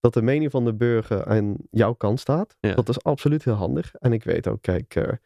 [0.00, 2.56] dat de mening van de burger aan jouw kant staat.
[2.60, 3.94] Dat is absoluut heel handig.
[3.94, 5.18] En ik weet ook, kijk,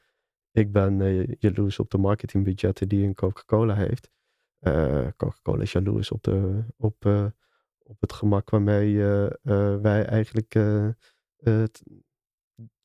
[0.51, 0.99] ik ben
[1.39, 4.11] jaloers op de marketingbudgetten die een Coca-Cola heeft.
[4.67, 7.27] Eh, Coca-Cola is jaloers op, de, op, eh,
[7.83, 10.53] op het gemak waarmee eh, wij eigenlijk,
[11.37, 11.83] het,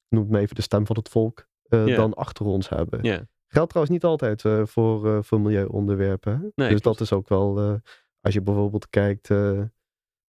[0.08, 3.04] noem het maar even de stem van het volk, dan achter ons hebben.
[3.04, 6.52] Ja, Geldt trouwens niet altijd voor, voor milieuonderwerpen.
[6.56, 7.80] Nee, dus dat is ook wel,
[8.22, 9.70] als je bijvoorbeeld kijkt, de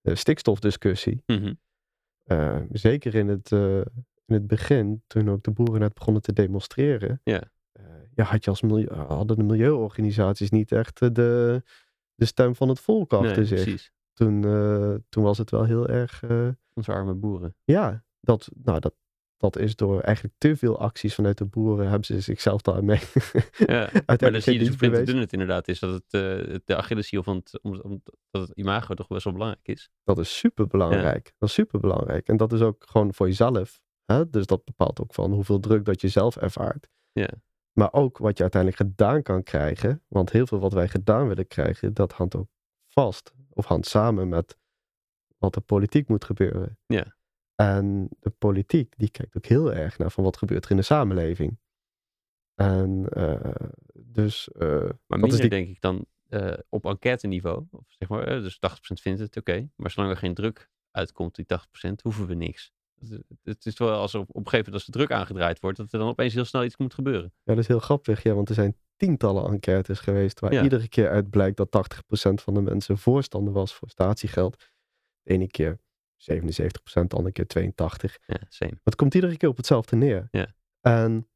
[0.03, 1.23] stikstofdiscussie.
[1.27, 1.55] Mhm.
[2.71, 3.51] zeker in het,
[4.27, 7.21] in het begin, toen ook de boeren net begonnen te demonstreren.
[7.25, 7.43] Ja.
[8.15, 11.63] Eh, ja, had je als milieu, hadden de milieuorganisaties niet echt eh, de,
[12.15, 13.63] de stem van het volk achter nee, zich.
[13.63, 13.93] precies.
[14.13, 16.23] Toen, eh, toen was het wel heel erg.
[16.23, 17.55] eh, Onze arme boeren.
[17.65, 18.95] ja, dat, nou, dat,
[19.37, 23.01] dat is door eigenlijk te veel acties vanuit de boeren hebben ze zichzelf daarmee
[23.67, 25.79] Ja, maar dan zie je dus hoe dun het inderdaad is.
[25.79, 29.33] Dat het eh, de Achilleshiel van het, om, om, dat het imago toch best wel
[29.33, 29.91] belangrijk is.
[30.05, 31.33] Dat is super belangrijk.
[31.39, 32.29] Dat is super belangrijk.
[32.29, 33.81] En dat is ook gewoon voor jezelf.
[34.05, 34.31] Hè?
[34.31, 36.89] Dus dat bepaalt ook van hoeveel druk dat je zelf ervaart.
[37.13, 37.29] Ja.
[37.73, 40.03] Maar ook wat je uiteindelijk gedaan kan krijgen.
[40.09, 42.49] Want heel veel wat wij gedaan willen krijgen, dat hangt ook
[42.87, 43.33] vast.
[43.51, 44.59] Of hangt samen met
[45.39, 46.79] wat de politiek moet gebeuren.
[46.87, 47.17] Ja.
[47.55, 50.83] En de politiek, die kijkt ook heel erg naar van wat gebeurt er in de
[50.83, 51.59] samenleving.
[52.55, 53.55] En eh,
[53.95, 54.49] dus...
[54.51, 57.67] eh, Maar dat is minder die- denk ik dan eh, op enquête niveau.
[57.71, 58.59] Of zeg maar, dus 80%
[59.01, 59.69] vindt het oké.
[59.77, 61.47] Maar zolang er geen druk uitkomt, die
[61.89, 62.73] 80%, hoeven we niks.
[63.43, 65.93] Het, is wel als er op, een gegeven moment als de druk aangedraaid wordt, dat
[65.93, 67.33] er dan opeens heel snel iets moet gebeuren.
[67.43, 70.63] Ja, dat is heel grappig, ja, want er zijn tientallen enquêtes geweest waar Ja.
[70.63, 74.57] iedere keer uit blijkt dat 80% van de mensen voorstander was voor statiegeld.
[75.23, 75.79] De ene keer
[76.17, 78.19] 77%, de andere keer 82%.
[78.27, 78.71] Ja, same.
[78.71, 80.29] Maar het komt iedere keer op hetzelfde neer.
[80.31, 80.47] Ja.
[80.81, 81.27] En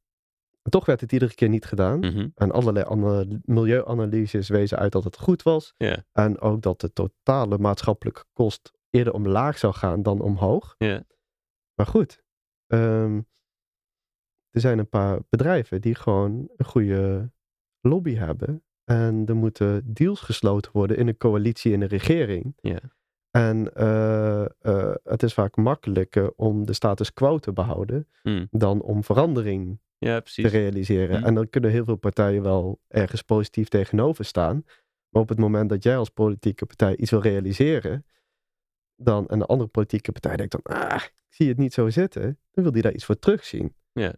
[0.69, 1.99] toch werd het iedere keer niet gedaan.
[1.99, 2.29] Mhm.
[2.35, 2.85] En allerlei
[3.45, 5.75] milieuanalyses wezen uit dat het goed was.
[5.77, 10.75] Ja, En ook dat de totale maatschappelijke kost eerder omlaag zou gaan dan omhoog.
[10.79, 11.03] ja,
[11.77, 12.23] Maar goed,
[12.66, 13.20] ehm,
[14.51, 17.31] er zijn een paar bedrijven die gewoon een goede
[17.81, 18.65] lobby hebben.
[18.85, 22.57] En er moeten deals gesloten worden in een coalitie in de regering.
[22.61, 22.78] ja.
[23.31, 28.47] En eh, eh, het is vaak makkelijker om de status quo te behouden Mm.
[28.51, 31.16] dan om verandering ja te realiseren.
[31.19, 31.27] Mhm.
[31.27, 34.62] En dan kunnen heel veel partijen wel ergens positief tegenover staan.
[35.09, 38.05] Maar op het moment dat jij als politieke partij iets wil realiseren,
[38.97, 42.39] dan en de andere politieke partij denkt dan, ah, ik zie het niet zo zitten,
[42.51, 43.74] dan wil die daar iets voor terugzien.
[43.93, 44.14] Ja.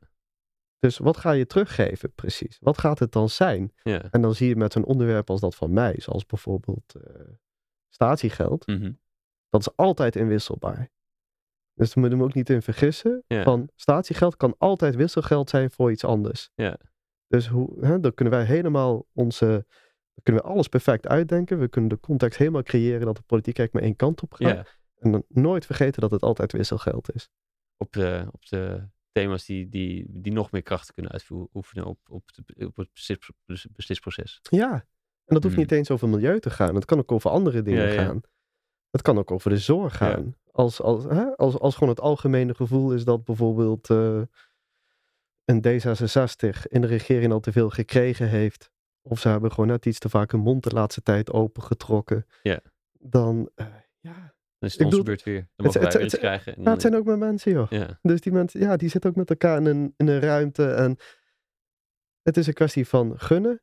[0.79, 2.59] Dus wat ga je teruggeven precies?
[2.61, 3.73] Wat gaat het dan zijn?
[3.83, 4.03] Ja.
[4.11, 7.25] En dan zie je met zo'n onderwerp als dat van mij, zoals bijvoorbeeld eh,
[7.89, 8.93] statiegeld, Mhm.
[9.49, 10.91] dat is altijd inwisselbaar.
[11.75, 13.23] Dus daar moet je hem ook niet in vergissen.
[13.27, 13.43] Ja.
[13.43, 16.51] Van statiegeld kan altijd wisselgeld zijn voor iets anders.
[16.55, 16.79] Ja.
[17.27, 19.67] Dus hoe, hè, dan kunnen wij helemaal onze.
[20.19, 21.59] Dan kunnen we alles perfect uitdenken.
[21.59, 24.77] We kunnen de context helemaal creëren dat de politiek eigenlijk maar één kant op gaat.
[24.99, 27.29] En dan nooit vergeten dat het altijd wisselgeld is.
[27.77, 32.23] Op, de, op de thema's die, die, die nog meer kracht kunnen uitoefenen op, op,
[32.35, 34.39] de, op het beslis- bes- beslisproces.
[34.43, 35.65] Ja, en dat hoeft Hmm.
[35.65, 36.75] niet eens over milieu te gaan.
[36.75, 38.05] Het kan ook over andere dingen Ja, ja.
[38.05, 38.21] gaan.
[38.91, 40.11] Het kan ook over de zorg Ja.
[40.11, 40.37] gaan.
[40.53, 41.37] Als, als, hè?
[41.37, 44.23] Als, als gewoon het algemene gevoel is dat bijvoorbeeld eh,
[45.45, 48.71] een D66 in de regering al te veel gekregen heeft.
[49.03, 52.27] Of ze hebben gewoon net iets te vaak hun mond de laatste tijd opengetrokken.
[52.43, 52.61] Ja.
[52.93, 53.67] Dan, eh,
[54.01, 54.13] ja.
[54.59, 55.35] Dan is het onze beurt weer.
[55.57, 56.57] Dan het- mogen wij het- iets krijgen.
[56.57, 57.71] en Ja, het zijn ook maar mensen, joh.
[57.71, 57.99] ja.
[58.03, 60.71] Dus die mensen, ja, die zitten ook met elkaar in een, in een ruimte.
[60.71, 60.97] En
[62.23, 63.63] het is een kwestie van gunnen.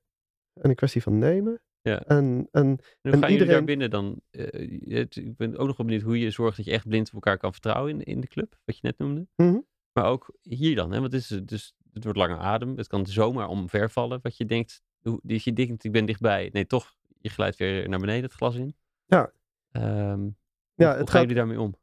[0.62, 1.62] En een kwestie van nemen.
[1.82, 2.02] Ja.
[2.04, 4.22] En, en En hoe En gaan jullie daar iedereen- binnen dan?
[4.30, 7.08] eh, het- ik ben ook nog wel benieuwd hoe je zorgt dat je echt blind
[7.08, 9.28] op elkaar kan vertrouwen in, in de club, wat je net noemde.
[9.36, 9.58] Mhm.
[9.92, 11.00] Maar ook hier dan, hè?
[11.00, 12.78] want het, is, dus, het wordt langer adem.
[12.78, 14.20] Het kan zomaar omvervallen.
[14.22, 14.82] Wat je denkt,
[15.24, 16.50] dus je denkt, ik ben dichtbij.
[16.54, 18.76] Nee, toch, je glijdt weer naar beneden het glas in.
[19.06, 19.32] Ja.
[19.72, 20.34] Ehm, hoe,
[20.76, 21.76] Ja, hoe het gaan gaat- jullie daarmee om?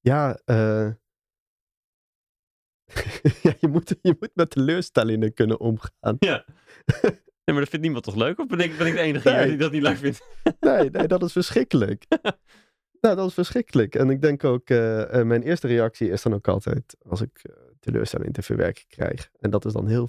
[0.00, 0.90] Ja, eh,
[3.42, 6.16] ja je, moet, je moet met teleurstellingen kunnen omgaan.
[6.18, 6.44] Ja.
[7.44, 8.38] Nee, maar dat vindt niemand toch leuk?
[8.38, 9.48] Of ben ik, ben ik de enige Nee.
[9.48, 10.26] die dat niet leuk vindt?
[10.60, 12.04] Nee, nee, dat is verschrikkelijk.
[13.00, 13.94] nou, dat is verschrikkelijk.
[13.94, 17.38] En ik denk ook, eh, eh, mijn eerste reactie is dan ook altijd als ik
[17.42, 19.30] eh, teleurstelling te verwerken krijg.
[19.40, 20.08] En dat is dan heel,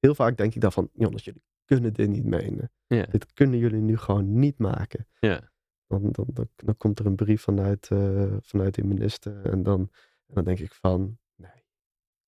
[0.00, 2.72] heel vaak denk ik dan van, jongens, jullie kunnen dit niet menen.
[2.86, 3.06] Ja.
[3.06, 5.06] Dit kunnen jullie nu gewoon niet maken.
[5.18, 5.50] Ja.
[5.86, 9.50] Dan, dan, dan, dan komt er een brief vanuit, eh, vanuit de minister.
[9.50, 9.90] En dan,
[10.26, 11.64] dan denk ik van, nee,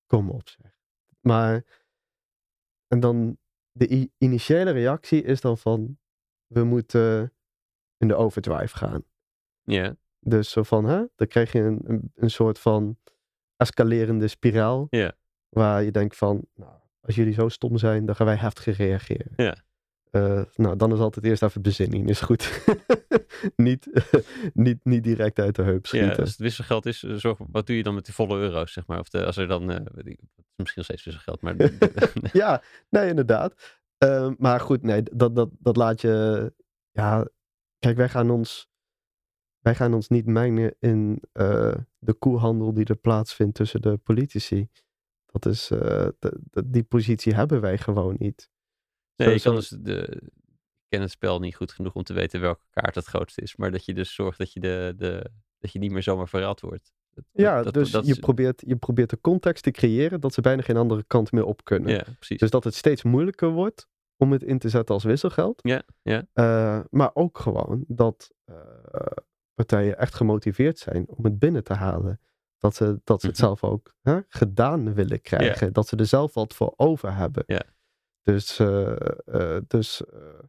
[0.05, 0.77] kom op zeg.
[1.19, 1.63] Maar,
[2.87, 3.37] en dan
[3.71, 5.97] de initiële reactie is dan van,
[6.47, 7.33] we moeten
[7.97, 9.03] in de overdrive gaan.
[9.63, 12.97] Ja, Dus zo van, hè, dan krijg je een, een, een soort van
[13.55, 14.87] escalerende spiraal.
[14.89, 15.17] Ja.
[15.49, 19.33] Waar je denkt van, nou, als jullie zo stom zijn, dan gaan wij heftig reageren.
[19.35, 19.55] Ja.
[20.11, 22.63] Eh, nou, dan is altijd eerst even bezinning, is goed.
[23.55, 24.07] niet,
[24.53, 26.19] niet, niet direct uit de heup ja, schieten.
[26.19, 28.87] als het wisselgeld is, eh, zorg, wat doe je dan met die volle euro's, zeg
[28.87, 28.99] maar?
[28.99, 31.55] Of de, als er dan, weet ik, het is misschien nog steeds wisselgeld, maar
[32.43, 33.81] ja, nee, inderdaad.
[33.97, 36.53] Ehm, maar goed, nee, dat, dat, dat laat je.
[36.91, 37.27] Ja,
[37.79, 38.71] kijk, wij gaan ons.
[39.59, 41.23] Wij gaan ons niet mengen in
[41.99, 44.69] de koehandel die er plaatsvindt tussen de politici.
[45.39, 45.79] Dat is, eh,
[46.19, 48.49] de- de- die positie hebben wij gewoon niet.
[49.15, 52.13] Nee, Zo- je kan dus de, ik ken het spel niet goed genoeg om te
[52.13, 53.55] weten welke kaart het grootste is.
[53.55, 56.61] Maar dat je dus zorgt dat je, de, de, dat je niet meer zomaar verraad
[56.61, 56.93] wordt.
[57.13, 60.33] Dat- Ja, dat- dus dat je, is- probeert, je probeert de context te creëren dat
[60.33, 61.91] ze bijna geen andere kant meer op kunnen.
[61.91, 62.39] Ja, precies.
[62.39, 63.87] Dus dat het steeds moeilijker wordt
[64.17, 65.59] om het in te zetten als wisselgeld.
[65.63, 66.27] Ja, ja.
[66.33, 68.55] Eh, maar ook gewoon dat eh,
[69.53, 72.19] partijen echt gemotiveerd zijn om het binnen te halen.
[72.63, 73.45] Dat ze, dat ze het Mhm.
[73.45, 75.73] zelf ook hè, gedaan willen krijgen.
[75.73, 77.43] Dat ze er zelf wat voor over hebben.
[78.21, 78.95] Dus, eh,
[79.25, 80.39] eh, dus eh,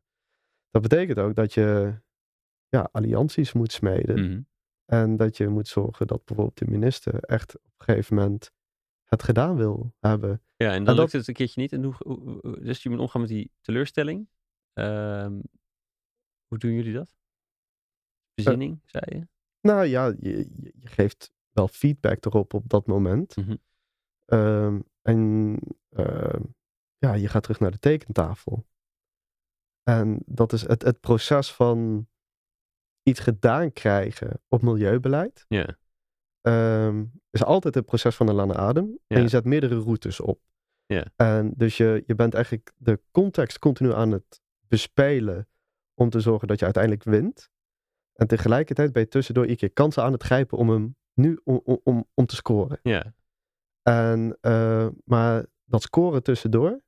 [0.70, 1.94] dat betekent ook dat je
[2.68, 4.30] ja, allianties moet smeden.
[4.30, 4.40] Mhm.
[4.84, 8.50] En dat je moet zorgen dat bijvoorbeeld de minister echt op een gegeven moment
[9.04, 10.42] het gedaan wil hebben.
[10.56, 11.72] Ja, en dan dat- lukt het een keertje niet.
[11.72, 14.28] En hoe, hoe- hoe- dus je moet omgaan met die teleurstelling.
[14.72, 15.40] Ehm,
[16.46, 17.14] hoe doen jullie dat?
[18.34, 19.26] Bezinning, zei je?
[19.60, 20.48] Nou ja, je,
[20.80, 23.36] je geeft wel feedback erop op dat moment.
[23.36, 23.56] Mhm.
[24.24, 25.58] Ehm, en
[25.88, 26.42] ehm,
[26.98, 28.66] ja, je gaat terug naar de tekentafel.
[29.82, 32.08] En dat is het, het proces van
[33.02, 35.44] iets gedaan krijgen op milieubeleid.
[35.48, 35.78] Ja,
[36.40, 38.98] ehm, is altijd het proces van een lange adem.
[39.06, 40.40] En je zet meerdere routes op.
[40.86, 41.04] Ja.
[41.16, 45.48] En dus je, je bent eigenlijk de context continu aan het bespelen
[45.94, 47.50] om te zorgen dat je uiteindelijk wint.
[48.12, 51.60] En tegelijkertijd ben je tussendoor iedere keer kansen aan het grijpen om hem nu om,
[51.84, 52.78] om, om, te scoren.
[52.82, 53.14] ja,
[53.82, 56.82] En, eh, maar dat scoren tussendoor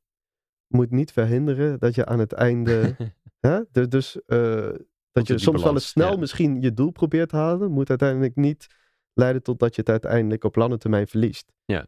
[0.66, 2.96] moet niet verhinderen dat je aan het einde.
[3.46, 4.72] hè, dus dus eh,
[5.12, 6.18] dat je soms wel eens snel ja.
[6.18, 8.66] misschien je doel probeert te halen, moet uiteindelijk niet
[9.12, 11.52] leiden tot dat je het uiteindelijk op lange termijn verliest.
[11.64, 11.86] Ja.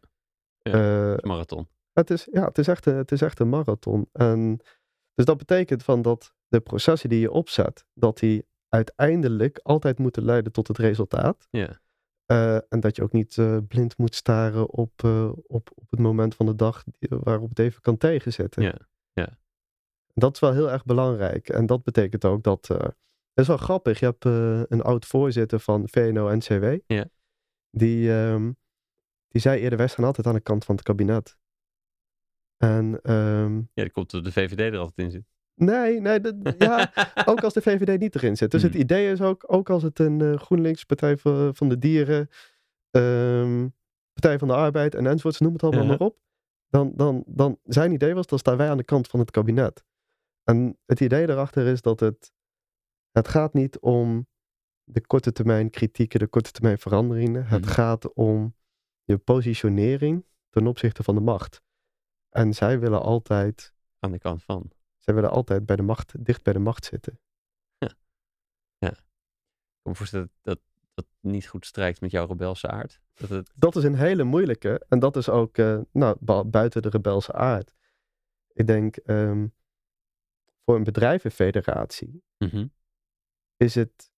[0.61, 0.71] Ja.
[0.71, 1.67] Eh, marathon.
[1.93, 4.09] het, is, ja, het, is echt een, het is echt een marathon.
[4.11, 4.59] En,
[5.13, 10.23] dus dat betekent van dat de processen die je opzet, dat die uiteindelijk altijd moeten
[10.23, 11.47] leiden tot het resultaat.
[11.49, 11.79] Ja,
[12.29, 15.99] Eh, en dat je ook niet eh, blind moet staren op, eh, op, op het
[15.99, 18.63] moment van de dag waarop het even kan tegenzitten.
[18.63, 18.77] Ja,
[19.13, 19.37] ja.
[20.13, 21.49] Dat is wel heel erg belangrijk.
[21.49, 22.67] En dat betekent ook dat.
[22.67, 22.95] het
[23.33, 23.99] is wel grappig.
[23.99, 24.25] Je hebt
[24.71, 26.77] een oud voorzitter van VNO-NCW.
[26.87, 27.09] Ja.
[27.69, 28.51] Die, ehm,
[29.27, 31.37] die zei eerder: wij staan altijd aan de kant van het kabinet.
[32.57, 35.25] En ehm, ja, die komt dat de VVD er altijd in zit.
[35.59, 36.91] Nee, nee, dat- ja,
[37.31, 38.51] ook als de VVD niet erin zit.
[38.51, 38.81] Dus het Hmm.
[38.81, 42.29] idee is ook, ook als het een eh, GroenLinks, Partij van, van de Dieren,
[42.91, 43.67] ehm,
[44.13, 46.17] Partij van de Arbeid en enzovoorts, noem het allemaal maar op.
[46.69, 49.83] Dan, dan, dan zijn idee was, dan staan wij aan de kant van het kabinet.
[50.43, 52.31] En het idee daarachter is dat het,
[53.11, 54.27] het gaat niet om
[54.83, 57.45] de korte termijn kritieken, de korte termijn veranderingen.
[57.45, 57.69] Het Mhm.
[57.73, 58.55] gaat om
[59.03, 61.61] je positionering ten opzichte van de macht.
[62.29, 64.71] En zij willen altijd, Aan de kant van.
[65.09, 67.19] Zij willen altijd bij de macht, dicht bij de macht zitten.
[68.79, 70.59] Ik kan me voorstellen dat
[70.93, 73.01] dat, niet goed strijkt met jouw rebelse aard.
[73.13, 74.85] Dat het, Dat is een hele moeilijke.
[74.89, 77.73] En dat is ook eh, nou, buiten de rebelse aard.
[78.53, 79.47] Ik denk, ehm,
[80.65, 82.67] voor een bedrijvenfederatie Mhm.
[83.55, 84.11] is het,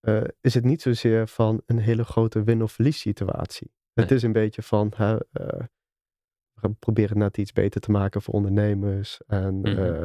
[0.00, 3.72] eh, is het niet zozeer van een hele grote win- of verlies situatie.
[3.92, 5.18] Het is een beetje van, eh,
[6.78, 9.66] proberen net iets beter te maken voor ondernemers en Mhm.
[9.78, 10.02] eh,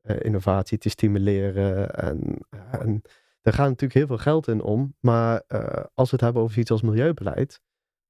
[0.00, 1.94] eh, innovatie te stimuleren.
[1.94, 2.38] En,
[2.70, 3.02] en
[3.42, 4.94] daar gaat natuurlijk heel veel geld in om.
[5.00, 7.60] Maar eh, als we het hebben over iets als milieubeleid,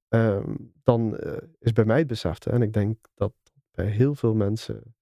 [0.09, 1.19] ehm, dan
[1.59, 3.33] is bij mij het besefte, en ik denk dat
[3.71, 4.95] bij heel veel mensen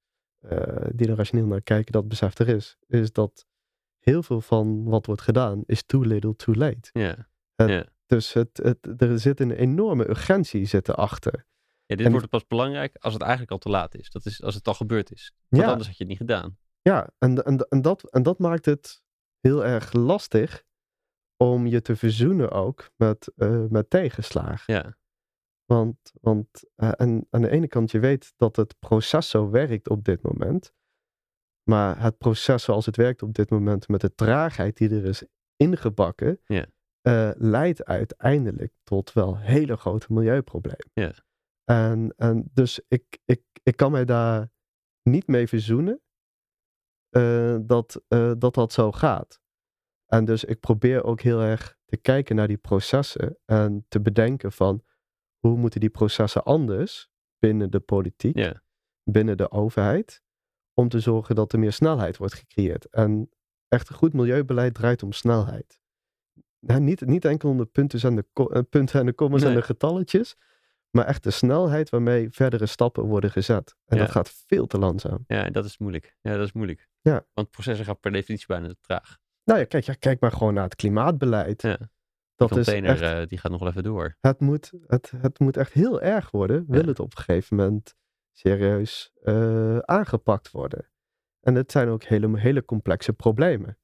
[0.95, 3.47] die er rationeel naar kijken, dat besef er is, is dat
[3.99, 6.91] heel veel van wat wordt gedaan is too little too late.
[7.67, 7.87] Ja.
[8.07, 11.47] Dus het, het, er zit een enorme urgentie zit erachter.
[11.93, 14.11] Ja, dit En- wordt pas belangrijk als het eigenlijk al te laat is.
[14.11, 15.33] Dat is als het al gebeurd is.
[15.49, 15.69] Want Ja.
[15.69, 16.59] anders had je het niet gedaan.
[16.83, 19.03] Ja, en, en, en, dat, en dat maakt het
[19.41, 20.65] heel erg lastig
[21.37, 24.75] om je te verzoenen ook met, eh, met tegenslagen.
[24.75, 24.97] Ja.
[25.65, 29.89] Want, want eh, en, aan de ene kant, je weet dat het proces zo werkt
[29.89, 30.73] op dit moment.
[31.71, 35.25] Maar het proces zoals het werkt op dit moment, met de traagheid die er is
[35.57, 36.67] ingebakken, Ja.
[37.01, 40.91] eh, leidt uiteindelijk tot wel hele grote milieuproblemen.
[40.93, 41.13] Ja.
[41.65, 44.51] En, en dus ik, ik, ik kan mij daar
[45.03, 46.01] niet mee verzoenen
[47.09, 49.41] eh, dat, eh, dat dat zo gaat.
[50.07, 54.53] En dus ik probeer ook heel erg te kijken naar die processen en te bedenken
[54.53, 54.83] van
[55.39, 58.37] hoe moeten die processen anders binnen de politiek,
[59.05, 60.23] binnen de overheid,
[60.75, 62.85] om te zorgen dat er meer snelheid wordt gecreëerd.
[62.85, 63.31] En
[63.69, 65.81] echt een goed milieubeleid draait om snelheid.
[66.59, 69.47] Nou, niet, niet enkel om de punten en de, eh, punten en de commas en
[69.47, 69.57] Nee.
[69.57, 70.37] de getalletjes,
[70.93, 73.77] maar echt de snelheid waarmee verdere stappen worden gezet.
[73.87, 74.03] En Ja.
[74.03, 75.25] dat gaat veel te langzaam.
[75.27, 76.17] ja, dat is moeilijk.
[76.21, 76.89] Ja, dat is moeilijk.
[77.01, 77.27] Ja.
[77.33, 79.19] Want processen gaan per definitie bijna te traag.
[79.45, 81.63] Nou ja, kijk, ja, kijk maar gewoon naar het klimaatbeleid.
[81.63, 81.77] Ja.
[81.77, 81.87] Die
[82.37, 84.17] dat is container echt, eh, die gaat nog wel even door.
[84.21, 86.87] het, moet, het, het moet echt heel erg worden, wil Ja.
[86.87, 87.95] het op een gegeven moment
[88.33, 90.91] serieus eh, aangepakt worden.
[91.41, 93.79] En het zijn ook hele, hele complexe problemen.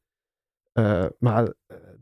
[0.72, 1.55] Eh, maar,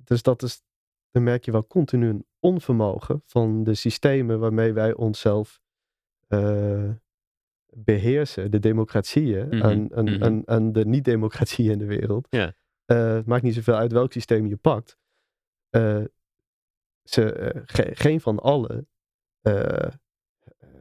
[0.04, 0.62] dus dat is,
[1.10, 5.60] dan merk je wel continu een onvermogen van de systemen waarmee wij onszelf
[6.28, 6.90] eh,
[7.74, 10.22] beheersen, de democratieën Mhm, en, en, mhm.
[10.22, 12.26] en, en de niet-democratieën in de wereld.
[12.30, 12.54] Ja.
[12.84, 14.98] Eh, het maakt niet zoveel uit welk systeem je pakt.
[15.70, 16.04] Eh,
[17.02, 18.88] ze, eh, ge- geen van allen
[19.40, 19.90] eh, eh,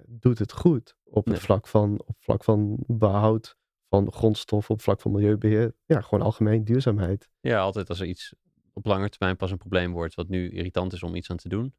[0.07, 1.35] doet het goed op Nee.
[1.35, 3.57] het vlak van, op vlak van behoud
[3.89, 5.75] van grondstoffen, op vlak van milieubeheer.
[5.85, 7.29] Ja, gewoon algemeen duurzaamheid.
[7.39, 8.33] Ja, altijd als er iets
[8.77, 11.49] op lange termijn pas een probleem wordt, wat nu irritant is om iets aan te
[11.49, 11.75] doen,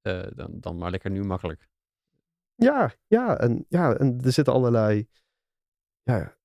[0.00, 1.68] eh, dan, dan maar lekker nu makkelijk.
[2.54, 5.08] Ja, ja, en, ja, en er zitten allerlei.
[6.02, 6.36] Ja,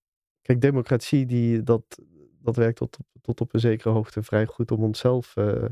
[0.41, 1.99] kijk, democratie, die, dat,
[2.39, 5.69] dat werkt tot, tot op een zekere hoogte vrij goed om onszelf eh, eh,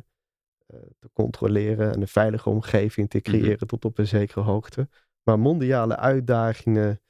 [1.00, 3.26] te controleren en een veilige omgeving te Mhm.
[3.30, 4.90] creëren tot op een zekere hoogte.
[5.24, 7.02] Maar mondiale uitdagingen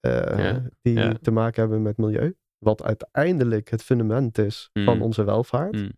[0.00, 1.14] Ja, die ja.
[1.14, 5.02] te maken hebben met milieu, wat uiteindelijk het fundament is van Mm.
[5.02, 5.90] onze welvaart, Mm.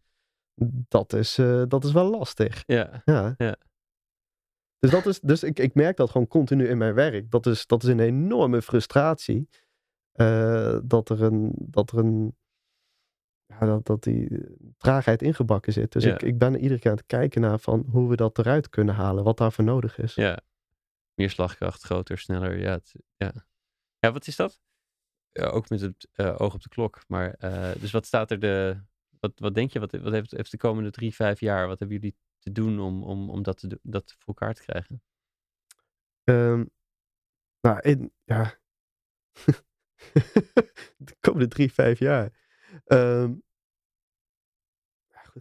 [0.88, 2.62] Dat, is, eh, dat is wel lastig.
[2.66, 3.34] Ja, Ja.
[3.36, 3.56] Ja.
[4.78, 7.30] Dus, dat is, dus ik, ik merk dat gewoon continu in mijn werk.
[7.30, 9.48] Dat is, dat is een enorme frustratie.
[10.12, 11.52] eh, dat er een.
[11.56, 12.36] Dat er een
[13.46, 14.40] ja, dat, dat die
[14.76, 15.92] traagheid ingebakken zit.
[15.92, 16.14] Dus Ja.
[16.14, 18.94] ik, ik ben iedere keer aan het kijken naar van hoe we dat eruit kunnen
[18.94, 19.24] halen.
[19.24, 20.14] Wat daarvoor nodig is.
[20.14, 20.38] ja.
[21.14, 22.58] Meer slagkracht, groter, sneller.
[22.58, 23.32] Ja, het- ja.
[23.98, 24.60] ja wat is dat?
[25.32, 27.02] Ja, ook met het eh, oog op de klok.
[27.08, 28.80] Maar, eh, dus wat staat er de.
[29.22, 31.96] Wat, wat denk je, wat, wat heeft, heeft de komende drie, vijf jaar, wat hebben
[31.96, 35.02] jullie te doen om, om, om dat, te, dat voor elkaar te krijgen?
[36.24, 36.64] Ehm,
[37.60, 38.58] nou, in, ja.
[41.06, 42.32] de komende drie, vijf jaar.
[42.84, 43.34] Ehm,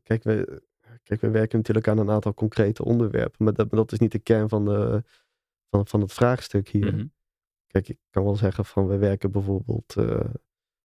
[0.03, 0.63] kijk, we,
[1.03, 3.43] kijk, we werken natuurlijk aan een aantal concrete onderwerpen.
[3.43, 5.03] Maar dat, maar dat is niet de kern van, de,
[5.69, 6.93] van, van het vraagstuk hier.
[6.93, 7.07] Mhm.
[7.67, 10.33] Kijk, ik kan wel zeggen van we werken bijvoorbeeld, eh,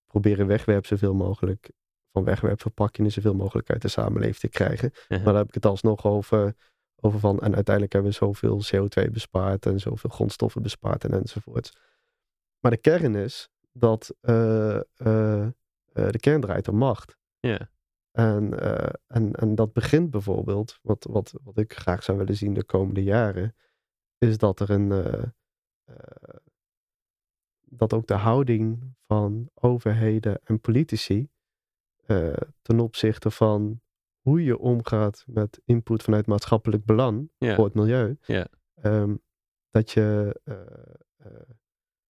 [0.05, 1.71] proberen wegwerp zoveel mogelijk,
[2.17, 4.93] van wegwerpverpakkingen zoveel mogelijk uit de samenleving te krijgen.
[5.09, 6.55] Maar daar heb ik het alsnog over,
[6.97, 11.79] over van, en uiteindelijk hebben we zoveel CO2 bespaard en zoveel grondstoffen bespaard en enzovoort.
[12.61, 15.53] Maar de kern is dat eh, eh, eh,
[15.93, 17.17] de kern draait om macht.
[17.39, 17.71] Ja,
[18.13, 18.59] En,
[19.07, 23.03] en, en dat begint bijvoorbeeld, wat, wat, wat ik graag zou willen zien de komende
[23.03, 23.55] jaren,
[24.19, 24.89] is dat er een.
[27.61, 31.29] dat ook de houding van overheden en politici
[32.07, 33.81] eh, ten opzichte van
[34.21, 38.19] hoe je omgaat met input vanuit maatschappelijk belang voor het milieu,
[38.75, 39.15] ehm,
[39.71, 40.55] dat je, eh,
[41.17, 41.51] eh,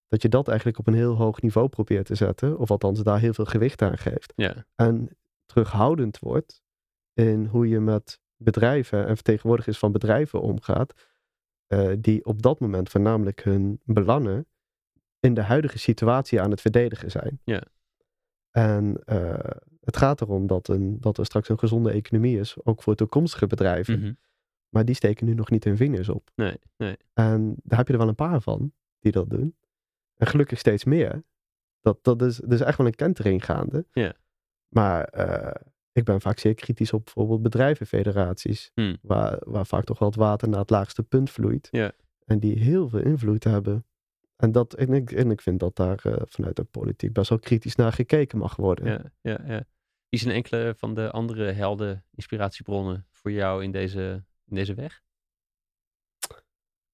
[0.08, 2.58] dat je dat eigenlijk op een heel hoog niveau probeert te zetten.
[2.58, 4.32] Of althans daar heel veel gewicht aan geeft.
[4.74, 5.16] En
[5.46, 6.62] terughoudend wordt
[7.12, 10.92] in hoe je met bedrijven en vertegenwoordigers van bedrijven omgaat.
[11.98, 14.46] die op dat moment voornamelijk hun belangen
[15.20, 17.40] in de huidige situatie aan het verdedigen zijn.
[17.44, 17.62] Ja.
[18.56, 22.82] En eh, het gaat erom dat, een, dat er straks een gezonde economie is, ook
[22.82, 23.98] voor toekomstige bedrijven.
[23.98, 24.12] Mhm.
[24.68, 26.30] Maar die steken nu nog niet hun vingers op.
[26.34, 26.96] Nee, nee.
[27.12, 29.56] En daar heb je er wel een paar van die dat doen.
[30.16, 31.22] En gelukkig steeds meer.
[31.80, 33.86] Dat, dat is, er is echt wel een kentering gaande.
[33.92, 34.14] Ja.
[34.68, 35.62] Maar eh,
[35.92, 38.70] ik ben vaak zeer kritisch op bijvoorbeeld bedrijvenfederaties.
[38.74, 38.96] Hmm.
[39.02, 41.68] Waar, waar vaak toch wel het water naar het laagste punt vloeit.
[41.70, 41.92] Ja.
[42.24, 43.84] En die heel veel invloed hebben.
[44.36, 47.38] En, dat, en, ik, en ik vind dat daar eh, vanuit de politiek best wel
[47.38, 48.86] kritisch naar gekeken mag worden.
[48.86, 49.64] Ja, ja, ja.
[50.08, 55.02] Wie zijn enkele van de andere helden, inspiratiebronnen voor jou in deze, in deze weg?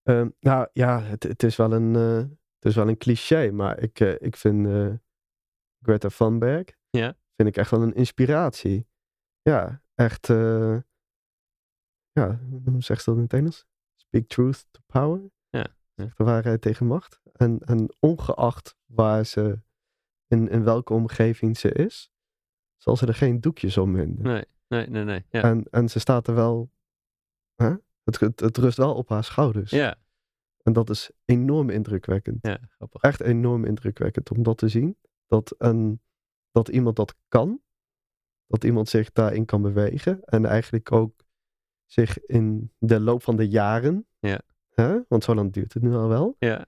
[0.02, 2.16] Ehm, nou ja, het, het, is wel een, eh,
[2.54, 4.68] het is wel een cliché, maar ik, eh, ik vind
[5.80, 7.16] Greta Thunberg Ja.
[7.36, 8.86] vind ik echt wel een inspiratie.
[9.40, 10.26] Ja, echt.
[12.12, 13.66] ja, hoe zegt ze dat in het Engels?
[13.94, 15.30] Speak truth to power.
[15.48, 16.04] Ja, ja.
[16.04, 17.20] Zeg de waarheid tegen macht.
[17.32, 19.60] En, en ongeacht waar ze,
[20.26, 22.10] in, in welke omgeving ze is,
[22.76, 24.22] zal ze er geen doekjes om winden.
[24.24, 25.24] Nee, nee, nee, nee.
[25.30, 26.70] Ja, En, en ze staat er wel.
[27.54, 27.74] Hè?
[28.04, 29.70] Het, het, het rust wel op haar schouders.
[29.70, 29.96] ja,
[30.62, 32.38] En dat is enorm indrukwekkend.
[32.42, 33.02] ja grappig.
[33.02, 34.98] Echt enorm indrukwekkend om dat te zien.
[35.26, 36.00] Dat, een,
[36.50, 37.60] dat iemand dat kan.
[38.46, 40.24] Dat iemand zich daarin kan bewegen.
[40.24, 41.24] En eigenlijk ook
[41.84, 44.06] zich in de loop van de jaren.
[44.18, 44.40] Ja.
[44.74, 46.36] Hè, want zo lang duurt het nu al wel.
[46.38, 46.66] Ja,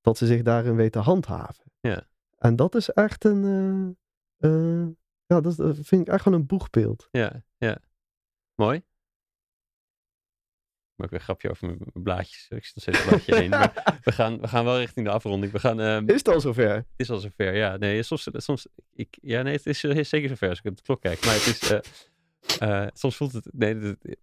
[0.00, 1.64] Dat ze zich daarin weet te handhaven.
[1.80, 2.06] Ja.
[2.38, 3.44] En dat is echt een.
[4.38, 4.88] eh, eh,
[5.26, 7.08] ja, dat dat vind ik echt wel een boegbeeld.
[7.10, 7.78] ja, ja.
[8.54, 8.76] Mooi.
[8.78, 8.84] Ik
[11.02, 12.48] maak weer een grapje over mijn blaadjes.
[12.48, 13.50] Ik zit nog steeds een blaadje heen.
[13.50, 15.52] Maar we gaan, we gaan wel richting de afronding.
[15.52, 16.74] We gaan, ehm, Is het al zover?
[16.74, 17.76] Het is al zover, ja.
[17.76, 20.82] Nee, soms, soms ik, ja, nee, het is eh, zeker zover als ik op de
[20.82, 21.24] klok kijk.
[21.24, 21.70] Maar het is,
[22.58, 24.16] eh, eh, soms voelt het, nee, het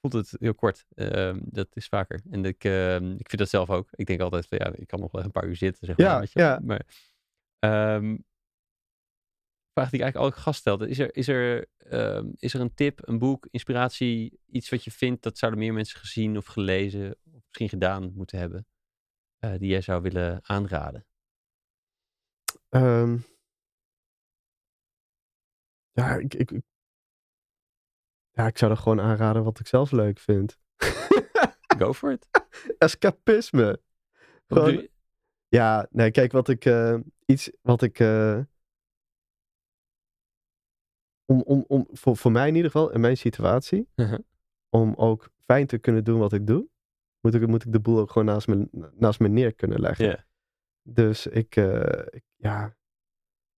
[0.00, 0.86] voelt het heel kort.
[0.94, 2.20] Ehm, dat is vaker.
[2.30, 3.88] En ik, ehm, ik vind dat zelf ook.
[3.92, 6.06] Ik denk altijd, van, ja, ik kan nog wel een paar uur zitten, zeg maar.
[6.06, 6.40] Ja, weet je.
[6.40, 6.60] ja.
[6.62, 6.86] Maar,
[7.58, 8.16] ehm,
[9.72, 10.88] vraag die ik eigenlijk elke gast stelde.
[10.88, 11.66] Is er, is, er,
[12.36, 15.98] is er een tip, een boek, inspiratie, iets wat je vindt dat zouden meer mensen
[15.98, 18.66] gezien of gelezen of misschien gedaan moeten hebben,
[19.38, 21.06] eh, die jij zou willen aanraden?
[25.92, 26.64] Ja, ik, ik, ik-
[28.32, 30.58] ja, ik zou er gewoon aanraden wat ik zelf leuk vind.
[31.78, 32.28] Go for it.
[32.78, 33.80] Escapisme.
[34.46, 34.88] Gewoon-?
[35.48, 36.64] Ja, nee, kijk, wat ik.
[36.64, 37.98] eh, iets wat ik.
[37.98, 38.40] eh,
[41.24, 43.88] om, om, om, voor, voor mij in ieder geval, in mijn situatie.
[43.96, 44.18] Mhm.
[44.68, 46.68] Om ook fijn te kunnen doen wat ik doe.
[47.20, 50.04] Moet ik, moet ik de boel ook gewoon naast me, naast me neer kunnen leggen.
[50.82, 52.76] Dus ik, eh, ik- ja,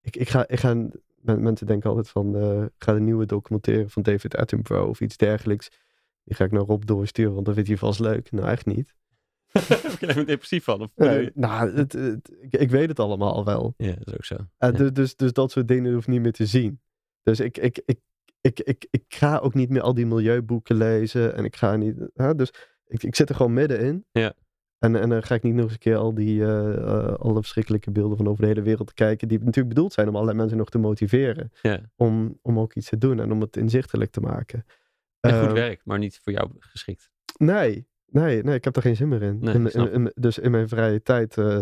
[0.01, 0.87] ik, ik ga, ik ga,
[1.23, 5.17] mensen denken altijd van, eh, ik ga de nieuwe documentaire van David Attenborough of iets
[5.17, 5.69] dergelijks.
[6.25, 8.31] Die ga ik naar Rob doorsturen, want dan vindt hij vast leuk.
[8.33, 8.95] Nou, echt niet.
[9.53, 10.81] Heb je er depressief van?
[10.81, 13.75] Of je- nou, het, het- ik, ik weet het allemaal al wel.
[13.77, 14.35] Ja, dat is ook zo.
[14.35, 14.71] Uh, Ja.
[14.71, 16.81] dus, dus, dus dat soort dingen hoef niet meer te zien.
[17.23, 17.99] Dus ik, ik, ik,
[18.41, 21.35] ik, ik, ik ga ook niet meer al die milieuboeken lezen.
[21.35, 21.97] En ik ga niet.
[22.37, 22.53] Dus
[22.87, 24.05] ik, ik zit er gewoon middenin.
[24.13, 24.35] Ja.
[24.83, 27.91] En, en dan ga ik niet nog eens een keer al die eh, alle verschrikkelijke
[27.91, 29.29] beelden van over de hele wereld te kijken.
[29.29, 31.53] Die natuurlijk bedoeld zijn om allerlei mensen nog te motiveren.
[31.63, 31.81] Ja.
[31.97, 34.65] Om, om ook iets te doen en om het inzichtelijk te maken.
[35.21, 37.11] En goed Ehm, werk, maar niet voor jou geschikt.
[37.39, 39.39] Nee, nee, nee, ik heb er geen zin meer in.
[39.41, 41.39] Nee, In- snap in- in- dus in mijn vrije tijd.
[41.39, 41.61] eh,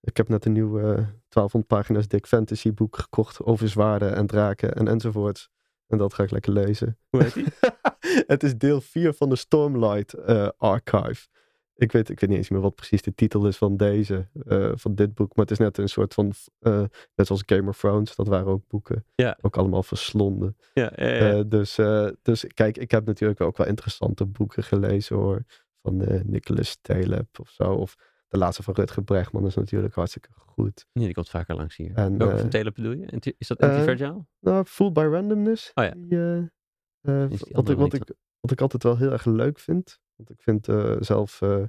[0.00, 0.84] ik heb net een nieuw eh
[1.28, 5.50] 1200 pagina's dik fantasy boek gekocht over zwaarden en draken en enzovoorts.
[5.86, 6.98] En dat ga ik lekker lezen.
[7.08, 7.44] Hoe heet die?
[8.34, 10.26] het is deel 4 van de Stormlight
[10.58, 11.26] Archive.
[11.74, 14.70] Ik weet, ik weet niet eens meer wat precies de titel is van deze, eh,
[14.74, 15.36] van dit boek.
[15.36, 16.84] Maar het is net een soort van, eh,
[17.14, 19.04] net zoals Game of Thrones, dat waren ook boeken.
[19.14, 19.38] Ja.
[19.40, 20.56] Ook allemaal verslonden.
[20.74, 21.32] ja, ja, ja.
[21.32, 21.74] Eh, dus,
[22.22, 25.44] dus kijk, ik heb natuurlijk ook wel interessante boeken gelezen hoor.
[25.82, 27.72] Van Nicholas Taleb of zo.
[27.72, 27.96] Of
[28.28, 30.86] de laatste van Rutger Bregman is natuurlijk hartstikke goed.
[30.92, 31.94] Nee, die komt vaker langs hier.
[31.94, 33.34] En, Welke van Taylor bedoel je?
[33.38, 34.26] Is dat anti-fragile?
[34.38, 35.70] Nou, Fooled by Randomness.
[35.74, 35.94] Oh ja.
[35.96, 40.00] Die, wat, ik, wat, ik, wat ik altijd wel heel erg leuk vind.
[40.24, 41.62] Want ik vind eh, zelf, eh,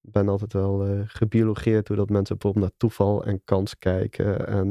[0.00, 4.46] ben altijd wel eh gebiologeerd hoe dat mensen bijvoorbeeld naar toeval en kans kijken.
[4.46, 4.68] En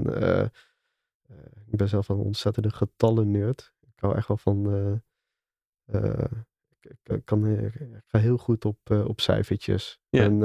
[1.66, 3.74] ik ben zelf een ontzettende getallen nerd.
[3.82, 5.02] Ik hou echt wel van,
[6.80, 10.00] ik, kan, ik ga heel goed op, op cijfertjes.
[10.10, 10.24] Ja.
[10.24, 10.40] En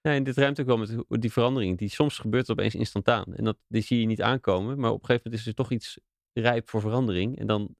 [0.00, 1.78] Ja, en dit ruimt ook wel met die verandering.
[1.78, 3.34] Die soms gebeurt het opeens instantaan.
[3.34, 4.78] En dat, die zie je niet aankomen.
[4.78, 5.98] Maar op een gegeven moment is er toch iets
[6.32, 7.38] rijp voor verandering.
[7.38, 7.76] En dan,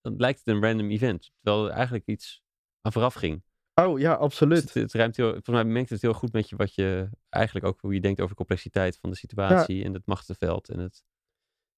[0.00, 1.30] dan lijkt het een random event.
[1.40, 2.42] Terwijl er eigenlijk iets
[2.80, 3.42] aan vooraf ging.
[3.74, 4.62] Oh ja, Dus absoluut.
[4.62, 7.66] het, het ruimt heel, volgens mij mengt het heel goed met je wat je eigenlijk
[7.66, 11.04] ook hoe je denkt over de complexiteit van de situatie en het machtenveld en het.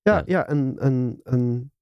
[0.03, 0.23] Ja, Ja.
[0.27, 1.73] ja, en, en, en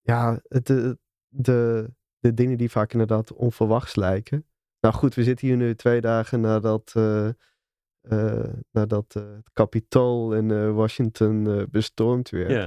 [0.00, 0.98] ja, de,
[1.28, 4.46] de, de dingen die vaak inderdaad onverwachts lijken.
[4.80, 7.28] Nou goed, we zitten hier nu twee dagen nadat, eh,
[8.00, 12.50] eh, nadat eh, het kapitool in eh, Washington eh, bestormd werd.
[12.50, 12.62] Ja,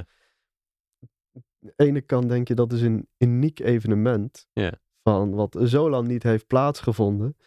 [1.36, 4.48] Aan de ene kant denk je dat is een uniek evenement.
[4.54, 4.84] Ja.
[5.08, 7.38] Van wat zo lang niet heeft plaatsgevonden.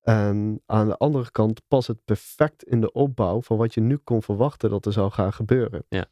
[0.00, 3.96] En aan de andere kant past het perfect in de opbouw van wat je nu
[3.96, 5.84] kon verwachten dat er zou gaan gebeuren.
[5.88, 6.06] Ja.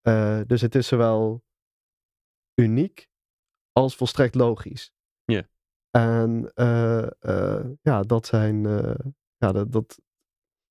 [0.00, 1.44] Eh, dus het is zowel
[2.54, 3.08] uniek
[3.72, 4.92] als volstrekt logisch.
[5.24, 5.48] Ja.
[5.90, 8.62] En eh, eh, ja, dat zijn.
[9.36, 10.00] ja, dat, dat,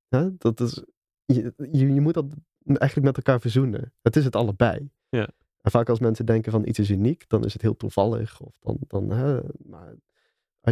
[0.07, 0.84] hè, dat is.
[1.26, 2.26] Je, je, je moet dat
[2.64, 3.93] eigenlijk met elkaar verzoenen.
[4.02, 4.91] Het is het allebei.
[5.10, 5.30] Ja.
[5.62, 8.42] En vaak als mensen denken van iets is uniek, dan is het heel toevallig.
[8.42, 9.96] Of dan, dan, hè, maar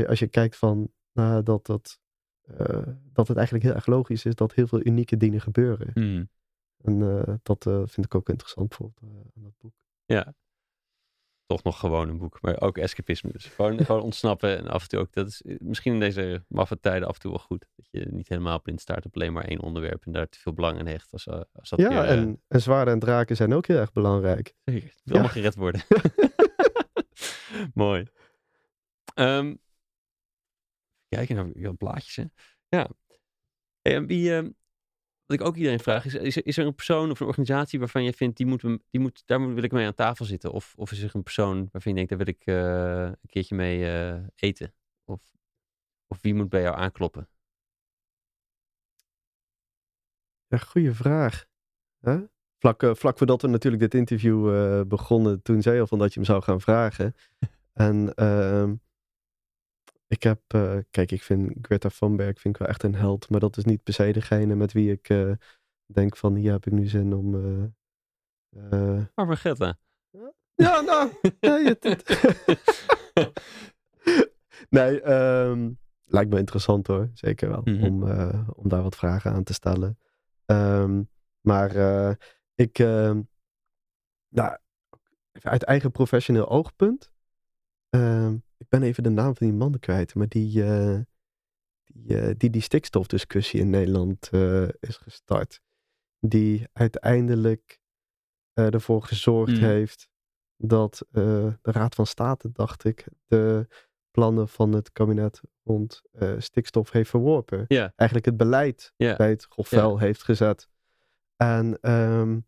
[0.08, 2.00] als je, kijkt van nou, dat, dat,
[2.42, 5.92] eh, dat het eigenlijk heel erg logisch is dat heel veel unieke dingen gebeuren.
[5.94, 6.30] Hmm.
[6.82, 9.74] En eh, dat eh, vind ik ook interessant bijvoorbeeld eh, aan dat boek.
[10.06, 10.34] ja.
[11.50, 13.32] Toch nog gewoon een boek, maar ook escapisme.
[13.32, 15.14] Dus gewoon, gewoon ontsnappen en af en toe ook.
[15.14, 17.66] Dat is eh, misschien in deze maffe tijden af en toe wel goed.
[17.76, 20.54] Dat je niet helemaal blind staart op alleen maar één onderwerp en daar te veel
[20.54, 21.12] belang aan hecht.
[21.14, 23.78] Als, eh, als dat ja, weer, eh, en, en zwaarden en draken zijn ook heel
[23.78, 24.54] erg belangrijk.
[24.64, 24.88] Zeker.
[24.88, 25.20] Het wil Ja.
[25.22, 25.82] allemaal gered worden.
[27.74, 28.06] Mooi.
[29.14, 29.56] Ehm
[31.08, 32.24] kijken naar jouw blaadjes, hè.
[32.68, 32.90] Ja.
[33.82, 34.50] Hey, en wie, ehm,
[35.30, 38.14] wat ik ook iedereen vraag, is, is, er- een persoon of een organisatie waarvan je
[38.14, 40.52] vindt, die moet, die moet, daar wil ik mee aan tafel zitten?
[40.52, 43.56] Of, of is er een persoon waarvan je denkt, daar wil ik eh, een keertje
[43.56, 44.74] mee eh, eten?
[45.04, 45.22] Of,
[46.08, 47.30] of wie moet bij jou aankloppen?
[50.48, 51.46] Ja, goede vraag.
[52.58, 54.44] Vlak, eh, vlak voordat we natuurlijk dit interview
[54.88, 57.16] begonnen, toen zei je al van dat je hem zou gaan vragen.
[57.74, 58.76] en ehm,
[60.10, 63.40] ik heb, eh, kijk, ik vind Greta Thunberg vind ik wel echt een held, maar
[63.40, 65.32] dat is niet per se degene met wie ik eh,
[65.86, 67.36] denk van hier heb ik nu zin om.
[67.36, 67.64] eh,
[68.98, 69.74] eh, Armageddon.
[70.56, 71.12] ja, nou.
[71.40, 73.44] nee, het- het-
[74.70, 75.72] nee, ehm,
[76.06, 77.10] lijkt me interessant hoor.
[77.14, 77.62] Zeker wel.
[77.64, 77.84] Mhm.
[77.84, 78.04] om,
[78.54, 80.00] om daar wat vragen aan te stellen.
[80.46, 81.04] Ehm,
[81.42, 81.72] maar
[82.56, 83.22] ik, ehm,
[84.30, 84.58] nou,
[85.42, 87.12] uit eigen professioneel oogpunt.
[87.90, 91.00] Ehm, ik ben even de naam van die man kwijt, maar die eh,
[91.86, 95.62] die, eh, die, die stikstofdiscussie in Nederland eh, is gestart.
[96.20, 97.80] Die uiteindelijk
[98.54, 99.64] ervoor gezorgd Mm.
[99.64, 100.10] heeft
[100.56, 103.68] dat de Raad van State, dacht ik, de
[104.12, 106.02] plannen van het kabinet rond
[106.38, 107.66] stikstof heeft verworpen.
[107.96, 110.70] Eigenlijk het beleid bij het grofvuil heeft gezet.
[111.36, 112.40] En ehm,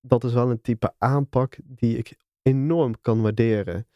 [0.00, 3.86] dat is wel een type aanpak die ik enorm kan waarderen.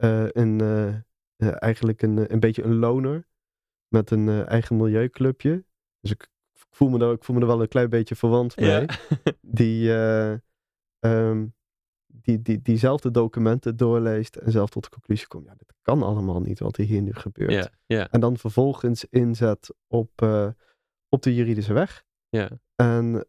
[0.00, 0.88] Eh, een, eh,
[1.36, 3.28] eh, eigenlijk een, een beetje een loner
[3.88, 5.64] met een eigen milieuclubje.
[6.00, 8.70] Dus ik voel, me er, ik voel me er wel een klein beetje verwant mee.
[8.70, 8.86] Ja.
[9.40, 9.92] Die,
[10.98, 11.46] ehm,
[12.06, 15.46] die, die diezelfde documenten doorleest en zelf tot de conclusie komt.
[15.46, 17.52] Ja, dit kan allemaal niet wat er hier nu gebeurt.
[17.52, 20.10] ja, ja, En dan vervolgens inzet op,
[21.08, 22.04] op de juridische weg.
[22.28, 22.50] ja.
[22.74, 23.24] En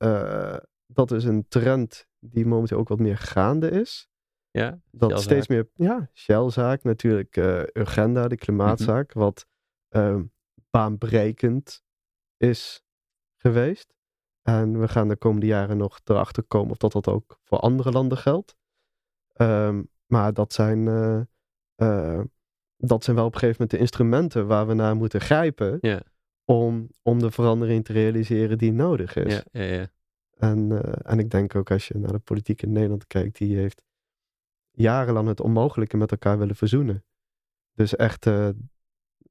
[0.86, 4.11] dat is een trend die momenteel ook wat meer gaande is.
[4.52, 4.80] Ja.
[4.92, 5.20] Dat Shellzaak.
[5.20, 9.46] steeds meer, ja, Shellzaak, natuurlijk eh Urgenda, de klimaatzaak, wat
[9.90, 10.24] ehm,
[10.70, 11.84] baanbrekend
[12.38, 12.84] is
[13.38, 13.94] geweest.
[14.42, 17.92] En we gaan de komende jaren nog erachter komen of dat dat ook voor andere
[17.92, 18.56] landen geldt.
[19.34, 21.22] Ehm, maar dat zijn, eh,
[21.76, 22.22] eh,
[22.78, 26.02] dat zijn wel op een gegeven moment de instrumenten waar we naar moeten grijpen Ja.
[26.46, 29.34] om, om de verandering te realiseren die nodig is.
[29.34, 29.88] Ja, ja, ja.
[30.38, 33.82] En, en ik denk ook als je naar de politiek in Nederland kijkt, die heeft
[34.72, 37.04] jarenlang het onmogelijke met elkaar willen verzoenen.
[37.74, 38.50] Dus echt eh,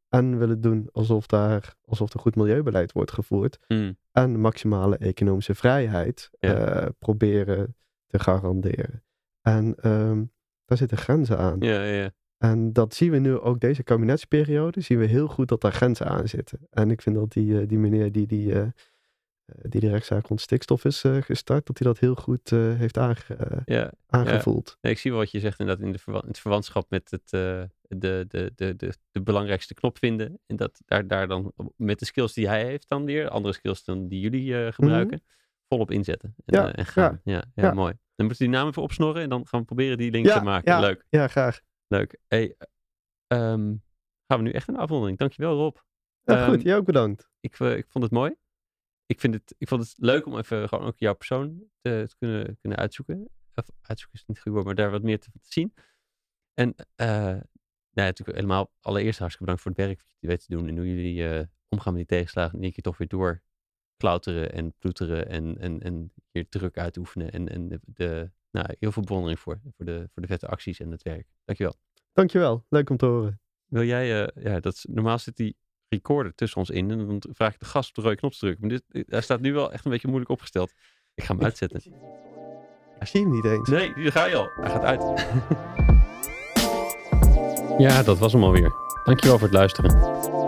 [0.09, 3.59] en willen doen alsof, daar, alsof er goed milieubeleid wordt gevoerd.
[3.69, 3.97] Mm.
[4.12, 6.55] En maximale economische vrijheid Ja.
[6.55, 7.77] eh, proberen
[8.07, 9.05] te garanderen.
[9.41, 10.25] En ehm,
[10.65, 11.57] daar zitten grenzen aan.
[11.61, 12.11] ja, ja.
[12.39, 14.81] En dat zien we nu ook deze kabinetsperiode.
[14.81, 16.59] Zien we heel goed dat daar grenzen aan zitten.
[16.71, 18.53] En ik vind dat die, eh, die meneer die die,
[19.63, 22.99] die de rechtszaak rond stikstof is eh, gestart, dat hij dat heel goed eh, heeft
[22.99, 23.93] aange- eh, ja.
[24.07, 24.77] aangevoeld.
[24.81, 27.11] Nee, ik zie wel wat je zegt inderdaad in, de verwa- in het verwantschap met
[27.11, 30.39] het, eh, de, de, de, de, de belangrijkste knop vinden.
[30.47, 33.85] En dat daar, daar dan met de skills die hij heeft dan weer, andere skills
[33.85, 35.23] dan die jullie eh, gebruiken,
[35.69, 36.35] volop inzetten.
[36.45, 36.67] En, Mhm.
[36.67, 37.21] Ja, eh, en gaan.
[37.25, 37.73] Ja, ja, ja.
[37.73, 37.93] mooi.
[38.15, 40.39] Dan moeten we die naam even opsnorren en dan gaan we proberen die link Ja,
[40.39, 40.73] te maken.
[40.73, 40.81] ja.
[40.81, 41.61] Leuk, Ja, graag.
[41.87, 42.19] leuk.
[42.29, 42.55] Hey,
[43.27, 43.75] ehm,
[44.27, 45.19] gaan we nu echt een afronding.
[45.19, 45.77] Dankjewel Rob.
[46.23, 47.29] Ja, goed, Ehm, jij ook bedankt.
[47.41, 48.35] Ik, eh, ik vond het mooi.
[49.11, 52.16] Ik, vind het, ik vond het leuk om even gewoon ook jouw persoon te, te
[52.19, 53.31] kunnen, kunnen uitzoeken.
[53.55, 55.74] Of uitzoeken is niet goed woord, maar daar wat meer te, te zien.
[56.55, 57.41] En eh,
[57.91, 60.69] ja, natuurlijk helemaal allereerst hartstikke bedankt voor het werk wat je weet te doen.
[60.69, 62.55] En hoe jullie eh, omgaan met die tegenslagen.
[62.55, 63.43] En die keer toch weer door
[63.97, 67.31] klauteren en ploeteren en, en, en hier druk uitoefenen.
[67.31, 70.81] En, en de, de, nou, heel veel bewondering voor, voor, de, voor de vette acties
[70.81, 71.28] en het werk.
[71.45, 71.74] Dankjewel.
[72.12, 73.41] Dankjewel, leuk om te horen.
[73.66, 75.57] Wil jij, uh, ja, dat normaal zit die
[75.91, 76.91] recorder tussen ons in.
[76.91, 78.67] En dan vraag ik de gast op de rode knop te drukken.
[78.67, 80.73] Maar dit, hij staat nu wel echt een beetje moeilijk opgesteld.
[81.15, 81.83] Ik ga hem uitzetten.
[83.01, 83.69] Ik zie hem niet eens.
[83.69, 84.49] Nee, hier ga je al.
[84.61, 85.03] Hij gaat uit.
[87.87, 88.73] ja, dat was hem alweer.
[89.05, 89.91] Dankjewel voor het luisteren.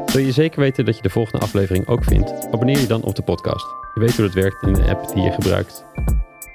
[0.07, 2.47] Wil je zeker weten dat je de volgende aflevering ook vindt?
[2.51, 3.67] Abonneer je dan op de podcast.
[3.95, 5.85] Je weet hoe het werkt in de app die je gebruikt.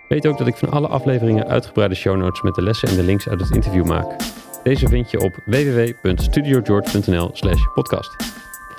[0.07, 3.03] Weet ook dat ik van alle afleveringen uitgebreide show notes met de lessen en de
[3.03, 4.15] links uit het interview maak.
[4.63, 8.15] Deze vind je op www.studiogeorge.nl slash podcast.